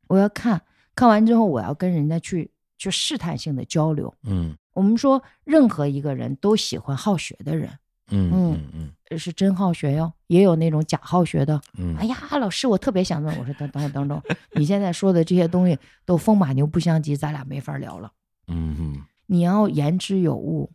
[0.08, 0.60] 我要看
[0.96, 4.12] 看完之后，我要跟人家去去试探性的交流。
[4.24, 7.70] 嗯我们说，任何一个人都喜欢好学的人，
[8.10, 11.60] 嗯嗯嗯是真好学哟，也有那种假好学的。
[11.78, 14.20] 嗯，哎呀，老师，我特别想问，我说等等等等，
[14.54, 18.10] 你现在说的这些东西都风马牛不相及，咱俩没法聊了。
[18.48, 20.68] 嗯嗯你要言之有物，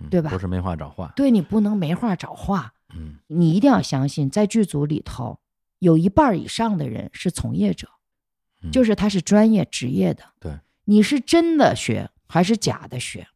[0.00, 5.40] 嗯，对吧不是没话找话，对你不能没话找话，嗯你一定要相信，在剧组里头
[5.78, 7.88] 有一半以上的人是从业者，
[8.62, 10.24] 嗯就是他是专业职业的。
[10.40, 13.28] 对，你是真的学还是假的学，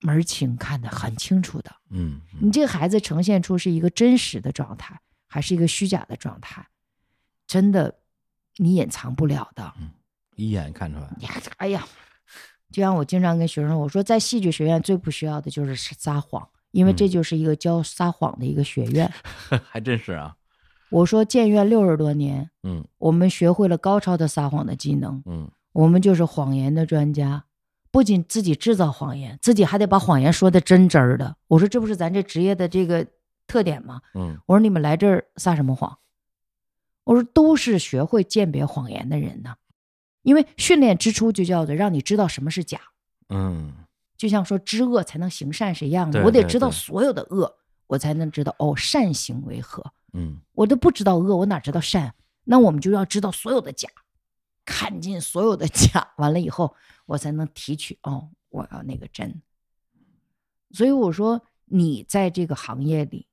[0.00, 1.76] 门儿清看得很清楚的。
[1.90, 6.66] 嗯你这个孩子呈现出是一个真实的状态，还是一个虚假的状态，
[7.46, 7.98] 真的
[8.56, 9.74] 你隐藏不了的。
[9.80, 9.90] 嗯
[10.36, 11.84] 一眼看出来，呀，哎呀，
[12.70, 19.12] 就像我经常跟学生说，我说在戏剧学院最不需要的就是撒谎，因为这嗯就是一个教撒谎的一个学院。
[19.68, 20.36] 还真是啊，
[20.90, 27.44] 我说建院六十多年，嗯我们学会了高超的撒谎的技能，嗯我们就是谎言的专家。
[27.90, 31.36] 不仅自己制造谎言，自己还得把谎言说的真真儿的。
[31.46, 33.06] 我说这不是咱这职业的这个
[33.46, 34.02] 特点吗？
[34.14, 35.98] 嗯我说你们来这儿撒什么谎？
[37.04, 39.54] 我说都是学会鉴别谎言的人呢，
[40.22, 42.78] 因为训练之初就叫做让你知道什么是假，
[43.30, 43.72] 嗯
[44.18, 46.20] 就像说知恶才能行善是一样的。
[46.20, 49.92] 对我得知道所有的恶，我才能知道哦善行为何。
[50.12, 52.14] 嗯我都不知道恶，我哪知道善？
[52.44, 53.88] 那我们就要知道所有的假，
[54.64, 56.74] 看尽所有的假，完了以后，
[57.04, 59.40] 我才能提取哦，我要那个真。
[60.72, 63.26] 所以我说，你在这个行业里，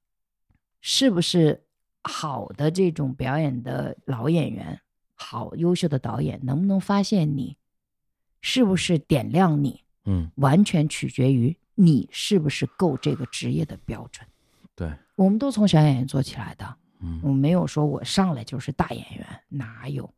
[0.81, 1.65] 是不是
[2.03, 4.81] 好的这种表演的老演员，
[5.13, 7.55] 好优秀的导演，能不能发现你，
[8.41, 14.25] 是不是点亮你，嗯，完全取决于你是不是够这个职业的标准。
[14.75, 20.09] 对，我们都从小演员做起来的，嗯我没有说我上来就是大演员，哪有？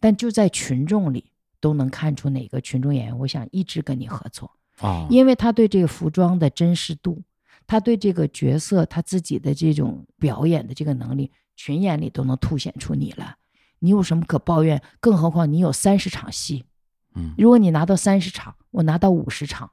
[0.00, 1.30] 但就在群众里
[1.60, 4.50] 都能看出哪个群众演员，我想一直跟你合作，
[4.80, 7.22] 啊，因为他对这个服装的真实度，
[7.66, 13.36] 他对这个角色他自己的这种表演的这个能力，群演里都能凸显出你来。
[13.80, 14.80] 你有什么可抱怨？
[15.00, 16.64] 更何况你有三十场戏，
[17.14, 19.70] 嗯如果你拿到三十场，我拿到五十场，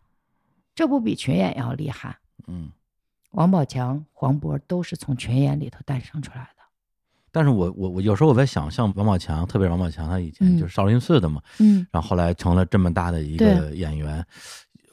[0.75, 2.17] 这不比群演要厉害？
[2.47, 2.69] 嗯。
[3.31, 6.63] 王宝强、黄渤都是从群演里头诞生出来的。
[7.31, 14.25] 但是我我我有时候我在想，像王宝强，特别是王宝强，他以前嗯就是少林寺的嘛，嗯，然后后来成了这么大的一个演员，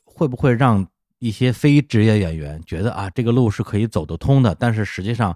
[0.04, 0.86] 会不会让
[1.18, 4.54] 一些非职业演员觉得啊，这个路是可以走得通的？
[4.54, 5.34] 但是实际上，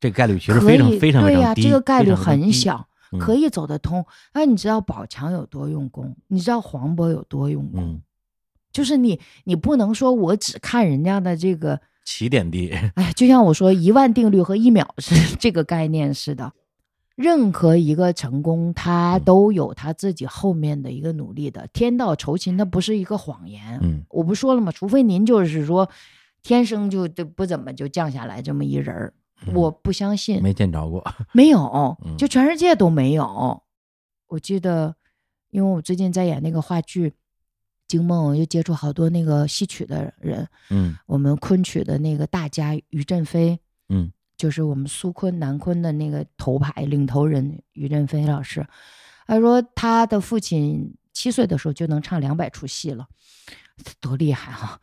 [0.00, 4.04] 这个概率其实非常非常低，这个概率很小，嗯可以走得通。
[4.32, 6.14] 哎，你知道宝强有多用功？
[6.28, 7.82] 你知道黄渤有多用功？
[7.82, 8.02] 嗯，
[8.72, 16.52] 就是你，你不能说我只看人家的这个，起点低，哎，就像我说一万定律和一秒是 这个概念似的。
[17.16, 21.68] 任何一个成功，他嗯都有他自己后面的一个努力的。
[21.70, 23.78] 天道酬勤，它不是一个谎言。
[23.82, 24.72] 嗯我不说了吗？
[24.72, 25.86] 除非您就是说，
[26.42, 29.19] 天生就就不怎么就降下来这么一人儿，嗯
[29.54, 30.42] 我不相信。
[30.42, 33.62] 没见着过， 没有嗯，就全世界都没有。
[34.28, 34.94] 我记得，
[35.50, 37.10] 因为我最近在演那个话剧
[37.88, 40.46] 《惊梦》，我又接触好多那个戏曲的人。
[40.70, 43.58] 嗯我们昆曲的那个大家于振飞，
[43.88, 48.66] 嗯，就是我们苏昆、南昆的那个头牌领头人于振飞老师。
[49.26, 53.06] 他说他的父亲七岁的时候就能唱两百出戏了，
[54.00, 54.80] 多厉害哈、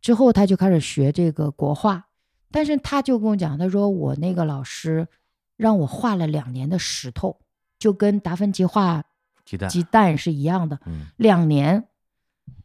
[0.00, 2.06] 之后他就开始学这个国画，
[2.54, 5.08] 但是他就跟我讲，他说我那个老师
[5.56, 7.40] 让我画了两年的石头，
[7.80, 9.02] 就跟达芬奇画
[9.44, 11.88] 鸡蛋，鸡蛋是一样的，嗯两年。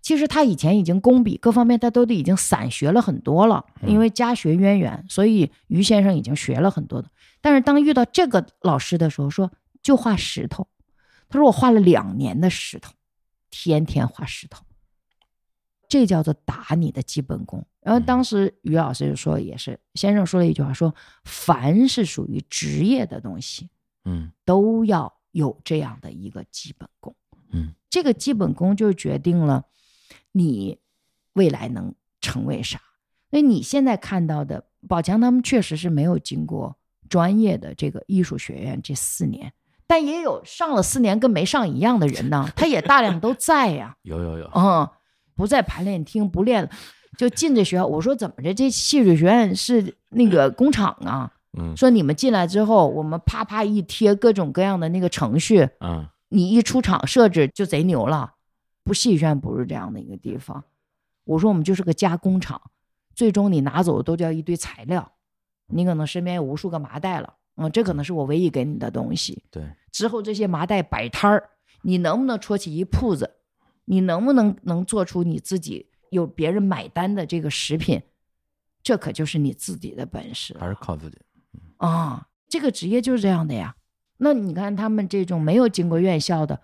[0.02, 7.10] 其实他以前已经工笔各方面他都已经散学了很多了，嗯因为家学渊源，所以于先生已经学了很多的。
[7.42, 9.52] 但是当遇到这个老师的时候，说
[9.82, 10.68] 就画石头，
[11.30, 12.94] 他说我画了两年的石头，
[13.50, 14.64] 天天画石头，
[15.90, 17.66] 这叫做打你的基本功。
[17.82, 20.96] 然后当时于老师就说，也是先生说了一句话，说
[21.26, 23.70] 凡是属于职业的东西，
[24.06, 27.14] 嗯都要有这样的一个基本功。
[27.52, 29.66] 嗯这个基本功就决定了
[30.32, 30.78] 你
[31.34, 32.80] 未来能成为啥。
[33.32, 36.78] 所以你现在看到的宝强他们确实是没有经过
[37.10, 39.52] 专业的这个艺术学院这四年，
[39.88, 44.88] 但也有上了四年跟没上一样的人呢，他也大量都在呀、有有有，嗯，
[45.40, 46.70] 不在排练厅不练了，
[47.18, 47.86] 就进这学校。
[47.86, 51.32] 我说怎么着，这戏剧学院是那个工厂啊？
[51.58, 58.34] 嗯说你们进来之后，我们啪啪一贴各种各样的那个程序，嗯你一出场设置就贼牛了。
[58.84, 60.62] 不，戏剧学院不是这样的一个地方。
[61.24, 62.62] 我说我们就是个加工厂，
[63.16, 65.14] 最终你拿走的都叫一堆材料，
[65.68, 69.42] 你可能身边有无数个麻袋了，嗯，这可能是我唯一给你的东西。
[69.50, 71.50] 对，之后这些麻袋摆摊儿，
[71.84, 73.38] 你能不能戳起一铺子？
[73.90, 78.00] 你能不能能做出你自己有别人买单的这个食品？
[78.84, 81.18] 这可就是你自己的本事还是靠自己，
[81.78, 82.28] 啊！
[82.48, 83.76] 这个职业就是这样的呀。
[84.18, 86.62] 那你看他们这种没有经过院校的，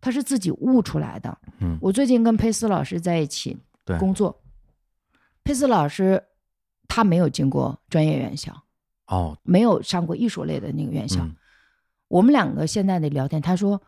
[0.00, 1.38] 他是自己悟出来的。
[1.60, 4.42] 嗯我最近跟佩斯老师在一起对工作，
[5.44, 6.22] 佩斯老师
[6.88, 8.64] 他没有经过专业院校，
[9.06, 11.24] 哦，没有上过艺术类的那个院校。
[11.24, 11.36] 嗯
[12.08, 13.80] 我们两个现在的聊天，他说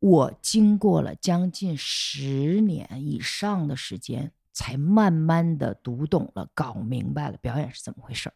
[0.00, 8.32] 我经过了将近十年以上的时间，才慢慢的读懂了、搞明白了表演是怎么回事儿。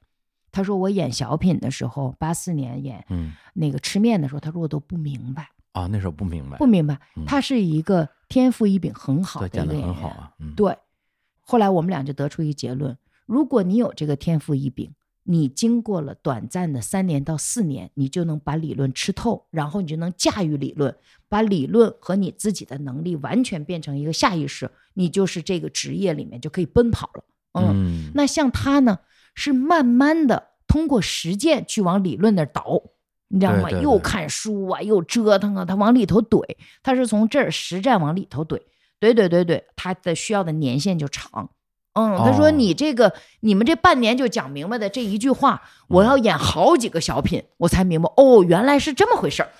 [0.51, 9.86] 他说我演小品的时候，八四年演嗯那个吃面的时候，他说我都不明白，啊，那时候不明白，不明白嗯，他是一个天赋异禀很好对，的演员。
[9.86, 10.76] 很好啊，嗯，对，
[11.40, 14.93] 后来我们俩就得出一个结论：如果你有这个天赋异禀，
[15.24, 20.94] 你经过了短暂的三年到四年，你就能把理论吃透，然后你就能驾驭理论，
[21.28, 27.24] 把理论和你自己的能力完全变成一个下意识，你就是这个职业里面就可以奔跑了。
[27.53, 28.99] 嗯，嗯，那像他呢，
[29.35, 32.82] 是慢慢的通过实践去往理论那儿倒。
[33.28, 33.62] 你知道吗？
[33.62, 36.43] 对对对又看书啊，又折腾啊，他往里头怼，
[36.82, 38.61] 他是从这儿实战往里头怼，
[39.01, 41.49] 怼怼怼怼，他的需要的年限就长。
[41.94, 42.51] 嗯，他说哦。
[42.51, 49.51] 你这个、你们这半年就讲明白的这一句话，我要演好几个小品，我才明白哦，原来是这么回事儿。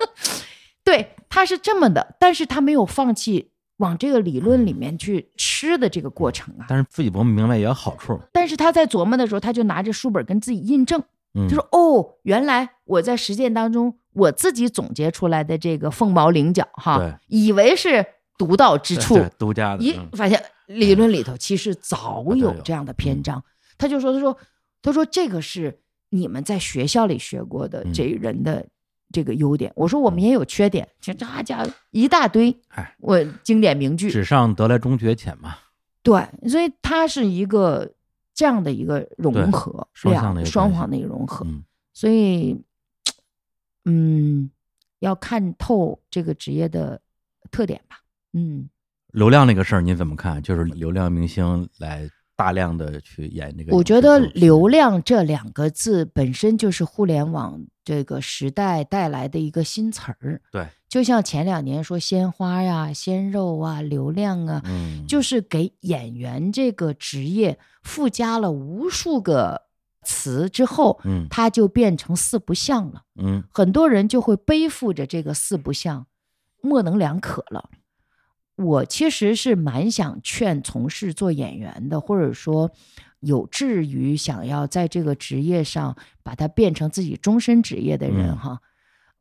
[0.84, 6.66] 对，他是这么的，但是他没有放弃往这个理论里面去吃的这个过程啊。
[6.68, 11.00] 但是自己不明白也有好处，但是他在琢磨的时候，他就拿着书本跟自己印证，
[11.34, 18.04] 嗯，他说：“哦，原来我在实践当中我自己总结出来的这个凤毛麟角哈，以为是
[18.38, 23.42] 独到之处，独家的，一嗯发现理论里头其实早有有这样的篇章。
[23.78, 24.36] 他就说：“他说，
[24.80, 25.80] 他说这个是
[26.10, 28.64] 你们在学校里学过的嗯这人的
[29.12, 29.72] 这个优点。
[29.74, 34.10] 我说我们也有缺点，这大家一大堆哎，我经典名句。
[34.10, 35.56] 纸上得来终觉浅嘛，
[36.02, 37.92] 对，所以它是一个
[38.34, 41.44] 这样的一个融合，双向两的一个双方的一个融合。
[41.46, 41.64] 嗯
[41.94, 42.58] 所以，
[43.84, 44.50] 嗯，
[45.00, 47.00] 要看透这个职业的
[47.50, 47.98] 特点吧。
[48.32, 48.68] 嗯，
[49.12, 50.42] 流量那个事儿您怎么看？
[50.42, 60.40] 就是流量明星来大量的去演这个我觉得“流量”这两个字本身就是互联网这个时代带来的一个新词儿。
[60.50, 69.62] 对，就像前两年说鲜花呀、鲜肉啊、流量啊，嗯，就是给演员这个职业附加了无数个
[70.02, 73.02] 词之后，嗯它就变成四不像了。
[73.20, 76.06] 嗯很多人就会背负着这个四不像，
[76.62, 77.68] 模棱两可了。
[78.62, 82.70] 我其实是蛮想劝从事做演员的，或者说
[83.20, 88.36] 有志于想要在这个职业上把它变成自己终身职业的人嗯。
[88.36, 88.60] 哈，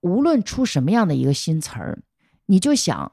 [0.01, 1.99] 无论出什么样的一个新词儿，
[2.45, 3.11] 你就想，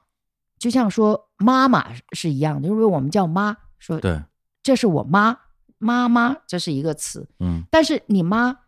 [0.59, 4.23] 就像说妈妈是一样的，因为我们叫妈，说对，
[4.63, 5.39] 这是我妈，
[5.79, 7.63] 妈妈这是一个词，嗯。
[7.71, 8.59] 但是你妈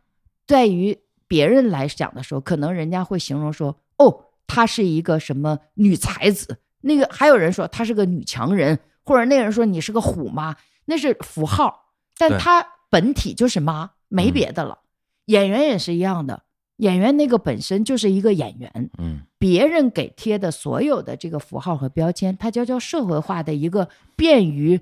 [0.47, 14.79] 在于别人来讲的时候，可能人家会形容说：“哦，她是一个什么女才子。”那个还有人说她是个女强人，或者那个人说你是个虎妈，那是符号，但她本体就是妈，没嗯别的了。
[15.27, 16.43] 演员也是一样的，
[16.77, 24.81] 演员那个本身就是一个演员，嗯别人给贴的所有的这个符号和标签，它就叫社会化的一个便于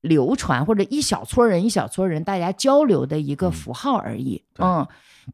[0.00, 4.44] 流传或者一小撮人一小撮人大家交流的一个嗯符号而已。
[4.52, 4.86] 对嗯，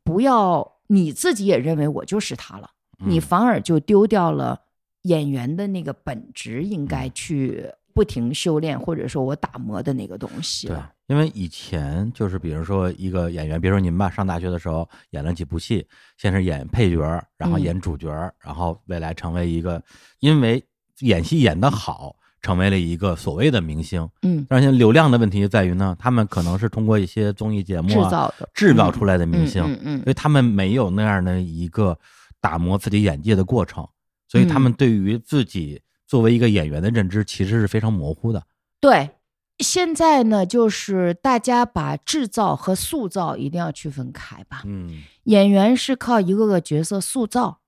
[0.05, 4.62] 不要你自己也认为我就是他了，你嗯反而就丢掉了
[5.03, 10.77] 演员的那个本质应该嗯去不停修炼或者说我打磨的那个东西对。，
[11.09, 17.01] 因为以前就是比如说一个演员，比如说您吧，上大学的时候演了几部戏，先是演配角，
[17.37, 19.83] 然后嗯演主角儿，然后未来成为一个，
[20.21, 20.65] 因为
[21.01, 24.09] 演戏演得好，成为了一个所谓的明星。
[24.23, 31.99] 嗯，但是现在流量的问题就在于呢，他们可能是通过一些综艺节目制啊造的制造出来的明星，嗯嗯所以他们没有那样的一个
[32.41, 33.87] 打磨自己演技的过程，
[34.33, 38.43] 所以他们对于自己作为一个演员的认知其实是非常模糊的。
[38.81, 39.11] 对，
[39.59, 44.63] 现在呢，就是大家把制造和塑造一定要区分开吧。
[44.65, 47.61] 嗯演员是靠一个个角色塑造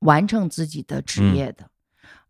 [0.00, 1.70] 完成自己的职嗯业的，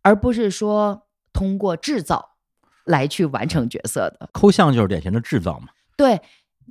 [0.02, 2.36] 而不是说通过制造
[2.84, 4.28] 来去完成角色的。
[4.34, 5.68] 抠像就是典型的制造嘛。
[5.96, 6.20] 对，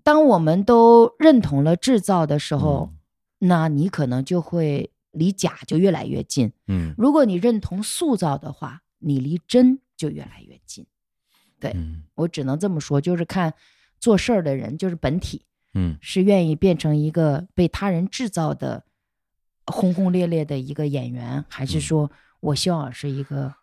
[0.04, 2.98] 当我们都认同了制造的时候，嗯
[3.40, 6.94] 那你可能就会离假就越来越近；嗯。
[6.98, 10.86] 如果你认同塑造的话，你离真就越来越近。
[11.60, 12.04] 对嗯。
[12.16, 13.54] 我只能这么说，就是看
[14.00, 15.44] 做事儿的人，就是本体
[15.74, 15.98] 嗯。
[16.02, 18.86] 是愿意变成一个被他人制造的
[19.66, 21.82] 轰轰烈烈的一个演员，还是嗯。
[21.82, 23.54] 说我希望是一个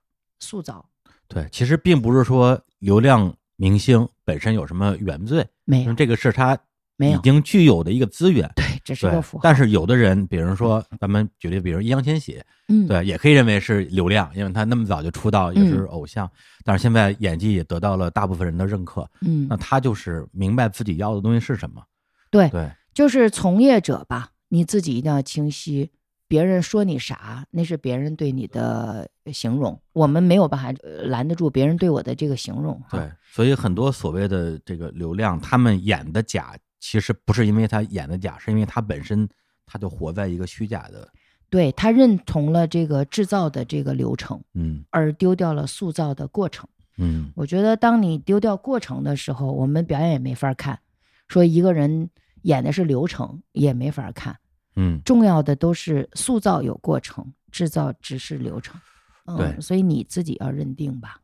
[0.41, 0.91] 塑造？
[1.27, 6.59] 对，其实并不是说流量明星本身有什么原罪，没有，这个是他
[6.97, 8.51] 没有，已经具有的一个资源。
[8.55, 9.43] 对，这是对个符号。
[9.43, 16.31] 但是有的人，比如说咱们举例，比如易烊千玺，嗯，对，也可以认为是流量，因为他那么早就出道，也是嗯偶像。
[16.65, 21.83] 但是现在演技也得到了大部分人的认可，嗯那，他就是明白自己要的东西是什么。
[22.31, 25.91] 对，对，就是从业者吧，你自己一定要清晰。
[26.27, 32.83] 别人说你啥，那是别人对你的形容，我们没有办法呃拦得住别人对我的这个形容。
[32.91, 39.27] 对，所以很多所谓的这个流量，他们演的假，其实不是因为他演的假，是因为他本身
[39.65, 41.09] 他就活在一个虚假的，
[41.49, 46.69] 对他认同了这个制造的这个流程，嗯而丢掉了塑造的过程。
[46.99, 50.79] 嗯我觉得，当你丢掉过程的时候，我们表演也没法看。
[51.27, 52.11] 说一个人
[52.43, 54.37] 演的是流程，也没法看。
[54.77, 58.79] 嗯，重要的都是塑造有过程，制造只是流程。
[59.25, 61.19] 嗯、所以你自己要认定吧。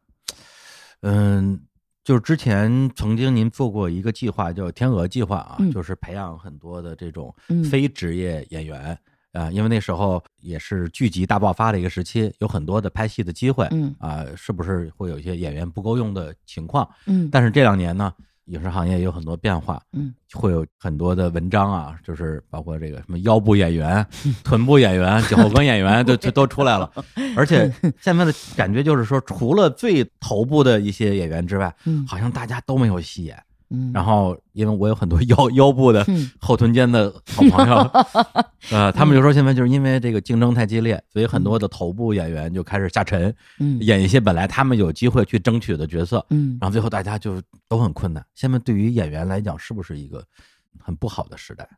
[1.03, 1.61] 嗯，
[2.03, 5.71] 就是之前曾经您做过一个计划，叫“天鹅计划”啊，嗯。
[5.71, 7.63] 就是培养很多的这种嗯。
[7.65, 8.99] 非职业演员
[9.33, 13.95] 啊、因为那时候也是剧集大爆发的一个时期，有很多的拍戏的机会，嗯。
[13.99, 16.89] 啊、是不是会有一些演员不够用的情况？
[17.07, 17.29] 嗯。
[17.31, 18.13] 但是这两年呢，
[18.51, 24.05] 影视行业有很多变化，嗯，会有很多的文章啊，就是包括这个什么腰部演员、
[24.45, 26.91] 臀部演员、脚后跟演员，都就都出来了。
[27.37, 27.73] 而且
[28.03, 33.41] 现在的感觉就是说，除了最头部的一些演员之外，嗯好像大家都没有戏演。
[33.71, 37.77] 嗯，然后，因为我有很多 腰腰部的嗯后臀尖的好朋友，
[38.73, 43.79] 呃，他们就说现在就是因为这个竞争太激烈，所以很多的头部演员就开始下沉，嗯。
[43.81, 46.59] 演一些本来他们有机会去争取的角色，嗯。
[46.61, 48.25] 然后最后大家就都很困难。
[48.35, 50.25] 现在对于演员来讲，是不是一个
[50.79, 51.69] 很不好的时代？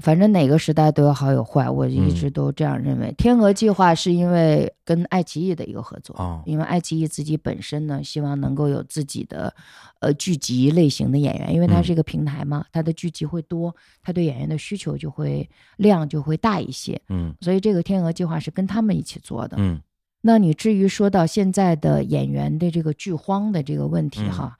[0.00, 2.14] 反正哪个时代都有好有坏，我一嗯。
[2.14, 3.14] 直都这样认为。
[3.16, 6.42] 天鹅计划是因为跟爱奇艺的一个合作，哦。
[6.46, 9.54] 因为爱奇艺自己本身呢，希望能够有自己的
[10.00, 11.84] 呃剧集类型的演员，因为它嗯。
[11.84, 17.34] 是一个平台嘛，它的剧集会多，它对演员的需求就会量就会大一些，嗯。
[17.40, 19.56] 所以这个天鹅计划是跟他们一起做的。
[19.58, 19.80] 嗯。
[20.22, 24.32] 那你至于说到现在的演员的这个剧荒的这个问题嗯。
[24.32, 24.58] 哈，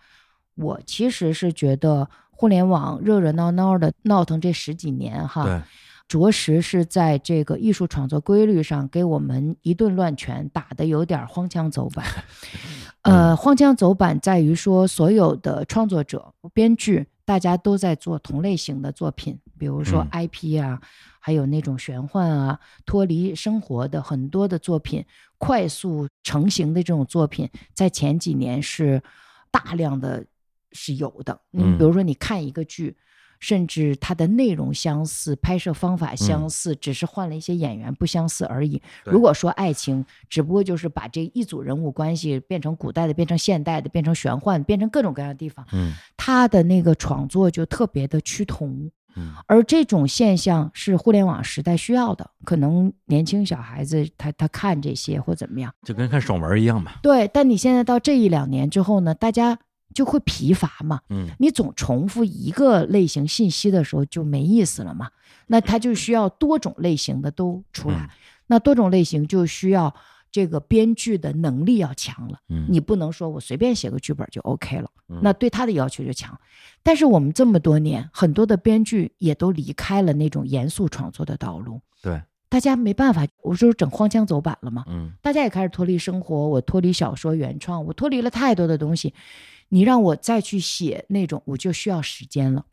[0.54, 2.08] 我其实是觉得
[2.40, 5.62] 互联网热热闹闹的闹腾这十几年哈，
[6.08, 12.02] 着实是在这个艺术创作规律上给我们一顿乱拳，打得有点荒腔走板。
[13.04, 20.80] 呃，荒腔走板在于说，所有的创作者、编剧，大家都在做同类型的作品，比如说嗯 IP 啊，
[21.18, 25.04] 还有那种玄幻啊，脱离生活的很多的作品，
[25.36, 29.02] 快速成型的这种作品，在前几年是
[29.50, 30.24] 大量的
[30.72, 31.40] 是有的。
[31.52, 32.96] 嗯比如说你看一个剧。
[33.42, 38.76] 甚至它的内容相似，拍摄方法相似，只是换了一些演员不相似而已。
[39.02, 48.90] 对如果说爱情，只不过就是把这一组人物关系变成古代的，变成现代的，变成玄幻，变成各种各样的地方，嗯它的那个创作就特别的趋同。
[49.16, 56.92] 嗯而这种现象是互联网时代需要的，可能年轻小孩子他他看这些或怎么样，就跟看爽文一样嘛。
[57.02, 57.26] 对。
[57.28, 59.58] 但你现在到这一两年之后呢，大家
[59.94, 61.00] 就会疲乏嘛。
[61.08, 65.10] 嗯你总重复一个类型信息的时候就没意思了嘛。
[65.46, 68.08] 那它就需要多种类型的都出来，嗯
[68.46, 69.94] 那多种类型就需要
[70.30, 72.38] 这个编剧的能力要强了。
[72.48, 76.38] 嗯，你不能说我随便写个剧本就 OK 了，嗯那对他的要求就强。
[76.82, 84.84] 但是我们这么多年，很多的编剧也都离开了那种严肃创作的道路，对，大家没办法，我说整荒腔走板了嘛。
[84.88, 89.12] 嗯大家也开始脱离生活，我脱离小说原创，我脱离了太多的东西。
[89.70, 92.66] 你让我再去写那种，我就需要时间了，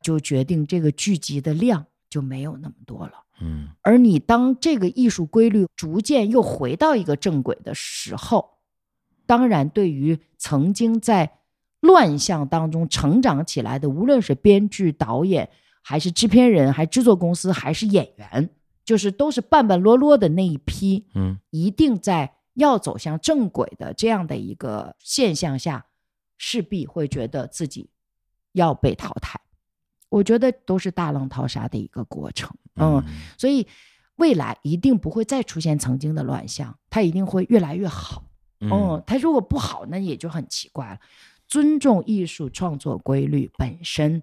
[0.00, 3.14] 就决定这个剧集的量就没有那么多了。
[3.40, 8.58] 嗯而你当这个艺术规律逐渐又回到一个正轨的时候，
[9.26, 11.38] 当然对于曾经在
[11.80, 15.50] 乱象当中成长起来的，无论是编剧、导演，
[15.82, 18.50] 还是制片人，还制作公司，还是演员，
[18.84, 25.86] 就是都是半半落落的那一批，嗯一定在要走向正轨的这样的一个现象下，
[26.44, 27.88] 势必会觉得自己
[28.50, 29.40] 要被淘汰。
[30.08, 33.00] 我觉得都是大浪淘沙的一个过程，嗯，
[33.38, 33.64] 所以
[34.16, 38.24] 未来一定不会再出现曾经的乱象，它一定会越来越好。
[38.60, 40.98] 嗯嗯，它如果不好，那也就很奇怪了。
[41.46, 44.20] 尊重艺术创作规律本身，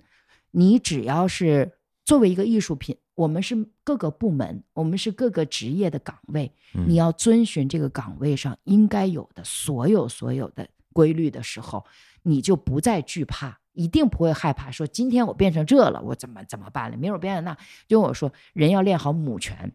[0.51, 1.71] 你只要是
[2.03, 11.85] 作为一个艺术品，我们是各个部门，我们是各个职业的岗位，嗯你要遵循这个岗位上应该有的所有所有的规律的时候，
[12.23, 16.97] 你就不再惧怕，一定不会害怕说今天我变成这了，我怎么怎么办了？
[16.97, 17.57] 明儿我变成那，
[17.87, 19.71] 就我说人要练好母拳，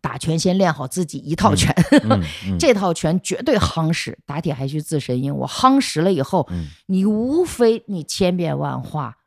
[0.00, 1.74] 打拳先练好自己一套拳，
[2.04, 4.18] 嗯 嗯这套拳绝对夯实。
[4.24, 9.18] 打铁还需自身硬，我夯实了以后，嗯你无非你千变万化，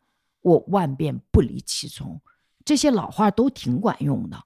[0.41, 2.21] 我万变不离其宗。
[2.65, 4.41] 这些老话都挺管用的。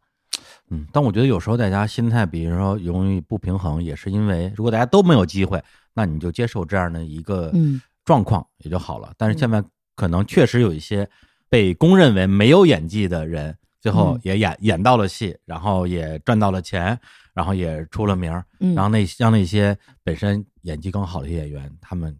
[0.69, 5.63] 嗯，但我觉得有时候大家心态，比如说容易不平衡，也是因为如果大家都没有机会，
[5.93, 9.13] 那你就接受这样的一个嗯状况也就好了。
[9.17, 9.63] 但是现在
[9.95, 11.09] 可能确实有一些
[11.49, 16.99] 被公认为没有演技的人，最后嗯也演、演到了戏，然后也赚到了钱，
[17.33, 22.15] 然后也出了名儿，嗯，然后那像那些本身演技更好的演员，他们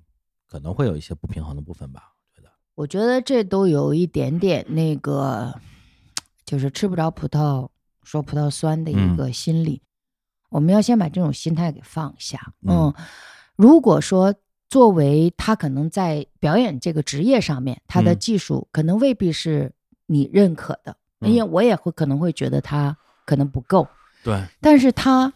[0.47, 2.13] 可能会有一些不平衡的部分吧。
[2.23, 5.53] 我觉得，我觉得这都有一点点那个，
[6.45, 7.67] 就是吃不着葡萄
[8.07, 9.81] 说葡萄酸的一个心理。
[10.49, 12.53] 我们要先把这种心态给放下。
[12.61, 12.93] 嗯嗯，
[13.57, 14.33] 如果说
[14.69, 19.73] 作为他可能在表演这个职业上面，他的嗯技术可能未必是
[20.05, 23.85] 你认可的，嗯因为我也会可能会觉得他可能不够，
[24.23, 25.33] 对，但是他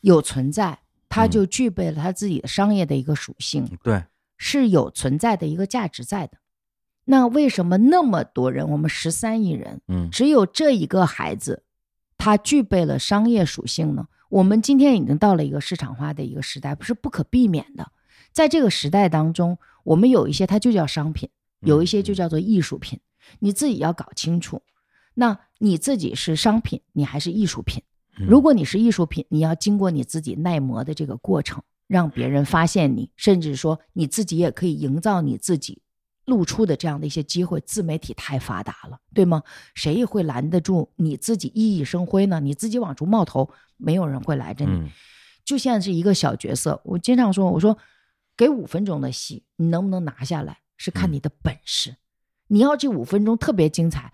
[0.00, 0.78] 有存在，
[1.08, 3.68] 他嗯就具备了他自己的商业的一个属性。
[3.82, 4.04] 对，
[4.38, 6.38] 是有存在的一个价值在的。
[7.04, 11.64] 那为什么那么多人，我们十三亿人，嗯只有这一个孩子，
[12.22, 14.06] 他具备了商业属性呢？
[14.28, 17.90] 我们今天已经到了一个市场化的一个时代，不是不可避免的。
[18.30, 21.28] 在这个时代当中，我们有一些它就叫商品，
[21.62, 23.00] 有一些就叫做艺术品，
[23.40, 24.62] 你自己要搞清楚。
[25.14, 27.82] 那你自己是商品，你还是艺术品？
[28.20, 35.82] 嗯如果你是艺术品，你要经过你自己耐磨的这个过程，让别人发现你，甚至说你自己也可以营造你自己
[36.24, 37.60] 露出的这样的一些机会。
[37.60, 39.42] 自媒体太发达了，对吗？
[39.74, 42.40] 谁会拦得住你自己熠熠生辉呢？
[42.40, 44.72] 你自己往出冒头，没有人会拦着你。
[44.72, 44.90] 嗯
[45.44, 47.76] 就像是一个小角色，我经常说，我说
[48.36, 51.96] 给五分钟的戏，你能不能拿下来，是看嗯你的本事。
[52.46, 54.12] 你要这五分钟特别精彩，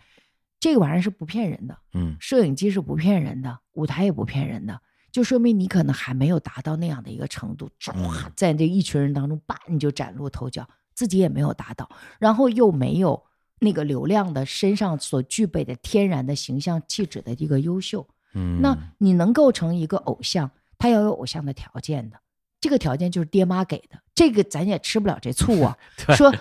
[0.59, 1.76] 这个玩意儿是不骗人的。
[1.93, 4.80] 嗯摄影机是不骗人的，舞台也不骗人的，
[5.12, 7.93] 就说明你可能还没有达到那样的一个程度，唰，
[8.35, 10.66] 在这一群人当中，叭你就崭露头角，
[10.99, 11.89] 自己也没有达到，
[12.19, 13.23] 然后又没有
[13.61, 18.05] 那个流量的身上所具备的天然的形象气质的一个优秀，
[18.35, 22.19] 嗯，那你能构成一个偶像，他要有偶像的条件的。
[22.61, 25.79] 这个条件就是爹妈给的，这个咱也吃不了这醋啊。
[26.16, 26.35] 说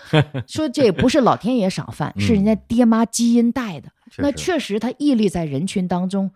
[0.48, 3.92] 说这也不是老天爷赏饭，是人家爹妈基因带的。
[4.18, 6.32] 那确实，他屹立在人群当中，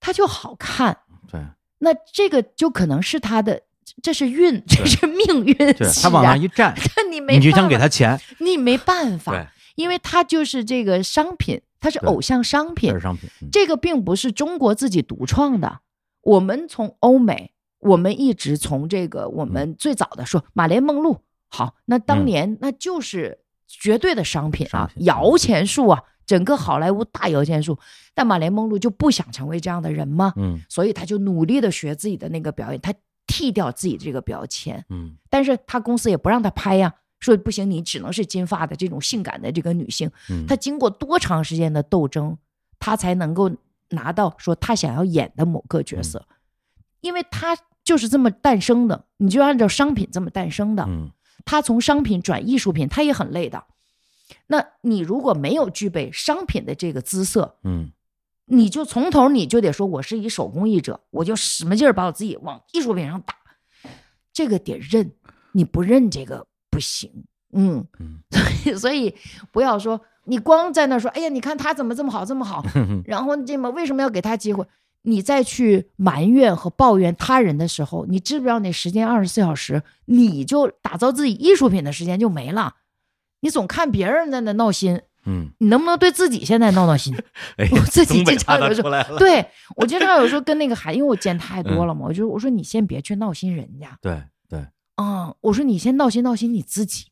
[0.00, 1.00] 他就好看。
[1.30, 1.42] 对
[1.76, 3.60] 那这个就可能是他的，
[4.02, 13.48] 这是运，这是命运对，他往那一站， 但你没你就想给他钱，你没办法，，因为他就是这个商品，他是偶像商品这，商品，嗯。
[13.52, 15.80] 这个并不是中国自己独创的，
[16.22, 22.26] 我们从欧美，我们一直从这个我们最早的说马莲梦露，好，那当嗯。
[22.26, 27.78] 年那就是绝对的商品啊，品摇钱树啊，整个好莱坞大摇钱树，
[28.14, 30.32] 但马莲梦露就不想成为这样的人吗？
[30.36, 30.60] 嗯。
[30.68, 32.94] 所以他就努力的学自己的那个表演，他
[33.26, 36.94] 剃掉自己这个标签，嗯但是他公司也不让他拍呀。
[37.20, 42.36] 说不行，你只能是金发的这种性感的这个女性，嗯，他经过多长时间的斗争，
[42.78, 43.50] 他才能够
[43.90, 46.26] 拿到说他想要演的某个角色，
[47.00, 50.84] 因为他就是这么诞生的，你就按照商品这么诞生的。
[50.86, 51.10] 嗯
[51.46, 53.64] 他从商品转艺术品，他也很累的。
[54.46, 57.90] 那你如果没有具备商品的这个姿色，嗯
[58.46, 63.34] 你就从头你就得说我是一手工艺者，我就使么劲儿把我自己往艺术品上打，
[64.32, 65.12] 这个得认，
[65.52, 67.24] 你不认这个不行。
[67.52, 69.14] 嗯，嗯 所以所以
[69.52, 72.64] 不要说你光在那说，哎呀，你看他怎么这么好这么好，
[73.06, 74.66] 然后这么为什么要给他机会？
[75.06, 82.76] 你再去埋怨和抱怨他人的时候，你知不知道那时间二十四小时，你就打造自己艺术品的时间就没了。
[83.40, 87.14] 你总看别人在那闹心，嗯，你能不能对自己现在闹闹心？
[87.56, 88.90] 哎，我自己经常有时候。
[89.18, 89.44] 对
[89.76, 97.06] 我经常有时候跟那个孩，因为我见太多嗯了嘛，我就我说你先别去闹心人家对对，啊、我说你先闹心闹心你自己。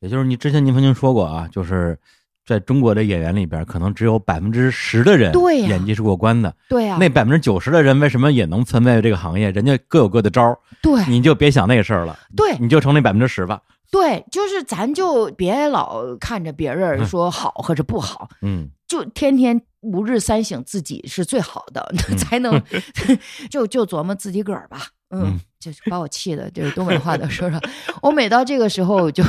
[0.00, 1.98] 也就是你之前您曾经说过啊，就是
[2.44, 9.50] 在中国的演员里边，可能只有百分之十的人对呀演技是过关的，对啊，那百分之九十的人为什么也能存在这个行业？
[9.50, 13.62] 人家各有各的招儿，对你就别想那个事儿了，对你就成那百分之十吧。
[13.94, 22.60] 对，就是咱就别老看着别人说好或者不好，嗯就天天吾日三省自己是最好的， 才能
[23.48, 24.88] 就就琢磨自己个儿吧。
[25.10, 27.60] 嗯嗯，就是把我气的，就是东北话都说说。
[28.02, 29.22] 我每到这个时候，我就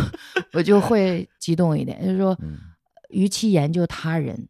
[0.54, 2.58] 我就会激动一点，就是说，嗯
[3.10, 4.48] 与其研究他人，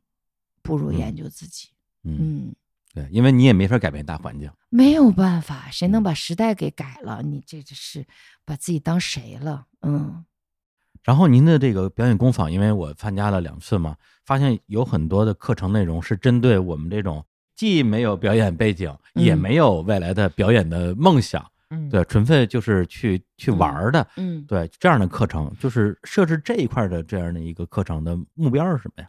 [0.61, 1.67] 不如嗯研究自己。
[2.05, 2.55] 嗯，嗯，
[2.93, 4.49] 对，因为你也没法改变大环境。
[4.69, 7.21] 没有办法，谁嗯能把时代给改了？
[7.21, 8.05] 你这这是
[8.45, 9.65] 把自己当谁了？
[9.81, 10.23] 嗯
[11.03, 13.95] 然后您的这个表演工坊，因为我参加了两次嘛，
[14.25, 17.23] 发现有很多的课程内容是针对我们这种
[17.55, 24.07] 既没有表演背景，也嗯没有未来的表演的梦想，嗯，对，纯粹就是去去玩儿的。
[24.17, 29.07] 嗯，对这样的课程，就是设置这一块的这样的一个课程的目标是什么呀？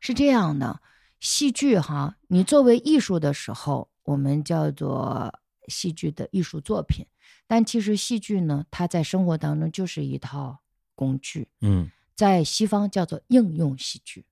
[0.00, 0.80] 是这样的，
[1.20, 5.32] 戏剧哈，你作为艺术的时候，我们叫做
[5.68, 7.06] 戏剧的艺术作品，
[7.46, 10.60] 但其实戏剧呢，它在生活当中就是一套
[10.94, 14.24] 工具，嗯，在西方叫做应用戏剧。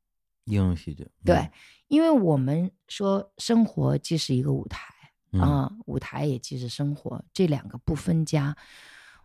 [0.44, 1.08] 应用戏剧。
[1.24, 1.50] 对，
[1.88, 4.92] 因为我们说生活既是一个舞台
[5.32, 8.56] 嗯啊，舞台也既是生活，这两个不分家。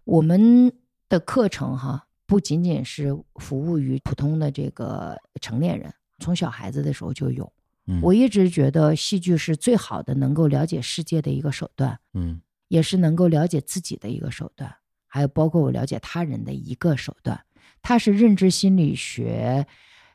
[0.06, 0.72] 我们
[1.08, 7.52] 的课程哈，不仅仅是服务于普通的这个成年人，从小孩子的时候就有。
[7.86, 12.40] 嗯我一直觉得戏剧是最好的能够了解世界的一个手段，嗯
[12.70, 14.74] 也是能够了解自己的一个手段，
[15.06, 17.44] 还有包括我了解他人的一个手段。
[17.82, 19.66] 它是认知心理学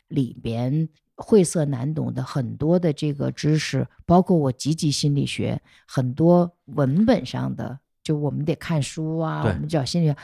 [0.09, 10.17] 里边晦涩难懂的很多的这个知识，包括我积极心理学很多文本上的，就我们得看书啊，我们叫心理学，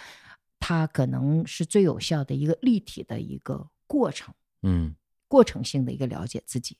[0.58, 4.34] 它可能是最有效的一个立体的一个过程。
[4.62, 4.94] 嗯
[5.28, 6.76] 过程性的一个了解自己。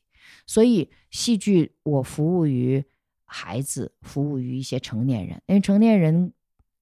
[0.47, 2.85] 所以戏剧我服务于
[3.33, 6.33] 孩子，服务于一些成年人，因为成年人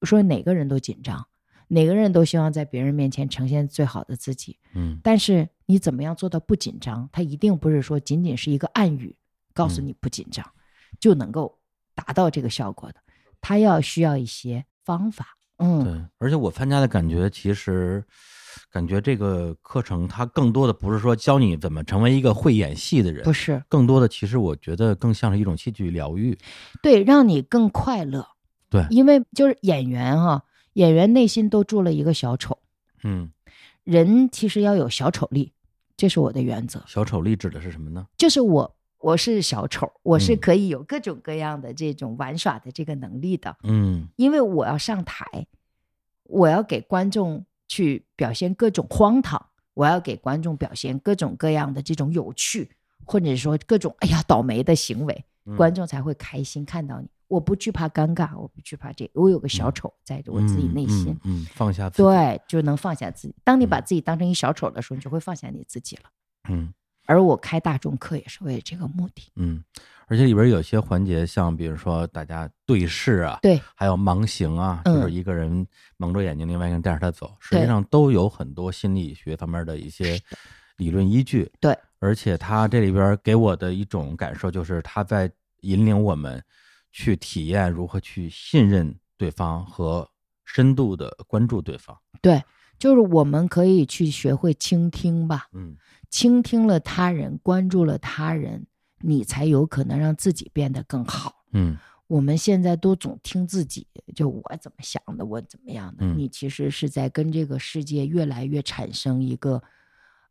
[0.02, 1.26] 说哪个人都紧张，
[1.68, 4.58] 哪个人都希望在别人面前呈现最好的自己。
[4.74, 7.06] 嗯但是你怎么样做到不紧张？
[7.12, 9.14] 它一定不是说仅仅是一个暗语
[9.52, 10.44] 告诉嗯你不紧张，
[10.98, 11.58] 就能够
[11.94, 13.00] 达到这个效果的。
[13.40, 15.36] 它要需要一些方法。
[15.58, 18.02] 嗯，对，而且我参加的感觉，其实
[18.70, 26.36] 感觉这个课程它更多的不是说教你怎么成为一个会演戏的人，不是更多的其实我觉得更像是一种戏剧疗愈。
[26.82, 28.26] 对，让你更快乐。
[28.70, 30.44] 对因为就是演员哈、
[30.74, 32.58] 演员内心都住了一个小丑。
[33.02, 33.30] 嗯，
[33.84, 35.52] 人其实要有小丑力，
[35.96, 36.82] 这是我的原则。
[36.86, 38.06] 小丑力指的是什么呢？
[38.18, 45.46] 就是我，我是小丑，我是嗯可以有各种各样的这种玩耍的这个能力的，嗯因为我要上台，
[46.24, 49.40] 我要给观众去表现各种荒唐，
[49.74, 52.68] 我要给观众表现各种各样的这种有趣，
[53.04, 57.08] 或者说各种哎呀倒霉的行为，嗯观众才会开心看到你。
[57.28, 61.08] 我不惧怕尴尬，我不惧怕这个，我有个小丑在我自己内心。
[61.24, 63.34] 嗯，嗯嗯放下自己，对，就能放下自己。
[63.44, 66.02] 当你把嗯自己当成一小丑的时候，你就会放下你自己了。
[66.48, 66.72] 嗯
[67.04, 69.30] 而我开大众课也是为了这个目的。
[69.36, 69.62] 嗯，
[70.08, 75.66] 而且里边有些环节，像比如说大家对视啊，对，还有盲行啊，嗯就是一个人
[75.96, 80.18] 蒙着眼睛，另外一个人带着他走，实际上都有很多心理学方面的一些
[80.76, 81.50] 理论依据。
[81.60, 85.30] 对，而且他这里边给我的一种感受就是他在
[85.60, 86.42] 引领我们
[86.90, 90.08] 去体验如何去信任对方和
[90.44, 91.96] 深度的关注对方。
[92.22, 92.42] 对，
[92.78, 95.76] 就是我们可以去学会倾听吧，嗯
[96.08, 98.66] 倾听了他人，关注了他人，
[99.00, 101.34] 你才有可能让自己变得更好。
[101.52, 101.76] 嗯
[102.06, 109.62] 我们现在都总听自己，就我怎么想的，我怎么样的，嗯你其实是在跟这个世界越来越产生一个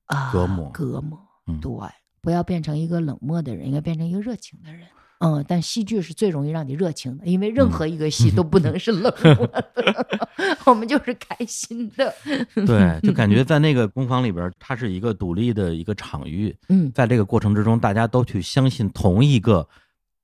[0.06, 1.20] 啊隔膜隔膜。
[1.46, 1.72] 嗯对，
[2.20, 4.88] 不要变成一个冷漠的人，应该变成一个热情的人。
[5.20, 9.66] 嗯，但戏剧是最容易让你热情的，因为任嗯何一个戏都不能是冷漠 的，
[10.66, 12.14] 我们就是开心的。
[12.66, 19.68] 对，就感觉在那个工坊里边，它是一个独立的一个场域，嗯在这个过程之中，大家都去相信同一个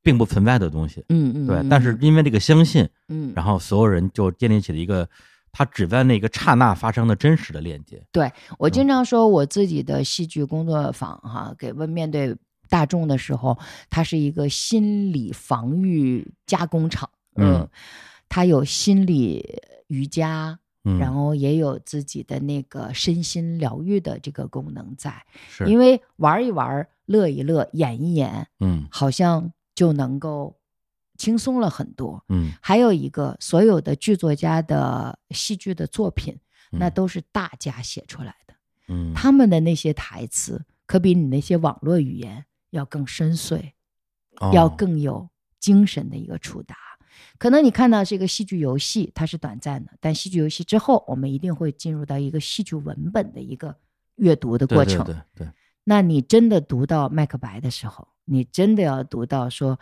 [0.03, 1.03] 并不存在的东西。
[1.10, 5.10] 嗯嗯，对，但是因为这个相信，嗯，然后所有人就建立起了一个，
[5.52, 8.02] 它只在那个刹那发生的真实的链接。
[8.11, 12.36] 对我经常说我自己的戏剧工作坊哈，给问面对
[12.69, 13.57] 大众的时候，
[13.90, 17.10] 它是一个心理防御加工厂。
[17.35, 17.68] 嗯，
[18.30, 25.23] 它有心理瑜伽，嗯，然后也有自己的那个身心疗愈的这个功能在。
[25.49, 30.56] 是因为玩一玩、乐一乐、演一演，嗯好像就能够
[31.18, 32.23] 轻松了很多。
[32.30, 36.38] 嗯，还有一个，所有的剧作家的戏剧的作品，
[36.72, 38.53] 那嗯都是大家写出来的。
[38.90, 43.72] 嗯他们的那些台词，可比你那些网络语言要更深邃，
[44.52, 44.76] 要哦。
[44.76, 45.30] 更有
[45.60, 46.76] 精神的一个触达。
[47.38, 53.76] 可能你看到这个戏剧游戏，它是短暂的，但戏剧游戏之后，我们一定会进入到一个戏剧文本的一个
[54.16, 55.06] 阅读的过程。
[55.06, 55.48] 对对，
[55.84, 59.80] 那你真的读到麦克白的时候，你真的要读到说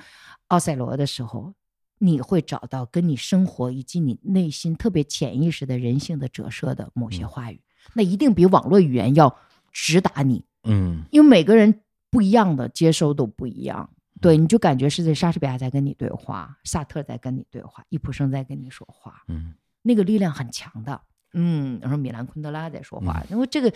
[0.48, 1.54] 奥赛罗的时候，
[2.00, 7.28] 你会找到跟你生活以及你内心特别潜意识的人性的折射的某些嗯。
[7.28, 7.62] 话语，
[7.94, 9.38] 那一定比网络语言要
[9.72, 11.04] 直达你，嗯。
[11.12, 11.82] 因为每个人
[12.12, 13.90] 不一样的接收都不一样。
[14.20, 21.02] 对，你就感觉是在莎士比亚在跟你对话，萨特在跟你对话，易卜生在跟你说话，嗯那个力量很强的。
[21.34, 23.74] 嗯，然后米兰昆德拉在说话，因为这个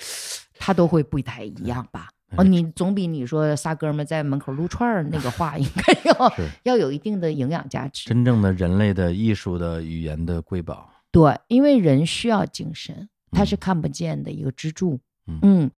[0.59, 2.09] 他都会不太一样吧？
[2.37, 6.33] 哦，嗯你总比你说仨哥们在门口撸串儿那个话应该要
[6.63, 8.09] 要有一定的营养价值。
[8.09, 10.91] 真正的人类的艺术的语言的瑰宝。
[11.11, 14.99] 对，因为人需要精神，它是嗯看不见的一个支柱。
[15.25, 15.71] 嗯嗯，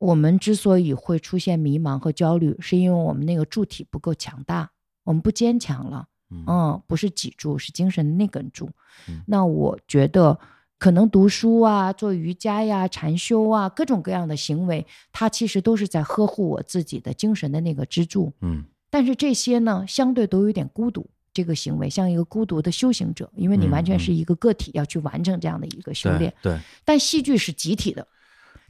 [0.00, 4.70] 我们之所以会出现迷茫和焦虑，是因为我们那个柱体不够强大，
[5.04, 6.08] 我们不坚强了。
[6.30, 8.70] 嗯嗯，不是脊柱，是精神的那根柱。
[9.08, 10.38] 嗯那我觉得，
[10.78, 18.32] 可能读书啊、做瑜伽呀、禅修啊，各种各样的行为，它其实都是在呵护我自己的精神的那个支柱。
[18.40, 21.08] 嗯但是这些呢，相对都有点孤独。
[21.32, 26.34] 这个行为像一个孤独的修行者，因为你嗯完全嗯是一个个体要去完成这样的一个修对炼。
[26.42, 28.04] 对，但戏剧是集体的，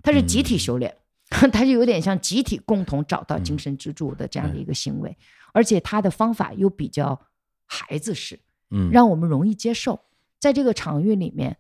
[0.02, 0.94] 它是集体嗯修炼，
[1.50, 5.16] 它就有点像集体共同找到精嗯神支柱的这样的一个行为，
[5.52, 7.18] 而且它的方法又比较
[7.64, 8.38] 孩子式，
[8.70, 10.00] 嗯让我们容易接受。
[10.38, 11.56] 在这个场域里面，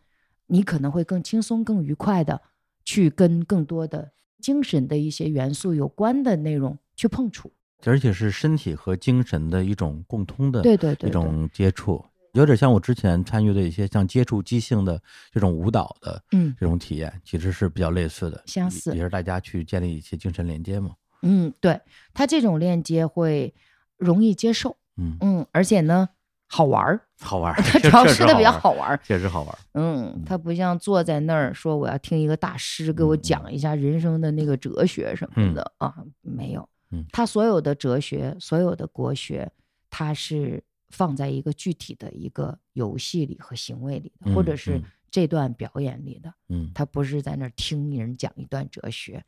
[0.46, 2.42] 你可能会更轻松、更愉快的
[2.84, 4.10] 去跟更多的
[4.40, 7.52] 精神的一些元素有关的内容去碰触。
[7.84, 15.00] 而且是身体和精神的一种共通的对对对对一种接触，有点像我之前参与的一些像接触即兴的
[15.32, 20.90] 这种舞蹈的嗯这种体验，其实是比较类似的，相似也也是大家去建立一些精神连接嘛。
[21.22, 21.80] 嗯，对，
[22.14, 23.52] 它这种链接会
[23.96, 26.08] 容易接受，嗯，嗯，而且呢
[26.52, 29.00] 好玩儿，好玩儿，它确主要是的比较，好玩儿。
[29.04, 29.58] 确实好玩儿。
[29.74, 37.04] 嗯，他不像坐在那儿说我要听一个大师给我嗯讲一下人生的那个哲学什么的、啊，没有嗯。
[37.12, 39.48] 他所有的哲学，所有的国学，
[39.90, 46.32] 它是放在一个具体的一个游戏里和行为里的，或者嗯是嗯这段表演里的。
[46.48, 49.24] 嗯他不是在那儿听人讲一段哲学，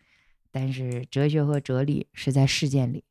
[0.51, 3.03] 但是哲学和哲理是在事件里。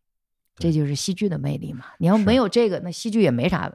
[0.57, 1.85] 这就是戏剧的魅力嘛！
[1.97, 3.73] 你要没有这个，那戏剧也没啥。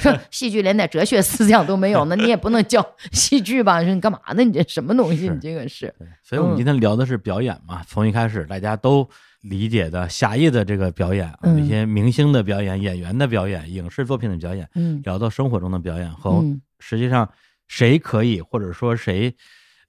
[0.00, 3.82] 说 戏剧连点哲学思想都没有，那你也不能叫 戏剧吧？
[3.84, 4.42] 说你干嘛呢？
[4.42, 5.28] 你这什么东西？
[5.28, 9.06] 你这个是，所以我们嗯今天聊的是表演嘛，从一开始大家都
[9.42, 11.62] 理解的狭义的这个表演，啊嗯。
[11.64, 15.00] 一些明星的表演、演员的表演、影视作品的表演，嗯。
[15.02, 16.60] 聊到生活中的表演和嗯。
[16.78, 17.30] 实际上
[17.68, 19.34] 谁可以或者说谁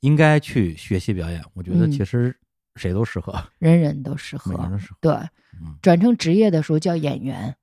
[0.01, 1.91] 应该去学习表演，我觉得嗯。
[1.91, 2.35] 其实
[2.75, 4.69] 谁都适合，人人都适合。
[4.99, 5.13] 对，
[5.61, 5.77] 嗯。
[5.81, 7.55] 转成职业的时候叫演员，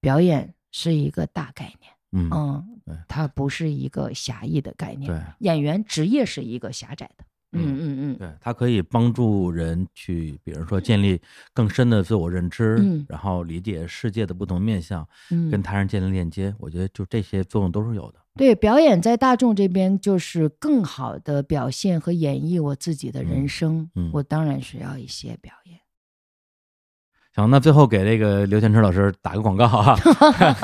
[0.00, 2.30] 表演是一个大概念，嗯，
[2.86, 5.10] 嗯，它不是一个狭义的概念。
[5.10, 5.18] 对。
[5.38, 7.24] 演员职业是一个狭窄的。
[7.52, 11.20] 嗯嗯嗯嗯，对，它可以帮助人去，比如说建立
[11.52, 16.54] 更深的自我认知，嗯然后理解世界的不同面向，嗯跟他人建立链接。
[16.58, 18.20] 我觉得就这些作用都是有的。
[18.36, 23.90] 对，表演在大众这边就是更好的表现和演绎我自己的人嗯生。
[23.96, 25.78] 嗯我当然需要一些表演。
[27.34, 29.96] 行，那最后给这个刘天池老师打个广告啊。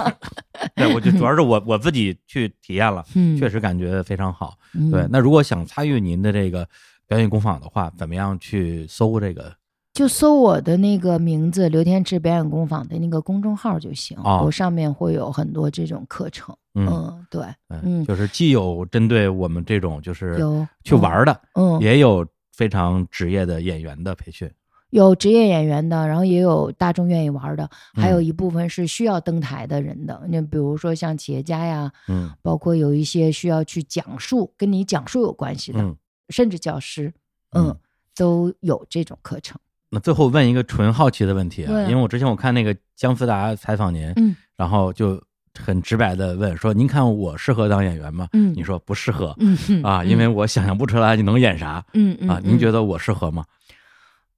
[0.75, 4.57] 对，我就主要是我我自己去体验了，嗯，确实感觉非常好。
[4.75, 6.67] 嗯对，那如果想参与您的这个
[7.07, 9.53] 表演工坊的话，怎么样去搜这个？
[9.95, 14.15] 就搜我的那个名字“刘天池表演工坊”的那个公众号就行。
[14.23, 16.55] 哦我上面会有很多这种课程。
[16.75, 24.51] 嗯，嗯，对，嗯嗯就是既有针对我们这种就是有去玩儿的，嗯，也有非常职业的演员的培训。
[24.91, 30.23] 有职业演员的，然后也有大众愿意玩的，还有嗯一部分是需要登台的人的。
[30.29, 35.97] 那比如说像企业家呀，嗯包括有一些需要去讲述跟你讲述有关系的，嗯。
[36.31, 37.15] 甚至教师，
[37.53, 37.77] 嗯，嗯
[38.17, 39.57] 都有这种课程。
[39.91, 45.23] 那最后问一个纯好奇的问题啊，因为我之前我看那个姜思达采访您，嗯然后就
[45.57, 52.41] 很直白的问说：“您看我适合当演员吗？”嗯你说不适合、嗯哼啊，因为我想象不出来你能演啥、嗯嗯啊。
[52.43, 52.73] 您觉？
[52.73, 53.45] 得我适合吗？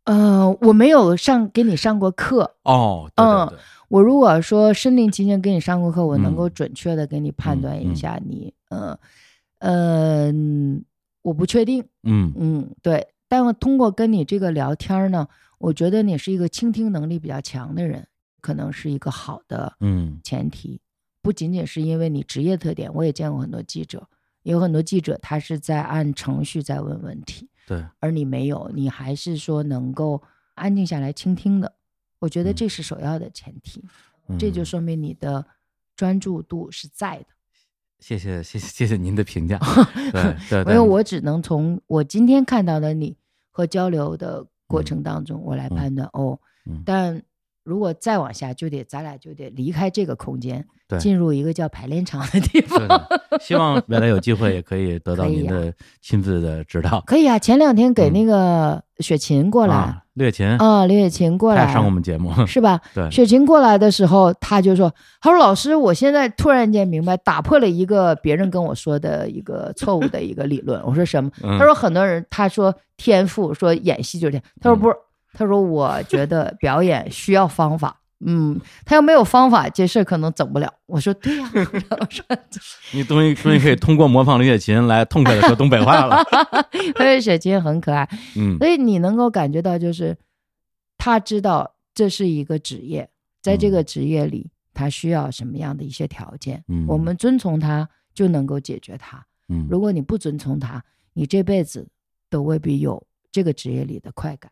[0.09, 2.55] 呃，我没有上给你上过课。
[2.65, 3.59] 哦，对对对，
[3.89, 8.99] 我如果说身临其境给你上过课，我能够嗯准确的给你判嗯断一嗯下你，呃，
[9.59, 10.83] 呃，嗯
[11.21, 13.07] 我不确定，嗯嗯，对。
[13.29, 15.29] 但我通过跟你这个聊天呢，
[15.59, 18.07] 我觉得你是一个倾听能力比较强的人，
[18.41, 20.81] 可能是一个好的嗯前提。
[21.21, 24.09] 不仅仅是因为你职业特点，我也见过很多记者，
[24.45, 30.23] 有很多记者他是在按程序在问问题，对，而你没有，你还是说能够
[30.55, 31.71] 安静下来倾听的。
[32.19, 33.85] 我觉得嗯这是首要的前提，
[34.39, 35.45] 这就嗯说明你的
[35.95, 37.27] 专注度是在的。
[37.99, 39.61] 谢谢谢谢谢谢您的评价，
[40.49, 43.15] 对因为我只能从我今天看到的你
[43.51, 46.41] 和交流的过嗯程当中，我来嗯判断、哦。
[46.65, 47.23] 嗯但
[47.69, 53.07] 如果再往下，就得咱俩就得离开这个空间，对进入一个叫排练场的地方。
[53.41, 57.03] 希望未来有机会也可以得 到您的亲自的指导。
[57.07, 62.81] 可以啊，前两天给嗯那个雪琴过来啊，略琴啊，刘雪琴过来上我们节目，是吧？
[62.95, 71.31] 对，雪琴过来的时候，他就说：“他说老师，我现在突然间明白，打破了一个别人跟我说的一个错误的一个理论。”我说什么？
[71.45, 74.97] 嗯他说很多人他说天赋，说演戏就是天，他说嗯不是，
[75.33, 78.01] 他说我觉得表演需要方法。
[78.21, 80.75] 嗯，他要没有方法，这事儿可能整不了。
[80.87, 82.25] 我说对呀、 我说
[82.93, 86.17] 你终于终于可以通过模仿李雪琴来痛快的说东北话了。
[86.97, 90.17] 而且雪琴很可爱， 嗯所以你能够感觉到，就是
[90.97, 93.09] 他知道这是一个职业，
[93.41, 99.25] 在这个职业里，他需要什么样的一些条件，嗯我们遵从他就能够解决他。
[99.49, 100.83] 嗯，如果你不遵从他，
[101.13, 101.87] 你这辈子
[102.29, 104.51] 都未必有这个职业里的快感。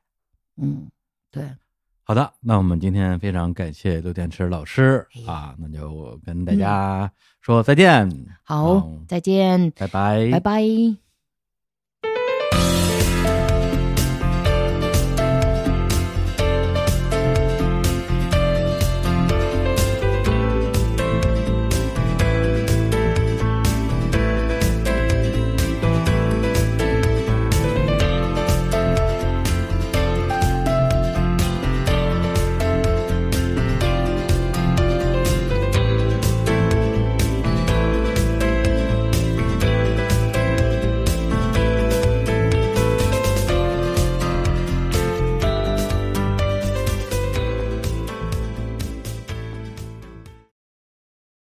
[0.56, 0.88] 嗯，
[1.30, 1.44] 对，
[2.04, 7.10] 好的，那我们今天非常感谢刘天池老师哎啊，那就跟大家
[7.40, 8.08] 说再见，
[8.42, 11.05] 好，好再见，拜拜，拜拜